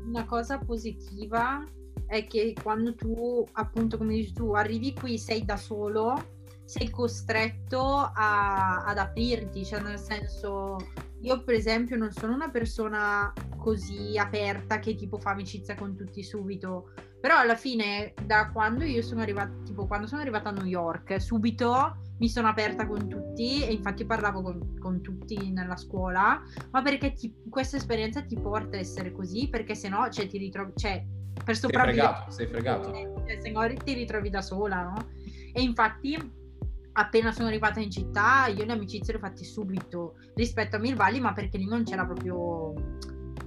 Una 0.05 0.25
cosa 0.25 0.57
positiva 0.57 1.63
è 2.05 2.27
che 2.27 2.53
quando 2.61 2.95
tu, 2.95 3.47
appunto, 3.53 3.97
come 3.97 4.15
dici 4.15 4.33
tu, 4.33 4.51
arrivi 4.55 4.91
qui, 4.93 5.17
sei 5.17 5.45
da 5.45 5.55
solo, 5.55 6.40
sei 6.71 6.89
costretto 6.89 7.81
a, 7.81 8.85
ad 8.85 8.97
aprirti, 8.97 9.65
cioè 9.65 9.81
nel 9.81 9.99
senso 9.99 10.77
io 11.19 11.43
per 11.43 11.55
esempio 11.55 11.97
non 11.97 12.11
sono 12.11 12.33
una 12.33 12.49
persona 12.49 13.33
così 13.57 14.17
aperta 14.17 14.79
che 14.79 14.95
tipo 14.95 15.17
fa 15.17 15.31
amicizia 15.31 15.75
con 15.75 15.97
tutti 15.97 16.23
subito, 16.23 16.93
però 17.19 17.39
alla 17.39 17.57
fine 17.57 18.13
da 18.25 18.51
quando 18.53 18.85
io 18.85 19.01
sono 19.01 19.19
arrivata, 19.19 19.51
tipo 19.65 19.85
quando 19.85 20.07
sono 20.07 20.21
arrivata 20.21 20.47
a 20.47 20.53
New 20.53 20.65
York, 20.65 21.19
subito 21.19 21.97
mi 22.19 22.29
sono 22.29 22.47
aperta 22.47 22.87
con 22.87 23.09
tutti 23.09 23.65
e 23.65 23.73
infatti 23.73 24.05
parlavo 24.05 24.41
con, 24.41 24.77
con 24.79 25.01
tutti 25.01 25.51
nella 25.51 25.75
scuola, 25.75 26.41
ma 26.71 26.81
perché 26.81 27.11
ti, 27.11 27.35
questa 27.49 27.75
esperienza 27.75 28.21
ti 28.21 28.39
porta 28.39 28.77
a 28.77 28.79
essere 28.79 29.11
così, 29.11 29.49
perché 29.49 29.75
se 29.75 29.89
no 29.89 30.09
cioè, 30.09 30.25
ti 30.25 30.37
ritrovi, 30.37 30.71
cioè 30.77 31.05
per 31.43 31.57
sopravvivere... 31.57 32.23
Sei 32.29 32.47
fregato, 32.47 32.91
sei 32.93 32.93
fregato. 32.93 33.25
Cioè, 33.27 33.41
se 33.41 33.51
no 33.51 33.67
ti 33.83 33.93
ritrovi 33.93 34.29
da 34.29 34.41
sola, 34.41 34.83
no? 34.83 35.09
E 35.53 35.61
infatti 35.61 36.39
appena 36.93 37.31
sono 37.31 37.47
arrivata 37.47 37.79
in 37.79 37.91
città 37.91 38.47
io 38.47 38.65
le 38.65 38.73
amicizie 38.73 39.13
le 39.13 39.19
ho 39.19 39.21
fatte 39.21 39.43
subito 39.43 40.15
rispetto 40.35 40.75
a 40.75 40.79
Mirvalli 40.79 41.19
ma 41.19 41.33
perché 41.33 41.57
lì 41.57 41.65
non 41.65 41.83
c'era 41.83 42.05
proprio 42.05 42.73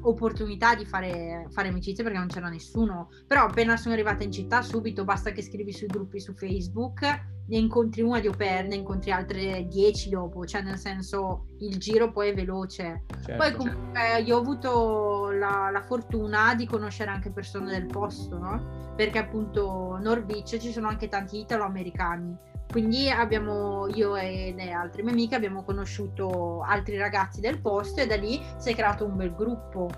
opportunità 0.07 0.75
di 0.75 0.85
fare, 0.85 1.47
fare 1.51 1.69
amicizie 1.69 2.05
perché 2.05 2.19
non 2.19 2.29
c'era 2.29 2.49
nessuno 2.49 3.09
però 3.27 3.45
appena 3.45 3.77
sono 3.77 3.95
arrivata 3.95 4.25
in 4.25 4.33
città 4.33 4.63
subito 4.63 5.05
basta 5.05 5.33
che 5.33 5.43
scrivi 5.43 5.73
sui 5.73 5.87
gruppi 5.87 6.21
su 6.21 6.35
Facebook 6.35 7.03
ne 7.47 7.59
incontri 7.59 8.01
una 8.01 8.21
di 8.21 8.29
Oper 8.29 8.67
ne 8.67 8.77
incontri 8.77 9.11
altre 9.13 9.67
dieci 9.69 10.09
dopo 10.09 10.45
cioè 10.47 10.63
nel 10.63 10.79
senso 10.79 11.47
il 11.59 11.79
giro 11.79 12.11
poi 12.11 12.31
è 12.31 12.35
veloce 12.35 13.05
certo, 13.23 13.37
poi 13.37 13.53
comunque 13.53 14.01
certo. 14.01 14.29
io 14.29 14.37
ho 14.37 14.41
avuto 14.41 15.31
la, 15.31 15.69
la, 15.71 15.83
fortuna 15.83 16.55
di 16.55 16.67
conoscere 16.67 17.11
anche 17.11 17.31
persone 17.31 17.71
del 17.71 17.87
posto 17.87 18.39
no? 18.39 18.93
perché 18.97 19.19
appunto 19.19 19.99
Norwich 20.01 20.59
ci 20.59 20.73
sono 20.73 20.89
anche 20.89 21.09
tanti 21.09 21.41
italo-americani 21.41 22.53
quindi 22.75 23.09
abbiamo, 23.09 23.87
io 23.87 24.16
e 24.16 24.53
le 24.57 24.72
altre 24.72 25.05
mie 25.05 25.12
amiche 25.12 25.37
abbiamo 25.37 25.62
conosciuto 25.62 26.61
altri 26.62 26.97
ragazzi 26.97 27.41
del 27.41 27.61
posto 27.61 28.01
e 28.01 28.07
da 28.09 28.16
lì 28.16 28.43
si 28.57 28.72
è 28.72 28.75
creato 28.75 29.05
un 29.05 29.14
bel 29.14 29.33
gruppo. 29.33 29.89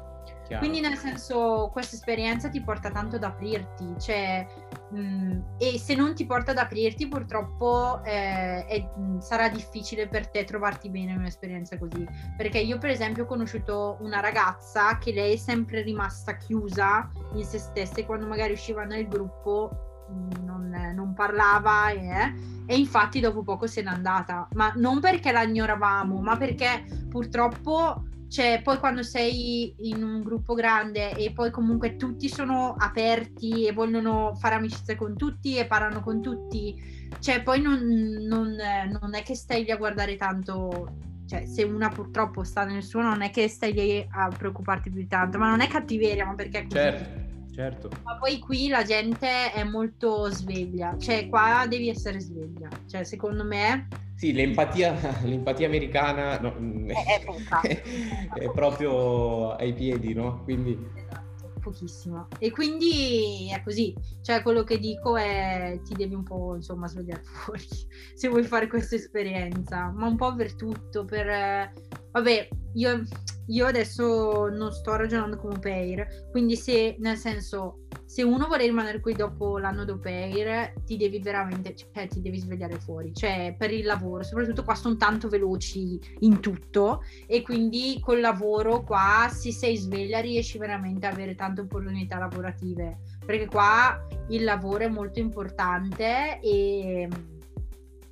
Chiaro. 0.45 0.59
Quindi 0.59 0.81
nel 0.81 0.99
senso 0.99 1.71
questa 1.73 1.97
esperienza 1.97 2.51
ti 2.51 2.61
porta 2.61 2.91
tanto 2.91 3.17
ad 3.17 3.25
aprirti, 3.25 3.95
cioè, 3.99 4.47
mh, 4.91 4.99
mm, 4.99 5.41
e 5.57 5.79
se 5.79 5.95
non 5.95 6.15
ti 6.15 6.27
porta 6.27 6.51
ad 6.51 6.59
aprirti 6.59 7.09
purtroppo 7.09 8.05
eh, 8.05 8.67
è, 8.67 8.91
mm, 8.99 9.21
sarà 9.21 9.49
difficile 9.49 10.07
per 10.07 10.29
te 10.29 10.45
trovarti 10.45 10.91
bene 10.91 11.13
in 11.13 11.19
un'esperienza 11.19 11.79
così, 11.79 12.07
perché 12.37 12.59
io 12.59 12.77
per 12.77 12.91
esempio 12.91 13.23
ho 13.23 13.27
conosciuto 13.27 13.97
una 14.01 14.21
ragazza 14.21 14.99
che 14.99 15.13
lei 15.13 15.33
è 15.33 15.39
sempre 15.39 15.81
rimasta 15.81 16.37
chiusa 16.37 17.11
in 17.37 17.45
se 17.45 17.59
stessa 17.59 18.01
e 18.01 18.05
quando 18.05 18.27
magari 18.27 18.53
usciva 18.53 18.85
nel 18.85 19.09
gruppo 19.09 19.96
non, 20.45 20.93
non 20.95 21.15
parlava 21.15 21.91
eh, 21.91 22.35
e 22.67 22.77
infatti 22.77 23.21
dopo 23.21 23.43
poco 23.43 23.67
se 23.67 23.83
n'è 23.83 23.91
andata, 23.91 24.49
ma 24.55 24.73
non 24.77 25.01
perché 25.01 25.33
la 25.33 25.43
ignoravamo, 25.43 26.21
ma 26.21 26.37
perché 26.37 26.85
purtroppo 27.09 28.05
cioè, 28.29 28.61
poi 28.63 28.79
quando 28.79 29.03
sei 29.05 29.75
in 29.89 30.03
un 30.03 30.21
gruppo 30.23 30.55
grande 30.55 31.15
e 31.15 31.33
poi 31.33 31.51
comunque 31.51 31.97
tutti 31.97 32.29
sono 32.29 32.75
aperti 32.77 33.67
e 33.67 33.73
vogliono 33.73 34.35
fare 34.35 34.57
amicizia 34.57 34.97
con 34.97 35.17
tutti 35.17 35.57
e 35.57 35.67
parlano 35.67 36.01
con 36.01 36.21
tutti, 36.21 36.75
cioè 37.21 37.43
poi 37.43 37.61
non, 37.61 37.79
non, 38.27 38.57
non 39.01 39.15
è 39.15 39.23
che 39.23 39.37
stai 39.37 39.63
lì 39.63 39.71
a 39.71 39.77
guardare 39.77 40.17
tanto 40.17 41.05
cioè 41.27 41.45
se 41.45 41.65
una 41.65 41.89
purtroppo 41.89 42.45
sta 42.45 42.65
nel 42.65 42.85
suo 42.85 43.03
non 43.03 43.21
è 43.21 43.31
che 43.31 43.49
stai 43.49 43.73
lì 43.73 44.07
a 44.09 44.29
preoccuparti 44.29 44.91
più 44.91 45.07
tanto, 45.07 45.39
ma 45.39 45.49
non 45.51 45.61
è 45.61 45.67
cattiveria, 45.67 46.25
ma 46.25 46.35
perché. 46.35 46.67
Certo. 46.69 47.26
Certo. 47.57 47.89
Ma 48.05 48.19
poi 48.19 48.39
qui 48.39 48.69
la 48.69 48.83
gente 48.83 49.51
è 49.51 49.65
molto 49.65 50.31
sveglia, 50.31 50.95
cioè 50.99 51.27
qua 51.31 51.65
devi 51.67 51.89
essere 51.89 52.21
sveglia, 52.21 52.69
cioè 52.87 53.03
secondo 53.03 53.45
me... 53.45 53.89
Sì, 54.15 54.35
l'empatia, 54.35 54.95
l'empatia 55.25 55.67
americana 55.67 56.39
no, 56.39 56.55
è, 56.87 57.23
è, 57.63 57.83
è, 58.45 58.51
proprio 58.51 59.53
ai 59.53 59.73
piedi, 59.73 60.13
no? 60.13 60.43
Quindi... 60.45 60.79
Esatto, 60.97 61.26
pochissimo. 61.67 62.29
E 62.39 62.51
quindi 62.51 63.51
è 63.53 63.63
così, 63.63 63.95
cioè 64.23 64.43
quello 64.43 64.63
che 64.63 64.79
dico 64.79 65.17
è 65.17 65.81
ti 65.83 65.95
devi 65.95 66.15
un 66.15 66.23
po' 66.23 66.55
insomma 66.55 66.87
svegliare 66.87 67.23
fuori 67.27 67.67
se 68.15 68.29
vuoi 68.29 68.45
fare 68.45 68.69
questa 68.69 68.95
esperienza, 68.95 69.91
ma 69.91 70.07
un 70.07 70.17
po' 70.17 70.35
per 70.35 70.55
tutto, 70.55 71.05
per... 71.05 71.73
Vabbè, 72.13 72.49
io 72.75 73.03
io 73.49 73.67
adesso 73.67 74.49
non 74.49 74.73
sto 74.73 74.97
ragionando 74.97 75.37
come 75.37 75.59
pair, 75.59 76.29
quindi 76.31 76.57
se 76.57 76.97
nel 76.99 77.17
senso 77.17 77.86
se 78.17 78.23
uno 78.23 78.47
vuole 78.47 78.65
rimanere 78.65 79.01
qui 79.01 79.13
dopo 79.13 79.59
l'anno 79.59 79.85
d'opeir, 79.85 80.73
ti 80.87 80.97
devi 80.97 81.19
veramente, 81.19 81.75
cioè 81.77 82.09
ti 82.09 82.23
devi 82.23 82.39
svegliare 82.39 82.79
fuori, 82.79 83.13
cioè 83.13 83.55
per 83.59 83.71
il 83.71 83.85
lavoro, 83.85 84.23
soprattutto 84.23 84.65
qua 84.65 84.75
sono 84.75 84.97
tanto 84.97 85.29
veloci 85.29 86.01
in 86.21 86.41
tutto 86.41 87.03
e 87.27 87.43
quindi 87.43 88.01
col 88.03 88.21
lavoro 88.21 88.85
qua 88.85 89.29
se 89.31 89.53
sei 89.53 89.77
sveglia 89.77 90.21
riesci 90.21 90.57
veramente 90.57 91.05
a 91.05 91.11
avere 91.11 91.35
tante 91.35 91.61
opportunità 91.61 92.17
lavorative, 92.17 93.01
perché 93.23 93.49
qua 93.49 94.03
il 94.31 94.45
lavoro 94.45 94.85
è 94.85 94.89
molto 94.89 95.19
importante 95.19 96.41
e 96.41 97.09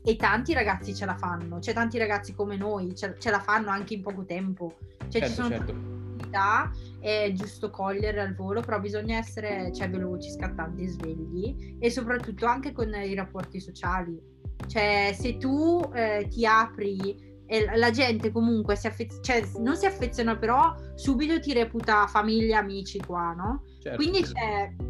e 0.07 0.17
tanti 0.17 0.53
ragazzi 0.53 0.95
ce 0.95 1.07
la 1.07 1.17
fanno, 1.17 1.61
cioè 1.61 1.73
tanti 1.73 1.97
ragazzi 1.97 2.35
come 2.35 2.59
noi 2.59 2.95
ce, 2.95 3.17
ce 3.19 3.31
la 3.31 3.41
fanno 3.41 3.71
anche 3.71 3.95
in 3.95 4.03
poco 4.03 4.27
tempo. 4.27 4.77
Cioè 5.09 5.23
certo, 5.23 5.29
ci 5.29 5.33
sono 5.33 5.49
certo. 5.49 6.04
Opportunità, 6.35 6.71
è 7.01 7.33
giusto 7.33 7.71
cogliere 7.71 8.21
al 8.21 8.35
volo, 8.35 8.61
però 8.61 8.81
bisogna 8.81 9.17
essere 9.17 9.73
cioè, 9.73 9.89
veloci, 9.89 10.31
scattanti, 10.31 10.87
svegli 10.87 11.77
e 11.79 11.91
soprattutto 11.91 12.47
anche 12.47 12.73
con 12.73 12.93
i 12.95 13.15
rapporti 13.15 13.61
sociali. 13.61 14.21
Cioè 14.67 15.15
se 15.17 15.37
tu 15.37 15.81
eh, 15.95 16.27
ti 16.29 16.47
apri 16.47 17.33
e 17.47 17.77
la 17.77 17.91
gente 17.91 18.33
comunque 18.33 18.75
si 18.75 18.87
affez- 18.87 19.23
cioè, 19.23 19.47
non 19.59 19.77
si 19.77 19.85
affeziona 19.85 20.37
però 20.37 20.75
subito 20.95 21.39
ti 21.41 21.53
reputa 21.53 22.07
famiglia, 22.07 22.59
amici 22.59 22.99
qua, 23.01 23.35
no? 23.35 23.65
Certo, 23.81 23.97
Quindi 23.97 24.25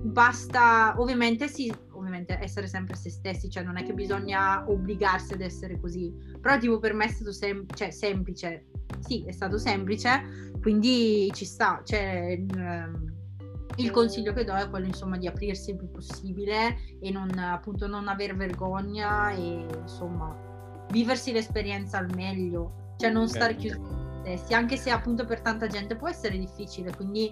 basta, 0.04 0.94
ovviamente 0.98 1.48
si 1.48 1.72
ovviamente 2.14 2.38
essere 2.40 2.68
sempre 2.68 2.94
se 2.94 3.10
stessi, 3.10 3.50
cioè 3.50 3.64
non 3.64 3.76
è 3.76 3.82
che 3.82 3.92
bisogna 3.92 4.64
obbligarsi 4.68 5.34
ad 5.34 5.40
essere 5.40 5.80
così, 5.80 6.12
però 6.40 6.56
tipo 6.58 6.78
per 6.78 6.94
me 6.94 7.06
è 7.06 7.08
stato 7.08 7.32
sem- 7.32 7.66
cioè, 7.74 7.90
semplice, 7.90 8.66
sì 9.00 9.24
è 9.26 9.32
stato 9.32 9.58
semplice, 9.58 10.52
quindi 10.60 11.30
ci 11.34 11.44
sta, 11.44 11.82
cioè 11.84 12.38
ehm, 12.38 13.12
il 13.76 13.90
consiglio 13.90 14.32
che 14.32 14.44
do 14.44 14.54
è 14.54 14.70
quello 14.70 14.86
insomma 14.86 15.18
di 15.18 15.26
aprirsi 15.26 15.70
il 15.70 15.76
più 15.76 15.90
possibile 15.90 16.76
e 17.00 17.10
non 17.10 17.36
appunto 17.38 17.88
non 17.88 18.06
aver 18.06 18.36
vergogna 18.36 19.32
e 19.32 19.66
insomma 19.80 20.86
viversi 20.90 21.32
l'esperienza 21.32 21.98
al 21.98 22.14
meglio, 22.14 22.94
cioè 22.96 23.10
non 23.10 23.28
stare 23.28 23.56
chiusi 23.56 24.02
stessi, 24.20 24.54
anche 24.54 24.76
se 24.76 24.90
appunto 24.90 25.24
per 25.24 25.40
tanta 25.40 25.66
gente 25.66 25.96
può 25.96 26.08
essere 26.08 26.38
difficile, 26.38 26.94
quindi 26.94 27.30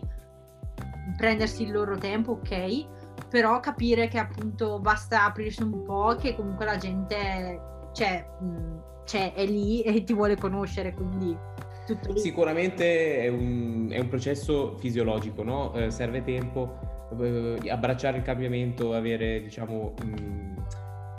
prendersi 1.16 1.62
il 1.62 1.72
loro 1.72 1.96
tempo, 1.96 2.32
ok, 2.32 3.01
però 3.28 3.60
capire 3.60 4.08
che 4.08 4.18
appunto 4.18 4.78
basta 4.78 5.24
aprirsi 5.24 5.62
un 5.62 5.82
po', 5.82 6.16
che 6.20 6.34
comunque 6.34 6.64
la 6.64 6.76
gente 6.76 7.60
c'è, 7.92 8.26
c'è 9.04 9.32
è 9.34 9.44
lì 9.46 9.82
e 9.84 10.02
ti 10.04 10.12
vuole 10.12 10.36
conoscere, 10.36 10.94
quindi 10.94 11.36
tutto 11.86 12.12
lì. 12.12 12.20
Sicuramente 12.20 13.20
è 13.20 13.28
un, 13.28 13.88
è 13.90 13.98
un 13.98 14.08
processo 14.08 14.76
fisiologico, 14.78 15.42
no? 15.42 15.72
Eh, 15.74 15.90
serve 15.90 16.22
tempo, 16.22 16.78
eh, 17.20 17.70
abbracciare 17.70 18.18
il 18.18 18.22
cambiamento, 18.22 18.94
avere 18.94 19.42
diciamo 19.42 19.94
un, 20.02 20.56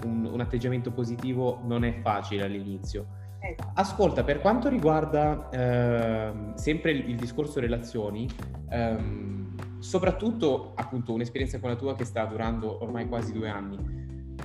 un, 0.05 0.25
un, 0.25 0.41
atteggiamento 0.41 0.91
positivo 0.91 1.59
non 1.63 1.83
è 1.83 1.99
facile 2.01 2.43
all'inizio. 2.43 3.21
Esatto. 3.39 3.71
Ascolta, 3.73 4.23
per 4.23 4.39
quanto 4.39 4.69
riguarda 4.69 5.49
eh, 5.49 6.53
sempre 6.55 6.91
il, 6.91 7.09
il, 7.09 7.17
discorso 7.17 7.59
relazioni, 7.59 8.27
ehm, 8.69 9.42
soprattutto 9.83 10.71
appunto 10.75 11.11
un'esperienza 11.11 11.59
come 11.59 11.73
la 11.73 11.77
tua 11.77 11.93
che 11.93 12.05
sta 12.05 12.23
durando 12.25 12.81
ormai 12.81 13.05
quasi 13.09 13.33
due 13.33 13.49
anni. 13.49 13.77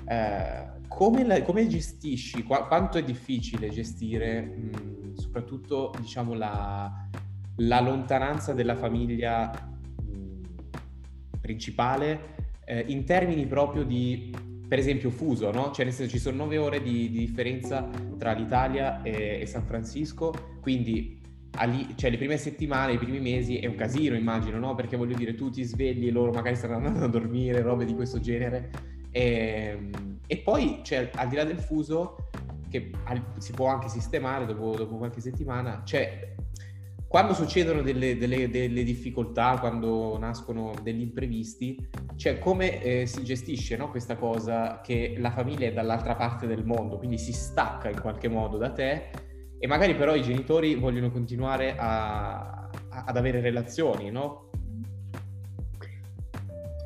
Eh, 0.04 0.66
come, 0.88 1.24
la, 1.24 1.42
come, 1.42 1.68
gestisci, 1.68 2.42
qu- 2.42 2.66
quanto 2.66 2.98
è 2.98 3.04
difficile 3.04 3.68
gestire 3.68 4.42
mh, 4.42 5.14
soprattutto 5.14 5.94
diciamo 6.00 6.34
la, 6.34 7.08
la, 7.56 7.80
lontananza 7.80 8.52
della 8.52 8.74
famiglia 8.74 9.48
mh, 10.02 11.38
principale 11.40 12.34
eh, 12.64 12.84
in 12.88 13.04
termini 13.04 13.46
proprio 13.46 13.84
di 13.84 14.34
per 14.66 14.78
esempio 14.80 15.10
fuso, 15.10 15.52
no? 15.52 15.70
Cioè 15.70 15.84
nel 15.84 15.94
senso 15.94 16.10
ci 16.10 16.18
sono 16.18 16.36
nove 16.36 16.58
ore 16.58 16.82
di, 16.82 17.10
di 17.10 17.18
differenza 17.20 17.88
tra 18.18 18.32
l'Italia 18.32 19.02
e, 19.02 19.38
e 19.40 19.46
San 19.46 19.64
Francisco, 19.64 20.56
quindi 20.60 21.17
Ali, 21.58 21.94
cioè 21.96 22.10
le 22.10 22.18
prime 22.18 22.36
settimane, 22.36 22.92
i 22.92 22.98
primi 22.98 23.18
mesi 23.18 23.58
è 23.58 23.66
un 23.66 23.74
casino, 23.74 24.14
immagino, 24.14 24.58
no? 24.58 24.74
Perché 24.74 24.96
voglio 24.96 25.16
dire, 25.16 25.34
tu 25.34 25.50
ti 25.50 25.64
svegli 25.64 26.06
e 26.06 26.10
loro 26.10 26.30
magari 26.32 26.54
stanno 26.54 26.76
andando 26.76 27.04
a 27.04 27.08
dormire, 27.08 27.60
robe 27.62 27.84
di 27.84 27.94
questo 27.94 28.20
genere. 28.20 28.70
E, 29.10 29.76
ehm, 29.76 30.18
e 30.26 30.36
poi, 30.38 30.80
cioè, 30.84 31.10
al 31.14 31.28
di 31.28 31.36
là 31.36 31.44
del 31.44 31.58
fuso, 31.58 32.28
che 32.68 32.92
si 33.38 33.52
può 33.52 33.66
anche 33.66 33.88
sistemare 33.88 34.46
dopo, 34.46 34.76
dopo 34.76 34.96
qualche 34.96 35.20
settimana, 35.20 35.82
cioè, 35.84 36.34
quando 37.08 37.32
succedono 37.32 37.80
delle, 37.80 38.18
delle, 38.18 38.50
delle, 38.50 38.82
difficoltà, 38.84 39.56
quando 39.58 40.18
nascono 40.18 40.74
degli 40.82 41.00
imprevisti, 41.00 41.88
cioè 42.16 42.38
come 42.38 42.82
eh, 42.82 43.06
si 43.06 43.24
gestisce 43.24 43.76
no? 43.78 43.90
questa 43.90 44.16
cosa 44.16 44.82
che 44.82 45.14
la 45.16 45.30
famiglia 45.30 45.66
è 45.68 45.72
dall'altra 45.72 46.14
parte 46.14 46.46
del 46.46 46.66
mondo, 46.66 46.98
quindi 46.98 47.16
si 47.16 47.32
stacca 47.32 47.88
in 47.88 47.98
qualche 47.98 48.28
modo 48.28 48.58
da 48.58 48.70
te 48.70 49.26
e 49.58 49.66
magari 49.66 49.96
però 49.96 50.14
i 50.14 50.22
genitori 50.22 50.76
vogliono 50.76 51.10
continuare 51.10 51.76
a, 51.76 52.68
a, 52.88 53.04
ad 53.06 53.16
avere 53.16 53.40
relazioni, 53.40 54.10
no? 54.10 54.50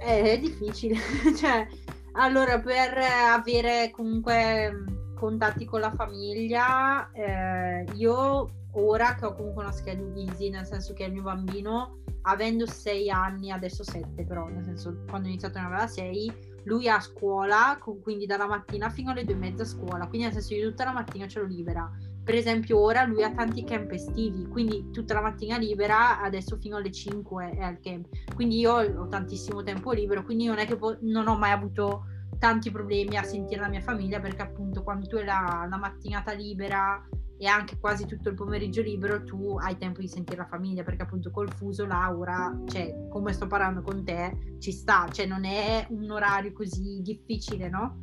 Eh, 0.00 0.32
è 0.32 0.38
difficile, 0.38 0.96
cioè, 1.38 1.66
allora 2.12 2.58
per 2.60 2.98
avere 2.98 3.90
comunque 3.90 4.84
contatti 5.14 5.64
con 5.64 5.80
la 5.80 5.92
famiglia, 5.92 7.10
eh, 7.12 7.84
io 7.94 8.50
ora 8.72 9.14
che 9.14 9.26
ho 9.26 9.34
comunque 9.34 9.62
una 9.62 9.72
schedule 9.72 10.20
easy, 10.20 10.48
nel 10.48 10.66
senso 10.66 10.94
che 10.94 11.04
il 11.04 11.12
mio 11.12 11.22
bambino, 11.22 11.98
avendo 12.22 12.66
sei 12.66 13.10
anni, 13.10 13.52
adesso 13.52 13.84
sette 13.84 14.24
però, 14.24 14.48
nel 14.48 14.64
senso 14.64 15.04
quando 15.08 15.28
ho 15.28 15.30
iniziato 15.30 15.58
ne 15.58 15.66
aveva 15.66 15.86
sei, 15.86 16.32
lui 16.64 16.88
a 16.88 16.98
scuola, 17.00 17.78
quindi 18.02 18.26
dalla 18.26 18.46
mattina 18.46 18.88
fino 18.88 19.10
alle 19.10 19.24
due 19.24 19.34
e 19.34 19.38
mezza 19.38 19.64
scuola, 19.64 20.06
quindi 20.08 20.26
nel 20.26 20.32
senso 20.32 20.54
io 20.54 20.68
tutta 20.70 20.84
la 20.84 20.92
mattina 20.92 21.28
ce 21.28 21.40
l'ho 21.40 21.46
libera 21.46 21.90
per 22.24 22.34
esempio 22.34 22.78
ora 22.78 23.04
lui 23.04 23.22
ha 23.22 23.32
tanti 23.32 23.64
camp 23.64 23.90
estivi, 23.90 24.46
quindi 24.46 24.90
tutta 24.90 25.14
la 25.14 25.22
mattina 25.22 25.58
libera, 25.58 26.20
adesso 26.20 26.56
fino 26.56 26.76
alle 26.76 26.92
5 26.92 27.50
è 27.50 27.62
al 27.62 27.80
camp. 27.80 28.08
Quindi 28.34 28.58
io 28.58 28.72
ho 28.74 29.08
tantissimo 29.08 29.62
tempo 29.62 29.92
libero, 29.92 30.22
quindi 30.22 30.46
non 30.46 30.58
è 30.58 30.66
che 30.66 30.76
po- 30.76 30.98
non 31.00 31.26
ho 31.26 31.36
mai 31.36 31.50
avuto 31.50 32.04
tanti 32.38 32.70
problemi 32.70 33.16
a 33.16 33.22
sentire 33.22 33.60
la 33.60 33.68
mia 33.68 33.80
famiglia 33.80 34.18
perché 34.20 34.42
appunto 34.42 34.82
quando 34.82 35.06
tu 35.06 35.16
hai 35.16 35.24
la, 35.24 35.66
la 35.68 35.76
mattinata 35.76 36.32
libera 36.32 37.00
e 37.38 37.46
anche 37.46 37.78
quasi 37.78 38.06
tutto 38.06 38.28
il 38.28 38.34
pomeriggio 38.36 38.82
libero 38.82 39.24
tu 39.24 39.56
hai 39.58 39.76
tempo 39.76 40.00
di 40.00 40.08
sentire 40.08 40.38
la 40.38 40.46
famiglia 40.46 40.84
perché 40.84 41.02
appunto 41.02 41.30
col 41.30 41.52
fuso 41.52 41.86
Laura, 41.86 42.56
cioè 42.66 43.08
come 43.08 43.32
sto 43.32 43.48
parlando 43.48 43.82
con 43.82 44.04
te, 44.04 44.56
ci 44.58 44.70
sta, 44.70 45.08
cioè 45.10 45.26
non 45.26 45.44
è 45.44 45.86
un 45.90 46.08
orario 46.10 46.52
così 46.52 47.00
difficile, 47.02 47.68
no? 47.68 48.02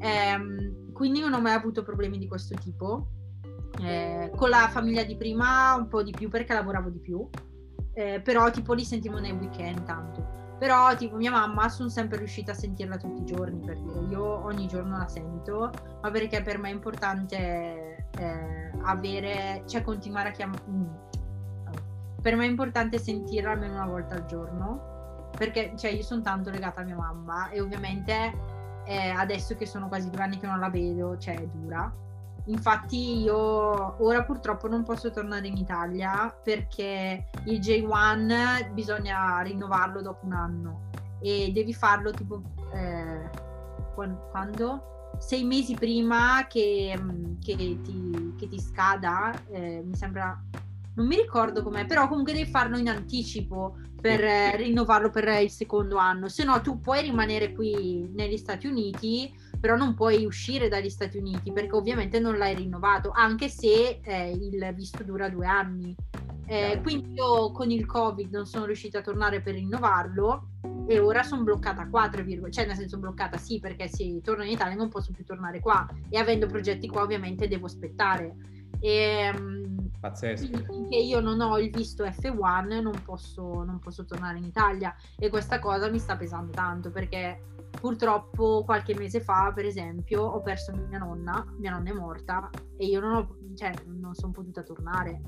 Ehm, 0.00 0.92
quindi 0.92 1.20
non 1.20 1.34
ho 1.34 1.40
mai 1.40 1.52
avuto 1.52 1.82
problemi 1.82 2.18
di 2.18 2.26
questo 2.26 2.54
tipo 2.56 3.17
eh, 3.80 4.30
con 4.34 4.48
la 4.48 4.68
famiglia 4.68 5.04
di 5.04 5.16
prima 5.16 5.74
un 5.74 5.88
po' 5.88 6.02
di 6.02 6.10
più 6.10 6.28
perché 6.28 6.54
lavoravo 6.54 6.88
di 6.88 6.98
più, 6.98 7.28
eh, 7.94 8.20
però 8.20 8.50
tipo 8.50 8.72
li 8.74 8.84
sentivo 8.84 9.18
nei 9.18 9.32
weekend 9.32 9.84
tanto. 9.84 10.36
Però 10.58 10.94
tipo 10.96 11.16
mia 11.16 11.30
mamma 11.30 11.68
sono 11.68 11.88
sempre 11.88 12.18
riuscita 12.18 12.50
a 12.50 12.54
sentirla 12.54 12.96
tutti 12.96 13.20
i 13.20 13.24
giorni 13.24 13.64
per 13.64 13.78
dire, 13.78 14.00
io 14.10 14.44
ogni 14.44 14.66
giorno 14.66 14.98
la 14.98 15.06
sento, 15.06 15.70
ma 16.02 16.10
perché 16.10 16.42
per 16.42 16.58
me 16.58 16.70
è 16.70 16.72
importante 16.72 18.08
eh, 18.18 18.70
avere, 18.82 19.62
cioè 19.66 19.82
continuare 19.82 20.30
a 20.30 20.32
chiamare... 20.32 20.62
Mm. 20.68 20.86
Per 22.20 22.34
me 22.34 22.44
è 22.44 22.48
importante 22.48 22.98
sentirla 22.98 23.52
almeno 23.52 23.74
una 23.74 23.86
volta 23.86 24.16
al 24.16 24.26
giorno, 24.26 25.30
perché 25.36 25.74
cioè, 25.76 25.92
io 25.92 26.02
sono 26.02 26.22
tanto 26.22 26.50
legata 26.50 26.80
a 26.80 26.84
mia 26.84 26.96
mamma 26.96 27.50
e 27.50 27.60
ovviamente 27.60 28.34
eh, 28.84 29.10
adesso 29.10 29.54
che 29.54 29.66
sono 29.66 29.86
quasi 29.86 30.10
due 30.10 30.22
anni 30.22 30.38
che 30.38 30.46
non 30.46 30.58
la 30.58 30.70
vedo, 30.70 31.16
cioè 31.18 31.36
è 31.36 31.46
dura, 31.46 31.92
Infatti 32.48 33.20
io 33.20 34.02
ora 34.02 34.24
purtroppo 34.24 34.68
non 34.68 34.82
posso 34.82 35.10
tornare 35.10 35.46
in 35.46 35.56
Italia 35.56 36.34
perché 36.42 37.28
il 37.44 37.58
J1 37.60 38.72
bisogna 38.72 39.40
rinnovarlo 39.40 40.00
dopo 40.00 40.24
un 40.24 40.32
anno 40.32 40.90
e 41.20 41.50
devi 41.52 41.74
farlo 41.74 42.10
tipo 42.10 42.42
eh, 42.72 43.30
quando? 43.94 45.12
Sei 45.18 45.44
mesi 45.44 45.74
prima 45.74 46.46
che, 46.48 46.98
che, 47.44 47.56
ti, 47.56 48.34
che 48.38 48.48
ti, 48.48 48.60
scada, 48.60 49.34
eh, 49.50 49.82
mi 49.84 49.96
sembra, 49.96 50.40
non 50.94 51.06
mi 51.06 51.16
ricordo 51.16 51.62
com'è, 51.62 51.86
però 51.86 52.08
comunque 52.08 52.32
devi 52.32 52.48
farlo 52.48 52.78
in 52.78 52.88
anticipo 52.88 53.76
per 54.00 54.22
eh, 54.22 54.56
rinnovarlo 54.56 55.10
per 55.10 55.26
il 55.42 55.50
secondo 55.50 55.96
anno, 55.96 56.28
se 56.28 56.44
no 56.44 56.60
tu 56.60 56.78
puoi 56.78 57.02
rimanere 57.02 57.52
qui 57.52 58.08
negli 58.14 58.36
Stati 58.36 58.68
Uniti 58.68 59.34
però 59.60 59.76
non 59.76 59.94
puoi 59.94 60.24
uscire 60.24 60.68
dagli 60.68 60.90
Stati 60.90 61.18
Uniti 61.18 61.52
perché 61.52 61.74
ovviamente 61.74 62.18
non 62.20 62.36
l'hai 62.38 62.54
rinnovato, 62.54 63.10
anche 63.12 63.48
se 63.48 64.00
eh, 64.02 64.30
il 64.30 64.72
visto 64.74 65.02
dura 65.02 65.28
due 65.28 65.46
anni. 65.46 65.94
Eh, 66.50 66.80
quindi 66.82 67.12
io 67.12 67.52
con 67.52 67.70
il 67.70 67.84
Covid 67.84 68.32
non 68.32 68.46
sono 68.46 68.64
riuscita 68.64 69.00
a 69.00 69.02
tornare 69.02 69.42
per 69.42 69.52
rinnovarlo 69.52 70.48
e 70.86 70.98
ora 70.98 71.22
sono 71.22 71.42
bloccata 71.42 71.86
qua, 71.88 72.08
virgolette, 72.08 72.50
cioè 72.50 72.66
nel 72.66 72.76
senso 72.76 72.96
bloccata 72.96 73.36
sì 73.36 73.60
perché 73.60 73.86
se 73.88 74.22
torno 74.22 74.44
in 74.44 74.52
Italia 74.52 74.74
non 74.74 74.88
posso 74.88 75.12
più 75.12 75.24
tornare 75.24 75.60
qua 75.60 75.86
e 76.08 76.18
avendo 76.18 76.46
progetti 76.46 76.88
qua 76.88 77.02
ovviamente 77.02 77.48
devo 77.48 77.66
aspettare. 77.66 78.34
E, 78.80 79.30
um, 79.36 79.90
Pazzesco. 80.00 80.56
Finché 80.64 80.96
io 80.96 81.20
non 81.20 81.40
ho 81.40 81.58
il 81.58 81.70
visto 81.70 82.04
F1 82.04 82.80
non 82.80 83.02
posso, 83.04 83.62
non 83.64 83.78
posso 83.80 84.04
tornare 84.04 84.38
in 84.38 84.44
Italia 84.44 84.94
e 85.18 85.28
questa 85.28 85.58
cosa 85.58 85.90
mi 85.90 85.98
sta 85.98 86.16
pesando 86.16 86.52
tanto 86.52 86.90
perché 86.90 87.57
purtroppo 87.80 88.62
qualche 88.64 88.94
mese 88.94 89.20
fa, 89.20 89.52
per 89.54 89.64
esempio, 89.64 90.22
ho 90.22 90.40
perso 90.40 90.72
mia 90.72 90.98
nonna, 90.98 91.44
mia 91.58 91.70
nonna 91.70 91.90
è 91.90 91.94
morta 91.94 92.50
e 92.76 92.86
io 92.86 93.00
non, 93.00 93.14
ho, 93.14 93.36
cioè, 93.54 93.72
non 93.86 94.14
sono 94.14 94.32
potuta 94.32 94.62
tornare, 94.62 95.20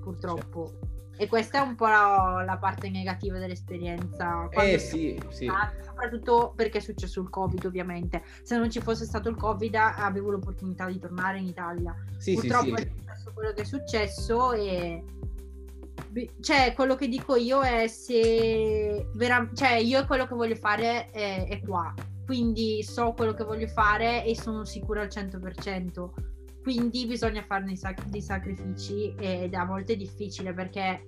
purtroppo. 0.00 0.66
Certo. 0.66 0.92
E 1.16 1.28
questa 1.28 1.58
è 1.58 1.60
un 1.60 1.74
po' 1.74 1.86
la, 1.86 2.42
la 2.44 2.56
parte 2.56 2.88
negativa 2.88 3.38
dell'esperienza. 3.38 4.48
Eh 4.50 4.78
sì, 4.78 5.20
sì. 5.28 5.48
Soprattutto 5.84 6.52
perché 6.56 6.78
è 6.78 6.80
successo 6.80 7.20
il 7.20 7.28
Covid, 7.28 7.64
ovviamente. 7.66 8.22
Se 8.42 8.56
non 8.56 8.70
ci 8.70 8.80
fosse 8.80 9.04
stato 9.04 9.28
il 9.28 9.36
Covid 9.36 9.74
avevo 9.74 10.30
l'opportunità 10.30 10.86
di 10.86 10.98
tornare 10.98 11.38
in 11.38 11.46
Italia. 11.46 11.94
Sì, 12.16 12.34
Purtroppo 12.34 12.76
sì, 12.76 12.82
sì. 12.82 12.82
è 12.82 12.90
successo 12.96 13.32
quello 13.34 13.52
che 13.52 13.60
è 13.60 13.64
successo 13.64 14.52
e 14.52 15.04
cioè 16.40 16.72
quello 16.74 16.94
che 16.94 17.08
dico 17.08 17.36
io 17.36 17.62
è 17.62 17.86
se 17.86 19.08
vera... 19.14 19.48
cioè 19.54 19.74
io 19.74 20.04
quello 20.06 20.26
che 20.26 20.34
voglio 20.34 20.56
fare 20.56 21.10
è, 21.10 21.46
è, 21.48 21.60
qua 21.60 21.94
quindi 22.24 22.82
so 22.82 23.12
quello 23.12 23.34
che 23.34 23.44
voglio 23.44 23.66
fare 23.66 24.24
e 24.24 24.36
sono 24.36 24.64
sicura 24.64 25.02
al 25.02 25.08
100% 25.08 26.10
quindi 26.62 27.06
bisogna 27.06 27.42
fare 27.42 27.64
dei, 27.64 27.76
sac- 27.76 28.06
dei 28.06 28.22
sacrifici 28.22 29.14
ed 29.18 29.54
a 29.54 29.64
volte 29.64 29.94
è 29.94 29.96
difficile 29.96 30.52
perché 30.54 31.06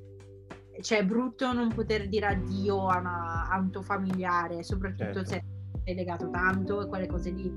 cioè, 0.80 0.98
è 0.98 1.04
brutto 1.04 1.52
non 1.52 1.72
poter 1.72 2.08
dire 2.08 2.26
addio 2.26 2.88
a, 2.88 2.98
una, 2.98 3.48
a 3.48 3.58
un 3.58 3.70
tuo 3.70 3.82
familiare, 3.82 4.62
soprattutto 4.62 5.24
certo. 5.24 5.26
se 5.26 5.44
sei 5.84 5.94
legato 5.94 6.30
tanto 6.30 6.82
e 6.82 6.88
quelle 6.88 7.06
cose 7.06 7.30
lì. 7.30 7.52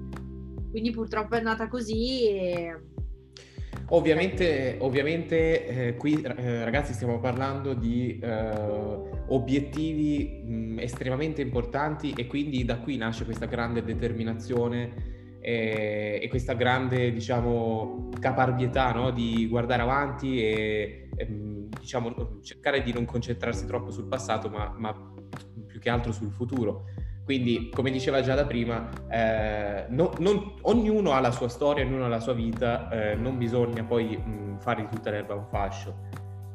Quindi 0.69 0.91
purtroppo 0.91 1.35
è 1.35 1.37
andata 1.39 1.67
così 1.67 2.27
e... 2.29 2.81
Ovviamente, 3.89 4.77
ovviamente 4.79 5.65
eh, 5.65 5.95
qui 5.95 6.21
eh, 6.21 6.63
ragazzi 6.63 6.93
stiamo 6.93 7.19
parlando 7.19 7.73
di 7.73 8.19
eh, 8.19 8.51
obiettivi 9.27 10.43
mh, 10.43 10.79
estremamente 10.79 11.41
importanti 11.41 12.11
e 12.11 12.27
quindi 12.27 12.65
da 12.65 12.79
qui 12.79 12.97
nasce 12.97 13.23
questa 13.23 13.45
grande 13.45 13.83
determinazione 13.83 15.15
e, 15.39 16.19
e 16.21 16.27
questa 16.27 16.53
grande, 16.53 17.11
diciamo, 17.13 18.09
caparbietà 18.19 18.91
no? 18.91 19.11
di 19.11 19.47
guardare 19.47 19.81
avanti 19.81 20.41
e, 20.41 21.09
e, 21.15 21.27
diciamo, 21.79 22.39
cercare 22.41 22.83
di 22.83 22.91
non 22.91 23.05
concentrarsi 23.05 23.65
troppo 23.65 23.89
sul 23.89 24.07
passato, 24.07 24.49
ma, 24.49 24.73
ma, 24.77 25.13
più 25.65 25.79
che 25.79 25.89
altro 25.89 26.11
sul 26.11 26.31
futuro. 26.31 26.85
Quindi, 27.27 27.69
come 27.73 27.91
diceva 27.91 28.21
già 28.21 28.35
da 28.35 28.45
prima, 28.45 28.87
eh, 29.09 29.83
no, 29.89 30.13
non, 30.19 30.53
ognuno 30.61 31.11
ha 31.11 31.19
la 31.19 31.31
sua 31.31 31.49
storia, 31.49 31.83
ognuno 31.83 32.05
ha 32.05 32.07
la 32.07 32.21
sua 32.21 32.31
vita, 32.31 32.89
eh, 32.89 33.15
non 33.15 33.37
bisogna 33.37 33.83
poi 33.83 34.15
mh, 34.15 34.59
fare 34.59 34.83
di 34.83 34.95
tutta 34.95 35.09
l'erba 35.09 35.33
un 35.33 35.45
fascio. 35.49 35.93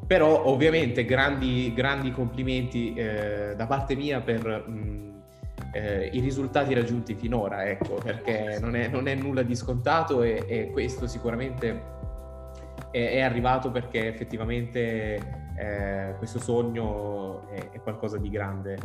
Però 0.06 0.46
ovviamente 0.46 1.04
grandi, 1.04 1.74
grandi 1.74 2.10
complimenti 2.10 2.94
eh, 2.94 3.52
da 3.54 3.66
parte 3.66 3.94
mia 3.94 4.22
per 4.22 4.66
mh, 4.66 5.22
eh, 5.74 6.08
i 6.10 6.20
risultati 6.20 6.72
raggiunti 6.72 7.16
finora, 7.16 7.68
ecco, 7.68 7.96
perché 8.02 8.56
non 8.58 8.74
è, 8.74 8.88
non 8.88 9.08
è 9.08 9.14
nulla 9.14 9.42
di 9.42 9.54
scontato 9.54 10.22
e, 10.22 10.42
e 10.48 10.70
questo 10.70 11.06
sicuramente 11.06 11.82
è, 12.90 13.10
è, 13.10 13.20
arrivato 13.20 13.70
perché 13.70 14.06
effettivamente 14.06 15.20
eh, 15.54 16.14
questo 16.16 16.38
sogno 16.38 17.46
è, 17.50 17.72
è, 17.72 17.80
qualcosa 17.82 18.16
di 18.16 18.30
grande. 18.30 18.78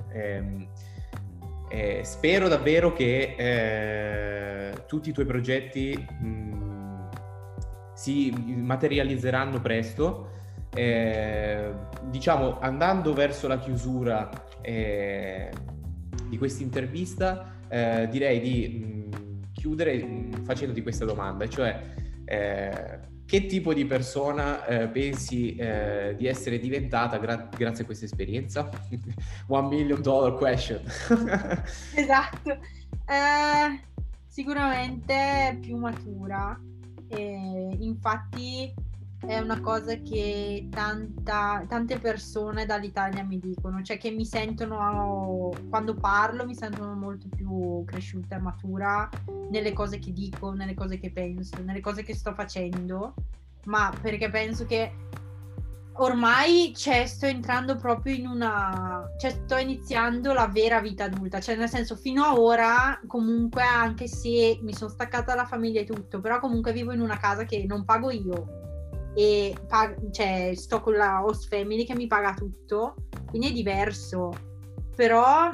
Eh, 1.70 2.02
spero 2.04 2.48
davvero 2.48 2.94
che 2.94 3.36
eh, 3.38 4.86
tutti 4.86 5.10
i 5.10 5.14
tuoi 5.14 5.26
progetti 5.26 5.96
mh, 5.98 7.10
si 7.94 8.32
materializzeranno 8.32 9.62
presto. 9.62 10.30
Eh, 10.74 11.72
diciamo, 12.10 12.60
andando 12.60 13.14
verso 13.14 13.48
la 13.48 13.58
chiusura, 13.58 14.30
eh, 14.62 15.50
di 16.30 16.38
questa 16.38 16.64
intervista 16.64 17.56
eh, 17.70 18.08
direi 18.10 18.40
di 18.40 19.10
mh, 19.10 19.52
chiudere 19.54 20.04
mh, 20.04 20.44
facendoti 20.44 20.82
questa 20.82 21.06
domanda, 21.06 21.48
cioè 21.48 21.94
eh, 22.26 23.00
che 23.28 23.46
tipo 23.46 23.74
di 23.74 23.86
persona 23.86 24.66
eh, 24.66 24.88
pensi 24.88 25.54
eh, 25.56 26.16
di 26.18 26.28
essere 26.28 26.60
diventata 26.60 27.18
gra- 27.18 27.50
grazie 27.56 27.84
a 27.84 27.86
questa 27.86 28.06
esperienza? 28.06 28.70
One 29.48 29.68
million 29.68 30.02
dollar 30.02 30.34
question. 30.36 30.82
esatto, 31.94 32.52
eh, 33.06 33.82
sicuramente 34.28 35.58
più 35.62 35.76
matura. 35.76 36.58
infatti 37.10 38.74
è 39.26 39.40
una 39.40 39.60
cosa 39.62 39.96
che 39.96 40.68
tanta, 40.70 41.66
tante 41.68 41.98
persone 41.98 42.66
dall'Italia 42.66 43.24
mi 43.24 43.40
dicono, 43.40 43.82
cioè 43.82 43.98
che 43.98 44.12
mi 44.12 44.26
sentono, 44.26 45.50
quando 45.70 45.96
parlo, 45.96 46.46
mi 46.46 46.56
sentono 46.56 46.94
molto 46.94 47.28
più 47.36 47.84
cresciuta 47.86 48.36
e 48.36 48.40
matura 48.40 49.10
nelle 49.50 49.74
cose 49.74 50.00
che 50.00 50.14
dico, 50.14 50.52
nelle 50.52 50.76
cose 50.76 51.00
che 51.00 51.12
penso, 51.12 51.62
nelle 51.64 51.82
cose 51.82 52.04
che 52.04 52.14
sto 52.14 52.34
facendo, 52.34 53.16
ma 53.66 53.92
perché 54.02 54.30
penso 54.30 54.66
che 54.66 54.94
ormai 56.00 56.74
cioè, 56.76 57.08
sto 57.08 57.26
entrando 57.26 57.76
proprio 57.76 58.14
in 58.14 58.28
una... 58.28 59.10
cioè 59.18 59.32
sto 59.32 59.58
iniziando 59.58 60.32
la 60.32 60.48
vera 60.48 60.80
vita 60.80 61.06
adulta, 61.06 61.40
cioè 61.40 61.56
nel 61.56 61.70
senso 61.70 61.96
fino 61.96 62.24
a 62.24 62.40
ora 62.40 63.00
comunque 63.08 63.64
anche 63.64 64.08
se 64.08 64.60
mi 64.62 64.74
sono 64.74 64.92
staccata 64.92 65.34
dalla 65.34 65.46
famiglia 65.46 65.82
e 65.82 65.86
tutto, 65.86 66.22
però 66.22 66.40
comunque 66.40 66.72
vivo 66.72 66.94
in 66.94 67.02
una 67.02 67.18
casa 67.18 67.46
che 67.46 67.66
non 67.68 67.84
pago 67.84 68.12
io, 68.12 68.67
e 69.18 69.56
pag- 69.68 70.12
cioè, 70.12 70.52
sto 70.54 70.80
con 70.80 70.94
la 70.94 71.24
host 71.26 71.48
family 71.48 71.86
che 71.86 71.96
mi 71.96 72.06
paga 72.06 72.36
tutto, 72.36 72.94
quindi 73.26 73.48
è 73.48 73.52
diverso. 73.52 74.32
Però 74.96 75.50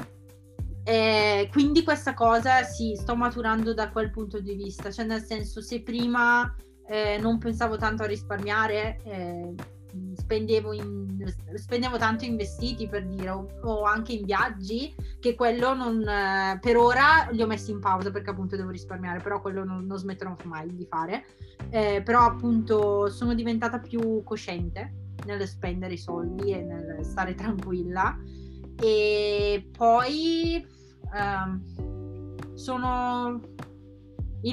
eh, 0.84 1.48
quindi 1.50 1.82
questa 1.82 2.14
cosa 2.14 2.64
sì, 2.64 2.98
sto 2.98 3.16
maturando 3.16 3.74
da 3.74 3.90
quel 3.90 4.12
punto 4.12 4.42
di 4.42 4.54
vista, 4.56 4.92
cioè 4.92 5.06
nel 5.06 5.24
senso 5.24 5.62
se 5.62 5.82
prima 5.82 6.54
eh, 6.88 7.18
non 7.22 7.38
pensavo 7.38 7.78
tanto 7.78 8.04
a 8.04 8.08
risparmiare, 8.08 9.00
eh, 9.06 9.54
spendevo, 10.16 10.74
in, 10.74 11.26
spendevo 11.56 11.98
tanto 11.98 12.26
in 12.26 12.36
vestiti 12.36 12.88
per 12.88 13.06
dire, 13.06 13.30
o, 13.30 13.48
o 13.62 13.84
anche 13.84 14.14
in 14.14 14.26
viaggi, 14.26 14.94
che 15.20 15.36
quello 15.36 15.74
non, 15.74 16.08
eh, 16.08 16.58
per 16.60 16.78
ora 16.78 17.28
li 17.32 17.42
ho 17.42 17.48
messi 17.48 17.72
in 17.72 17.80
pausa 17.80 18.12
perché 18.12 18.32
appunto 18.32 18.56
devo 18.56 18.70
risparmiare, 18.70 19.20
però 19.20 19.42
quello 19.42 19.64
non, 19.64 19.86
non 19.86 19.98
smetterò 19.98 20.36
mai 20.44 20.74
di 20.76 20.86
fare. 20.86 21.26
Eh, 21.70 22.02
però 22.04 22.22
appunto 22.22 23.10
sono 23.10 23.34
diventata 23.34 23.80
più 23.80 24.22
cosciente 24.24 25.14
nel 25.26 25.48
spendere 25.48 25.94
i 25.94 25.98
soldi 25.98 26.52
e 26.52 26.62
nel 26.62 27.04
stare 27.04 27.36
tranquilla. 27.36 28.18
E 28.80 29.70
poi 29.76 30.66
ehm, 31.16 32.56
sono 32.56 33.40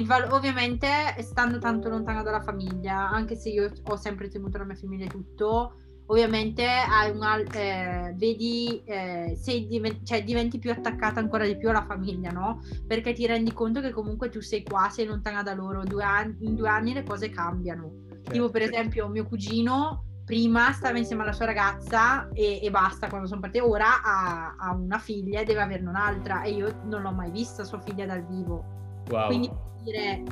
Val- 0.05 0.31
ovviamente 0.31 0.87
stando 1.19 1.59
tanto 1.59 1.89
lontana 1.89 2.23
dalla 2.23 2.41
famiglia, 2.41 3.09
anche 3.09 3.35
se 3.35 3.49
io 3.49 3.71
ho 3.83 3.95
sempre 3.97 4.29
temuto 4.29 4.57
la 4.57 4.63
mia 4.63 4.75
famiglia 4.75 5.05
e 5.05 5.09
tutto, 5.09 5.73
ovviamente 6.05 6.65
hai 6.65 7.11
un 7.11 7.21
al- 7.23 7.47
eh, 7.53 8.13
vedi 8.15 8.81
eh, 8.85 9.37
diven- 9.67 10.05
cioè, 10.05 10.23
diventi 10.23 10.59
più 10.59 10.71
attaccata 10.71 11.19
ancora 11.19 11.45
di 11.45 11.57
più 11.57 11.69
alla 11.69 11.83
famiglia, 11.85 12.31
no? 12.31 12.61
Perché 12.87 13.13
ti 13.13 13.25
rendi 13.25 13.51
conto 13.53 13.81
che 13.81 13.91
comunque 13.91 14.29
tu 14.29 14.41
sei 14.41 14.63
qua, 14.63 14.89
sei 14.89 15.05
lontana 15.05 15.43
da 15.43 15.53
loro, 15.53 15.83
due 15.83 16.03
an- 16.03 16.37
in 16.39 16.55
due 16.55 16.69
anni 16.69 16.93
le 16.93 17.03
cose 17.03 17.29
cambiano. 17.29 17.91
Certo. 18.13 18.31
Tipo 18.31 18.49
per 18.49 18.61
esempio 18.61 19.07
mio 19.09 19.25
cugino 19.25 20.05
prima 20.25 20.71
stava 20.71 20.97
insieme 20.97 21.23
alla 21.23 21.33
sua 21.33 21.45
ragazza 21.45 22.29
e, 22.31 22.61
e 22.63 22.69
basta 22.69 23.09
quando 23.09 23.27
sono 23.27 23.41
partita, 23.41 23.65
ora 23.65 24.01
ha, 24.01 24.55
ha, 24.57 24.73
una 24.73 24.99
figlia 24.99 25.41
e 25.41 25.43
deve 25.43 25.61
averne 25.61 25.89
un'altra 25.89 26.43
e 26.43 26.51
io 26.51 26.81
non 26.85 27.01
l'ho 27.01 27.11
mai 27.11 27.31
vista 27.31 27.63
sua 27.65 27.81
figlia 27.81 28.05
dal 28.05 28.25
vivo. 28.25 28.79
Wow. 29.09 29.27
Quindi 29.27 29.51
dire, 29.83 30.23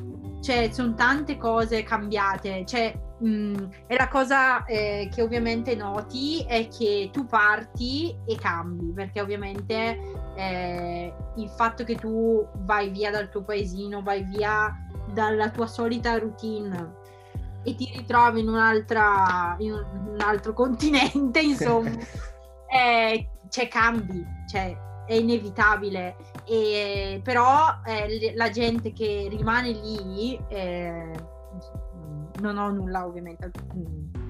cioè, 0.42 0.70
sono 0.72 0.94
tante 0.94 1.38
cose 1.38 1.84
cambiate. 1.84 2.66
Cioè, 2.66 2.94
mh, 3.20 3.28
mm, 3.28 3.56
e 3.88 3.96
la 3.96 4.08
cosa 4.08 4.66
eh, 4.66 5.10
che 5.14 5.22
ovviamente 5.22 5.76
noti 5.76 6.44
è 6.48 6.68
che 6.68 7.10
tu 7.12 7.26
parti 7.26 8.16
e 8.26 8.36
cambi, 8.36 8.92
perché 8.94 9.22
ovviamente 9.22 10.00
eh, 10.36 11.14
il 11.36 11.50
fatto 11.50 11.84
che 11.84 11.96
tu 11.96 12.48
vai 12.60 12.90
via 12.90 13.12
dal 13.12 13.30
tuo 13.30 13.44
paesino, 13.44 14.02
vai 14.02 14.24
via 14.24 14.74
dalla 15.14 15.50
tua 15.50 15.68
solita 15.68 16.18
routine 16.18 16.98
e 17.64 17.76
ti 17.76 17.92
ritrovi 17.94 18.40
in, 18.40 18.48
un'altra, 18.48 19.56
in 19.60 19.74
un 19.74 20.18
altro 20.20 20.54
continente, 20.54 21.42
insomma, 21.42 21.92
eh, 22.72 23.30
cioè 23.50 23.68
cambi, 23.68 24.26
cioè 24.50 24.76
è 25.06 25.14
inevitabile 25.14 26.16
e, 26.50 27.22
però 27.24 27.82
eh, 27.86 28.34
la 28.36 28.50
gente 28.50 28.92
che 28.92 29.28
rimane 29.30 29.70
lì, 29.70 30.40
eh, 30.48 31.12
non 32.40 32.58
ho 32.58 32.72
nulla 32.72 33.06
ovviamente 33.06 33.52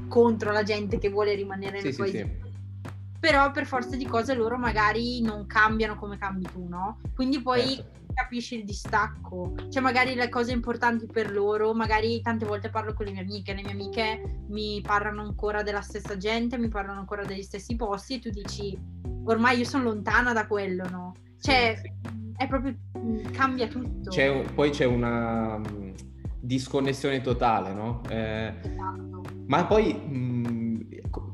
contro 0.09 0.51
la 0.51 0.63
gente 0.63 0.97
che 0.97 1.09
vuole 1.09 1.33
rimanere 1.33 1.79
sì, 1.79 1.85
nel 1.85 1.93
sì, 1.93 1.99
paese, 2.01 2.39
sì. 2.41 2.89
però 3.19 3.51
per 3.51 3.65
forza 3.65 3.95
di 3.95 4.05
cose 4.05 4.33
loro 4.33 4.57
magari 4.57 5.21
non 5.21 5.45
cambiano 5.45 5.95
come 5.95 6.17
cambi 6.17 6.45
tu, 6.51 6.67
no? 6.67 6.99
Quindi 7.15 7.41
poi 7.41 7.75
Certo. 7.75 8.13
capisci 8.13 8.57
il 8.57 8.65
distacco, 8.65 9.53
cioè 9.69 9.81
magari 9.81 10.13
le 10.15 10.27
cose 10.27 10.51
importanti 10.51 11.05
per 11.05 11.31
loro, 11.31 11.73
magari 11.73 12.19
tante 12.21 12.45
volte 12.45 12.69
parlo 12.69 12.93
con 12.93 13.05
le 13.05 13.13
mie 13.13 13.21
amiche, 13.21 13.53
le 13.53 13.61
mie 13.61 13.71
amiche 13.71 14.43
mi 14.49 14.81
parlano 14.81 15.21
ancora 15.21 15.63
della 15.63 15.81
stessa 15.81 16.17
gente, 16.17 16.57
mi 16.57 16.67
parlano 16.67 16.99
ancora 16.99 17.23
degli 17.23 17.43
stessi 17.43 17.77
posti 17.77 18.15
e 18.15 18.19
tu 18.19 18.29
dici 18.29 18.77
ormai 19.23 19.59
io 19.59 19.63
sono 19.63 19.85
lontana 19.85 20.33
da 20.33 20.47
quello, 20.47 20.89
no? 20.89 21.13
Cioè 21.41 21.81
è 22.37 22.47
proprio 22.47 22.75
cambia 23.31 23.67
tutto. 23.67 24.09
C'è 24.09 24.43
poi 24.53 24.69
c'è 24.71 24.85
una 24.85 25.57
mh, 25.57 25.93
disconnessione 26.39 27.21
totale, 27.21 27.73
no? 27.73 28.01
Eh, 28.09 28.53
Esatto. 28.61 29.21
ma 29.47 29.65
poi 29.65 29.93
mh, 29.93 30.87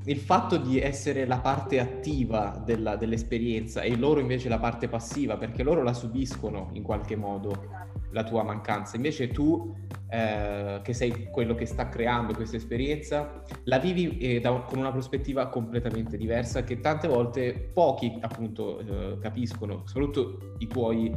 il 0.06 0.18
fatto 0.18 0.58
di 0.58 0.80
essere 0.80 1.26
la 1.26 1.39
parte 1.39 1.80
attiva 1.80 2.62
della- 2.64 2.95
dell'esperienza 2.95 3.82
e 3.82 3.95
loro 3.95 4.20
invece 4.20 4.49
la 4.49 4.60
parte 4.60 4.88
passiva, 4.88 5.38
perché 5.38 5.64
loro 5.64 5.82
la 5.84 5.93
subiscono 5.93 6.70
in 6.74 6.84
qualche 6.84 7.16
modo 7.16 7.68
la 8.16 8.24
tua 8.24 8.43
mancanza. 8.43 8.95
Invece 8.95 9.28
tu, 9.28 9.76
eh, 10.09 10.80
che 10.82 10.93
sei 10.93 11.28
quello 11.30 11.53
che 11.53 11.66
sta 11.66 11.89
creando 11.89 12.34
questa 12.34 12.55
esperienza, 12.55 13.43
la 13.66 13.78
vivi 13.78 14.18
eh, 14.20 14.39
da- 14.39 14.61
con 14.61 14.80
una 14.80 14.91
prospettiva 14.91 15.49
completamente 15.49 16.16
diversa 16.16 16.63
che 16.63 16.80
tante 16.80 17.09
volte 17.09 17.70
pochi 17.74 18.18
appunto 18.22 18.80
eh, 18.80 19.20
capiscono, 19.20 19.84
soprattutto 19.86 20.55
i 20.59 20.68
tuoi, 20.68 21.13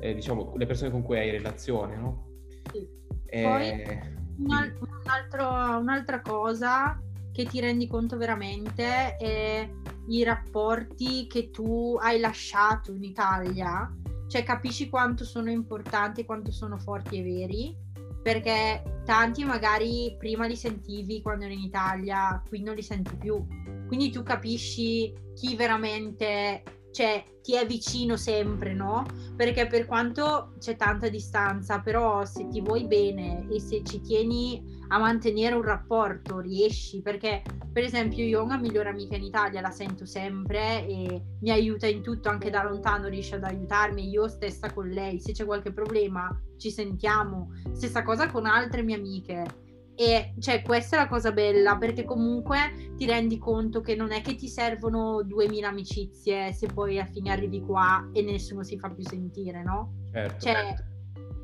eh, 0.00 0.12
diciamo, 0.14 0.52
le 0.56 0.66
persone 0.66 0.90
con 0.90 1.02
cui 1.02 1.18
hai 1.18 1.30
relazione, 1.30 1.96
no? 1.96 2.26
Sì. 2.72 2.84
Eh, 3.26 4.00
Un 4.38 4.52
al- 4.52 4.74
un 4.80 4.88
altro- 5.06 5.78
un'altra 5.78 6.20
cosa 6.20 7.00
che 7.32 7.44
ti 7.44 7.60
rendi 7.60 7.86
conto 7.86 8.16
veramente 8.16 9.16
è 9.16 9.68
i 10.08 10.24
rapporti 10.24 11.28
che 11.28 11.50
tu 11.50 11.96
hai 12.00 12.18
lasciato 12.18 12.92
in 12.92 13.04
Italia, 13.04 13.88
cioè 14.30 14.44
capisci 14.44 14.88
quanto 14.88 15.24
sono 15.24 15.50
importanti, 15.50 16.24
quanto 16.24 16.52
sono 16.52 16.78
forti 16.78 17.18
e 17.18 17.22
veri, 17.24 17.76
perché 18.22 19.00
tanti 19.04 19.42
magari 19.42 20.14
prima 20.16 20.46
li 20.46 20.54
sentivi 20.54 21.20
quando 21.20 21.46
eri 21.46 21.54
in 21.54 21.64
Italia, 21.64 22.40
qui 22.46 22.62
non 22.62 22.76
li 22.76 22.82
senti 22.82 23.16
più. 23.16 23.44
Quindi 23.88 24.10
tu 24.10 24.22
capisci 24.22 25.12
chi 25.34 25.56
veramente 25.56 26.62
cioè, 26.92 27.24
ti 27.42 27.54
è 27.54 27.66
vicino 27.66 28.16
sempre, 28.16 28.74
no? 28.74 29.06
Perché 29.36 29.66
per 29.66 29.86
quanto 29.86 30.54
c'è 30.58 30.76
tanta 30.76 31.08
distanza, 31.08 31.80
però 31.80 32.24
se 32.24 32.46
ti 32.48 32.60
vuoi 32.60 32.86
bene 32.86 33.46
e 33.50 33.60
se 33.60 33.82
ci 33.84 34.00
tieni 34.00 34.78
a 34.88 34.98
mantenere 34.98 35.54
un 35.54 35.62
rapporto, 35.62 36.38
riesci, 36.40 37.00
perché 37.00 37.42
per 37.72 37.84
esempio 37.84 38.24
io 38.24 38.40
ho 38.40 38.44
una 38.44 38.58
migliore 38.58 38.88
amica 38.88 39.16
in 39.16 39.22
Italia, 39.22 39.60
la 39.60 39.70
sento 39.70 40.04
sempre 40.04 40.86
e 40.86 41.22
mi 41.40 41.50
aiuta 41.50 41.86
in 41.86 42.02
tutto, 42.02 42.28
anche 42.28 42.50
da 42.50 42.64
lontano 42.64 43.08
riesce 43.08 43.36
ad 43.36 43.44
aiutarmi, 43.44 44.08
io 44.08 44.28
stessa 44.28 44.72
con 44.72 44.88
lei, 44.88 45.20
se 45.20 45.32
c'è 45.32 45.44
qualche 45.44 45.72
problema 45.72 46.28
ci 46.58 46.70
sentiamo, 46.70 47.52
stessa 47.72 48.02
cosa 48.02 48.30
con 48.30 48.46
altre 48.46 48.82
mie 48.82 48.96
amiche. 48.96 49.68
E 50.00 50.32
cioè 50.38 50.62
questa 50.62 50.96
è 50.96 50.98
la 51.00 51.08
cosa 51.08 51.30
bella 51.30 51.76
perché 51.76 52.06
comunque 52.06 52.94
ti 52.96 53.04
rendi 53.04 53.36
conto 53.36 53.82
che 53.82 53.94
non 53.94 54.12
è 54.12 54.22
che 54.22 54.34
ti 54.34 54.48
servono 54.48 55.22
2000 55.22 55.68
amicizie 55.68 56.54
se 56.54 56.68
poi 56.68 56.98
alla 56.98 57.06
fine 57.06 57.30
arrivi 57.30 57.60
qua 57.60 58.08
e 58.14 58.22
nessuno 58.22 58.62
si 58.62 58.78
fa 58.78 58.88
più 58.88 59.04
sentire, 59.06 59.62
no? 59.62 59.92
certo. 60.10 60.46
Cioè, 60.46 60.74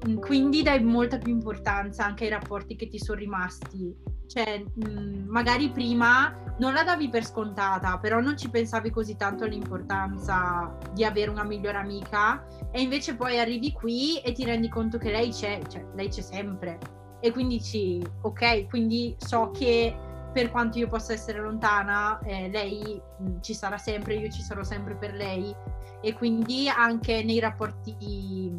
mh, 0.07 0.14
quindi 0.20 0.62
dai 0.62 0.82
molta 0.82 1.18
più 1.18 1.34
importanza 1.34 2.07
anche 2.07 2.24
ai 2.24 2.30
rapporti 2.30 2.76
che 2.76 2.88
ti 2.88 2.98
sono 2.98 3.18
rimasti. 3.18 3.94
Cioè, 4.26 4.64
mh, 4.74 5.26
magari 5.28 5.70
prima 5.70 6.34
non 6.59 6.72
la 6.72 6.82
davi 6.82 7.11
per 7.11 7.26
scontata, 7.26 7.98
però 7.98 8.20
non 8.20 8.38
ci 8.38 8.48
pensavi 8.48 8.88
così 8.88 9.16
tanto 9.16 9.44
all'importanza 9.44 10.78
di 10.94 11.04
avere 11.04 11.28
una 11.28 11.44
migliore 11.44 11.76
amica 11.76 12.46
e 12.72 12.80
invece 12.80 13.16
poi 13.16 13.38
arrivi 13.38 13.72
qui 13.72 14.18
e 14.20 14.32
ti 14.32 14.46
rendi 14.46 14.70
conto 14.70 14.96
che 14.96 15.11
lei 15.11 15.28
c'è, 15.28 15.61
cioè 15.68 15.84
lei 15.94 16.09
c'è 16.09 16.22
sempre. 16.22 17.04
E 17.21 17.33
quindi 17.33 17.57
dici, 17.57 18.03
ok, 18.23 18.69
quindi 18.69 19.14
so 19.19 19.51
che 19.51 19.95
per 20.33 20.51
quanto 20.51 20.79
io 20.79 20.87
possa 20.87 21.14
essere 21.14 21.41
lontana, 21.41 22.19
eh, 22.21 22.49
lei 22.51 23.01
mh, 23.19 23.41
ci 23.41 23.55
sarà 23.55 23.79
sempre, 23.79 24.17
io 24.17 24.31
ci 24.31 24.43
sarò 24.43 24.62
sempre 24.62 24.95
per 24.95 25.14
lei 25.14 25.55
e 26.03 26.12
quindi 26.12 26.69
anche 26.69 27.23
nei 27.23 27.41
rapporti 27.41 28.53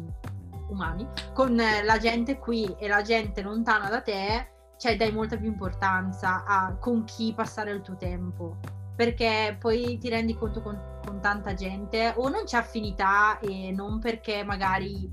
umani 0.70 1.06
con 1.32 1.58
eh, 1.58 1.84
la 1.84 1.98
gente 1.98 2.38
qui 2.38 2.74
e 2.78 2.88
la 2.88 3.02
gente 3.02 3.42
lontana 3.42 3.88
da 3.88 4.00
te, 4.00 4.48
cioè 4.76 4.96
dai 4.96 5.12
molta 5.12 5.36
più 5.36 5.46
importanza 5.46 6.44
a 6.44 6.74
con 6.74 7.04
chi 7.04 7.32
passare 7.32 7.70
il 7.70 7.80
tuo 7.80 7.96
tempo. 7.96 8.56
Perché 8.96 9.56
poi 9.60 9.98
ti 9.98 10.08
rendi 10.08 10.36
conto 10.36 10.60
con, 10.60 10.98
con 11.06 11.20
tanta 11.20 11.54
gente 11.54 12.12
o 12.16 12.28
non 12.28 12.42
c'è 12.44 12.56
affinità 12.56 13.38
e 13.38 13.70
non 13.70 14.00
perché 14.00 14.42
magari 14.42 15.08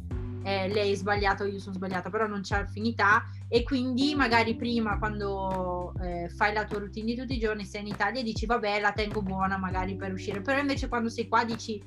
eh, 0.46 0.68
lei 0.68 0.92
è 0.92 0.96
sbagliata 0.96 1.44
o 1.44 1.48
io 1.48 1.60
sono 1.60 1.74
sbagliata, 1.74 2.12
però 2.12 2.28
non 2.28 2.42
c'è 2.42 2.58
affinità 2.58 3.26
e 3.48 3.64
quindi 3.64 4.14
magari 4.14 4.56
prima 4.56 5.00
quando 5.00 5.92
eh, 6.04 6.30
fai 6.30 6.54
la 6.54 6.66
tua 6.66 6.78
routine 6.78 7.08
di 7.08 7.16
tutti 7.16 7.34
i 7.34 7.40
giorni 7.40 7.66
sei 7.66 7.82
in 7.82 7.88
Italia 7.88 8.22
e 8.22 8.24
dici 8.24 8.46
vabbè 8.46 8.80
la 8.80 8.92
tengo 8.92 9.24
buona 9.24 9.58
magari 9.58 9.96
per 9.96 10.14
uscire, 10.14 10.42
però 10.42 10.60
invece 10.60 10.88
quando 10.88 11.10
sei 11.10 11.28
qua 11.28 11.44
dici 11.44 11.82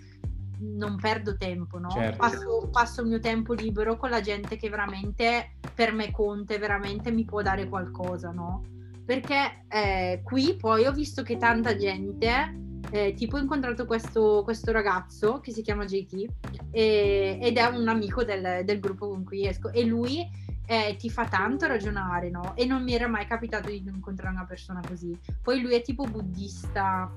non 0.61 0.97
perdo 0.97 1.37
tempo, 1.37 1.79
no? 1.79 1.89
Certo. 1.89 2.17
Passo, 2.17 2.69
passo 2.73 3.03
il 3.03 3.07
mio 3.07 3.21
tempo 3.21 3.53
libero 3.53 3.97
con 3.97 4.11
la 4.11 4.21
gente 4.21 4.57
che 4.57 4.69
veramente 4.69 5.53
per 5.73 5.93
me 5.93 6.11
conta, 6.11 6.55
e 6.55 6.59
veramente 6.59 7.13
mi 7.13 7.25
può 7.25 7.43
dare 7.43 7.69
qualcosa, 7.69 8.33
no? 8.33 8.65
Perché 9.05 9.67
eh, 9.69 10.21
qui 10.25 10.57
poi 10.57 10.85
ho 10.85 10.93
visto 10.93 11.23
che 11.23 11.37
tanta 11.37 11.77
gente, 11.77 12.68
eh, 12.91 13.13
tipo 13.15 13.37
ho 13.37 13.41
incontrato 13.41 13.85
questo, 13.87 14.43
questo 14.45 14.73
ragazzo 14.73 15.41
che 15.41 15.53
si 15.53 15.63
chiama 15.63 15.85
JT 15.85 16.27
e- 16.71 17.39
ed 17.41 17.57
è 17.57 17.65
un 17.67 17.87
amico 17.89 18.25
del, 18.25 18.65
del 18.65 18.81
gruppo 18.81 19.09
con 19.09 19.25
cui 19.25 19.47
esco 19.47 19.71
e 19.71 19.85
lui 19.85 20.27
eh, 20.67 20.97
ti 20.99 21.09
fa 21.11 21.27
tanto 21.27 21.67
ragionare, 21.67 22.29
no? 22.31 22.55
E 22.55 22.65
non 22.67 22.83
mi 22.83 22.95
era 22.95 23.09
mai 23.09 23.27
capitato 23.27 23.69
di 23.71 23.83
incontrare 23.87 24.35
una 24.35 24.45
persona 24.45 24.81
così. 24.87 25.19
Poi 25.43 25.61
lui 25.63 25.75
è 25.75 25.83
tipo 25.83 26.05
buddista 26.05 27.11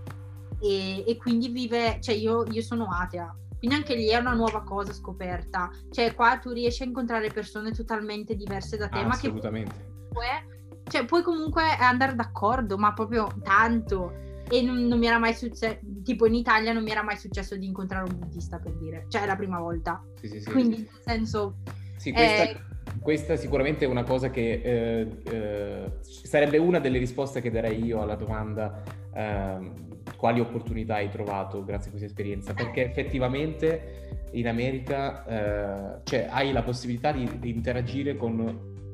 e, 0.59 1.03
e 1.05 1.17
quindi 1.17 1.49
vive, 1.49 1.97
cioè 2.01 2.15
io, 2.15 2.45
io 2.49 2.61
sono 2.61 2.87
atea, 2.89 3.35
quindi 3.57 3.75
anche 3.75 3.95
lì 3.95 4.07
è 4.07 4.17
una 4.17 4.33
nuova 4.33 4.63
cosa 4.63 4.93
scoperta. 4.93 5.69
Cioè 5.91 6.13
qua 6.15 6.37
tu 6.37 6.51
riesci 6.51 6.83
a 6.83 6.85
incontrare 6.85 7.29
persone 7.29 7.71
totalmente 7.71 8.35
diverse 8.35 8.77
da 8.77 8.87
te, 8.87 8.99
Ah, 8.99 9.03
ma 9.03 9.09
che 9.17 9.27
assolutamente. 9.27 9.85
comunque, 9.85 10.81
cioè 10.87 11.05
puoi 11.05 11.21
comunque 11.21 11.63
andare 11.77 12.15
d'accordo, 12.15 12.77
ma 12.77 12.93
proprio 12.93 13.27
tanto. 13.43 14.13
E 14.51 14.61
non, 14.61 14.85
non 14.85 14.99
mi 14.99 15.07
era 15.07 15.17
mai 15.17 15.33
successo, 15.33 15.79
tipo 16.03 16.25
in 16.25 16.33
Italia 16.35 16.73
non 16.73 16.83
mi 16.83 16.91
era 16.91 17.03
mai 17.03 17.15
successo 17.15 17.55
di 17.55 17.65
incontrare 17.65 18.09
un 18.09 18.19
buddista 18.19 18.59
per 18.59 18.73
dire, 18.73 19.05
cioè 19.07 19.23
è 19.23 19.25
la 19.25 19.37
prima 19.37 19.59
volta. 19.59 20.03
Sì, 20.19 20.27
sì, 20.27 20.41
sì. 20.41 20.51
Quindi 20.51 20.75
nel 20.77 21.01
senso, 21.05 21.55
Sì, 21.95 22.11
questa, 22.11 22.49
Eh, 22.49 22.57
questa 22.99 23.35
sicuramente 23.37 23.85
è 23.85 23.87
una 23.87 24.03
cosa 24.03 24.29
che 24.29 24.61
eh, 24.61 25.07
eh, 25.31 25.91
sarebbe 26.01 26.57
una 26.57 26.79
delle 26.79 26.97
risposte 26.97 27.39
che 27.39 27.49
darei 27.49 27.81
io 27.83 28.01
alla 28.01 28.15
domanda 28.15 28.83
ehm, 29.13 29.99
quali 30.17 30.39
opportunità 30.39 30.95
hai 30.95 31.09
trovato 31.09 31.63
grazie 31.63 31.87
a 31.87 31.89
questa 31.91 32.07
esperienza, 32.07 32.53
perché 32.53 32.83
effettivamente 32.83 34.27
in 34.31 34.47
America 34.47 35.25
eh, 35.25 36.01
cioè, 36.03 36.27
hai 36.29 36.51
la 36.51 36.63
possibilità 36.63 37.11
di, 37.11 37.39
di 37.39 37.49
interagire 37.51 38.17
con 38.17 38.39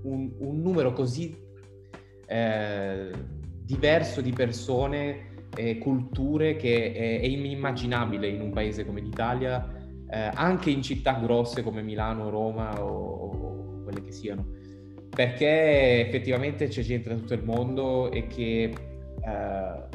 un, 0.04 0.32
un 0.38 0.62
numero 0.62 0.94
così 0.94 1.36
eh, 2.28 3.12
diverso 3.64 4.22
di 4.22 4.32
persone 4.32 5.36
e 5.58 5.80
culture 5.80 6.56
che 6.56 6.94
è, 6.94 7.20
è 7.22 7.26
inimmaginabile 7.26 8.28
in 8.28 8.42
un 8.42 8.52
paese 8.52 8.86
come 8.86 9.02
l'Italia 9.02 9.76
eh, 10.10 10.32
anche 10.34 10.70
in 10.70 10.82
città 10.82 11.14
grosse 11.14 11.64
come 11.64 11.82
Milano, 11.82 12.30
Roma 12.30 12.82
o, 12.82 12.90
o 12.90 13.84
quelle 13.84 14.02
che 14.04 14.12
siano, 14.12 14.46
perché 15.10 16.06
effettivamente 16.06 16.68
c'è 16.68 16.82
gente 16.82 17.10
da 17.10 17.16
tutto 17.16 17.34
il 17.34 17.44
mondo 17.44 18.12
e 18.12 18.28
che 18.28 18.64
eh, 18.64 19.86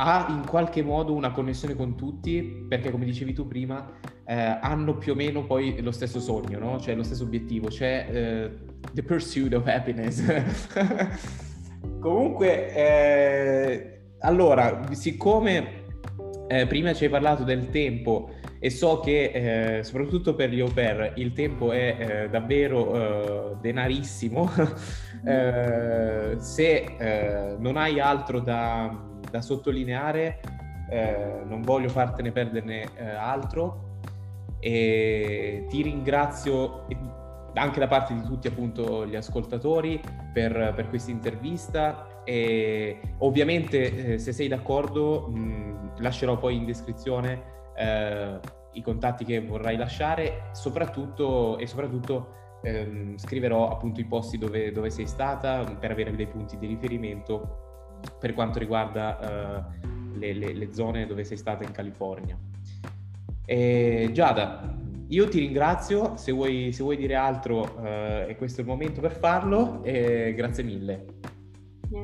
ha 0.00 0.26
in 0.28 0.44
qualche 0.46 0.82
modo 0.82 1.14
una 1.14 1.32
connessione 1.32 1.74
con 1.74 1.96
tutti, 1.96 2.66
perché 2.68 2.90
come 2.90 3.04
dicevi 3.04 3.32
tu 3.32 3.46
prima, 3.46 3.92
eh, 4.24 4.34
hanno 4.34 4.96
più 4.96 5.12
o 5.12 5.14
meno 5.14 5.44
poi 5.44 5.80
lo 5.82 5.90
stesso 5.90 6.20
sogno, 6.20 6.58
no? 6.58 6.78
cioè 6.78 6.94
lo 6.94 7.02
stesso 7.02 7.24
obiettivo, 7.24 7.68
cioè 7.68 8.06
eh, 8.10 8.50
the 8.92 9.02
pursuit 9.02 9.52
of 9.54 9.66
happiness. 9.66 10.22
Comunque, 12.00 12.74
eh, 12.74 13.97
allora, 14.20 14.86
siccome 14.92 15.84
eh, 16.48 16.66
prima 16.66 16.94
ci 16.94 17.04
hai 17.04 17.10
parlato 17.10 17.44
del 17.44 17.70
tempo 17.70 18.30
e 18.58 18.70
so 18.70 19.00
che 19.00 19.78
eh, 19.78 19.84
soprattutto 19.84 20.34
per 20.34 20.50
gli 20.50 20.60
au 20.60 20.72
pair 20.72 21.12
il 21.16 21.32
tempo 21.32 21.70
è 21.70 21.96
eh, 21.98 22.28
davvero 22.28 23.52
eh, 23.52 23.56
denarissimo, 23.60 24.50
eh, 25.24 26.36
se 26.38 26.96
eh, 26.98 27.56
non 27.58 27.76
hai 27.76 28.00
altro 28.00 28.40
da, 28.40 28.98
da 29.30 29.40
sottolineare, 29.40 30.40
non 31.44 31.60
voglio 31.60 31.90
fartene 31.90 32.32
perderne 32.32 32.88
altro. 33.18 33.84
E 34.58 35.66
ti 35.68 35.82
ringrazio 35.82 36.86
anche 37.52 37.78
da 37.78 37.86
parte 37.86 38.14
di 38.14 38.22
tutti 38.22 38.48
appunto 38.48 39.06
gli 39.06 39.14
ascoltatori 39.14 40.00
per, 40.32 40.72
per 40.74 40.88
questa 40.88 41.10
intervista 41.10 42.07
e 42.28 43.00
ovviamente 43.20 44.12
eh, 44.12 44.18
se 44.18 44.32
sei 44.32 44.48
d'accordo 44.48 45.28
mh, 45.28 45.92
lascerò 46.00 46.36
poi 46.36 46.56
in 46.56 46.66
descrizione 46.66 47.42
eh, 47.74 48.38
i 48.72 48.82
contatti 48.82 49.24
che 49.24 49.40
vorrai 49.40 49.78
lasciare 49.78 50.50
soprattutto, 50.52 51.56
e 51.56 51.66
soprattutto 51.66 52.60
ehm, 52.62 53.16
scriverò 53.16 53.70
appunto 53.70 54.00
i 54.00 54.04
posti 54.04 54.36
dove, 54.36 54.72
dove, 54.72 54.90
sei 54.90 55.06
stata 55.06 55.64
per 55.80 55.90
avere 55.90 56.14
dei 56.14 56.26
punti 56.26 56.58
di 56.58 56.66
riferimento 56.66 57.96
per 58.20 58.34
quanto 58.34 58.58
riguarda 58.58 59.18
eh, 59.18 60.18
le, 60.18 60.32
le, 60.34 60.52
le, 60.52 60.74
zone 60.74 61.06
dove 61.06 61.24
sei 61.24 61.38
stata 61.38 61.64
in 61.64 61.70
California. 61.70 62.38
E, 63.46 64.10
Giada, 64.12 64.76
io 65.08 65.28
ti 65.28 65.38
ringrazio, 65.38 66.18
se 66.18 66.30
vuoi, 66.32 66.72
se 66.74 66.82
vuoi 66.82 66.98
dire 66.98 67.14
altro 67.14 67.82
eh, 67.82 68.26
è 68.26 68.36
questo 68.36 68.60
il 68.60 68.66
momento 68.66 69.00
per 69.00 69.12
farlo 69.12 69.82
e 69.82 70.34
grazie 70.36 70.62
mille. 70.62 71.36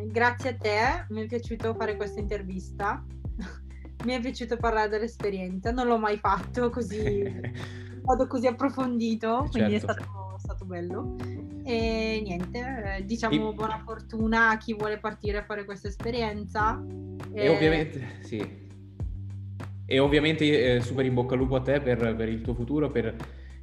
Grazie 0.06 0.50
a 0.50 0.54
te, 0.54 1.06
mi 1.10 1.24
è 1.24 1.26
piaciuto 1.26 1.74
fare 1.74 1.96
questa 1.96 2.18
intervista, 2.18 3.04
mi 4.04 4.12
è 4.12 4.20
piaciuto 4.20 4.56
parlare 4.56 4.88
dell'esperienza, 4.88 5.70
non 5.72 5.86
l'ho 5.86 5.98
mai 5.98 6.16
fatto 6.16 6.70
così, 6.70 7.22
modo 8.02 8.26
così 8.26 8.46
approfondito, 8.46 9.46
quindi 9.50 9.78
certo. 9.78 9.90
è 9.90 9.94
stato, 9.94 10.36
stato, 10.38 10.64
bello. 10.64 11.16
E 11.64 12.20
niente, 12.24 12.96
eh, 12.96 13.04
diciamo 13.04 13.50
e... 13.50 13.54
buona 13.54 13.82
fortuna 13.84 14.50
a 14.50 14.56
chi 14.56 14.74
vuole 14.74 14.98
partire 14.98 15.38
a 15.38 15.44
fare 15.44 15.66
questa 15.66 15.88
esperienza. 15.88 16.82
E, 17.32 17.44
e 17.44 17.48
ovviamente, 17.50 18.06
sì, 18.20 18.64
e 19.86 19.98
ovviamente 19.98 20.76
eh, 20.76 20.80
super 20.80 21.04
in 21.04 21.12
bocca 21.12 21.34
al 21.34 21.40
lupo 21.40 21.56
a 21.56 21.60
te 21.60 21.80
per, 21.80 22.14
per 22.16 22.28
il 22.30 22.40
tuo 22.40 22.54
futuro, 22.54 22.90
per 22.90 23.14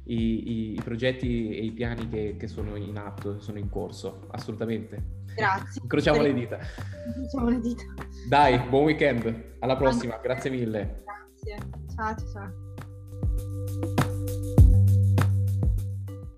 i, 0.04 0.14
i, 0.14 0.72
i, 0.74 0.80
progetti 0.82 1.50
e 1.50 1.64
i 1.64 1.72
piani 1.72 2.08
che, 2.08 2.36
che, 2.38 2.46
sono 2.46 2.76
in 2.76 2.96
atto, 2.96 3.40
sono 3.40 3.58
in 3.58 3.68
corso, 3.68 4.26
assolutamente. 4.30 5.21
Grazie. 5.34 5.80
Incrociamo 5.82 6.18
per... 6.18 6.26
le 6.26 6.34
dita. 6.34 6.58
Incrociamo 7.06 7.48
le 7.48 7.60
dita. 7.60 7.82
Dai, 8.28 8.58
buon 8.68 8.84
weekend. 8.84 9.56
Alla 9.60 9.76
prossima, 9.76 10.18
grazie 10.22 10.50
mille. 10.50 11.04
Grazie. 11.44 11.70
Ciao, 11.94 12.14
ciao. 12.32 14.01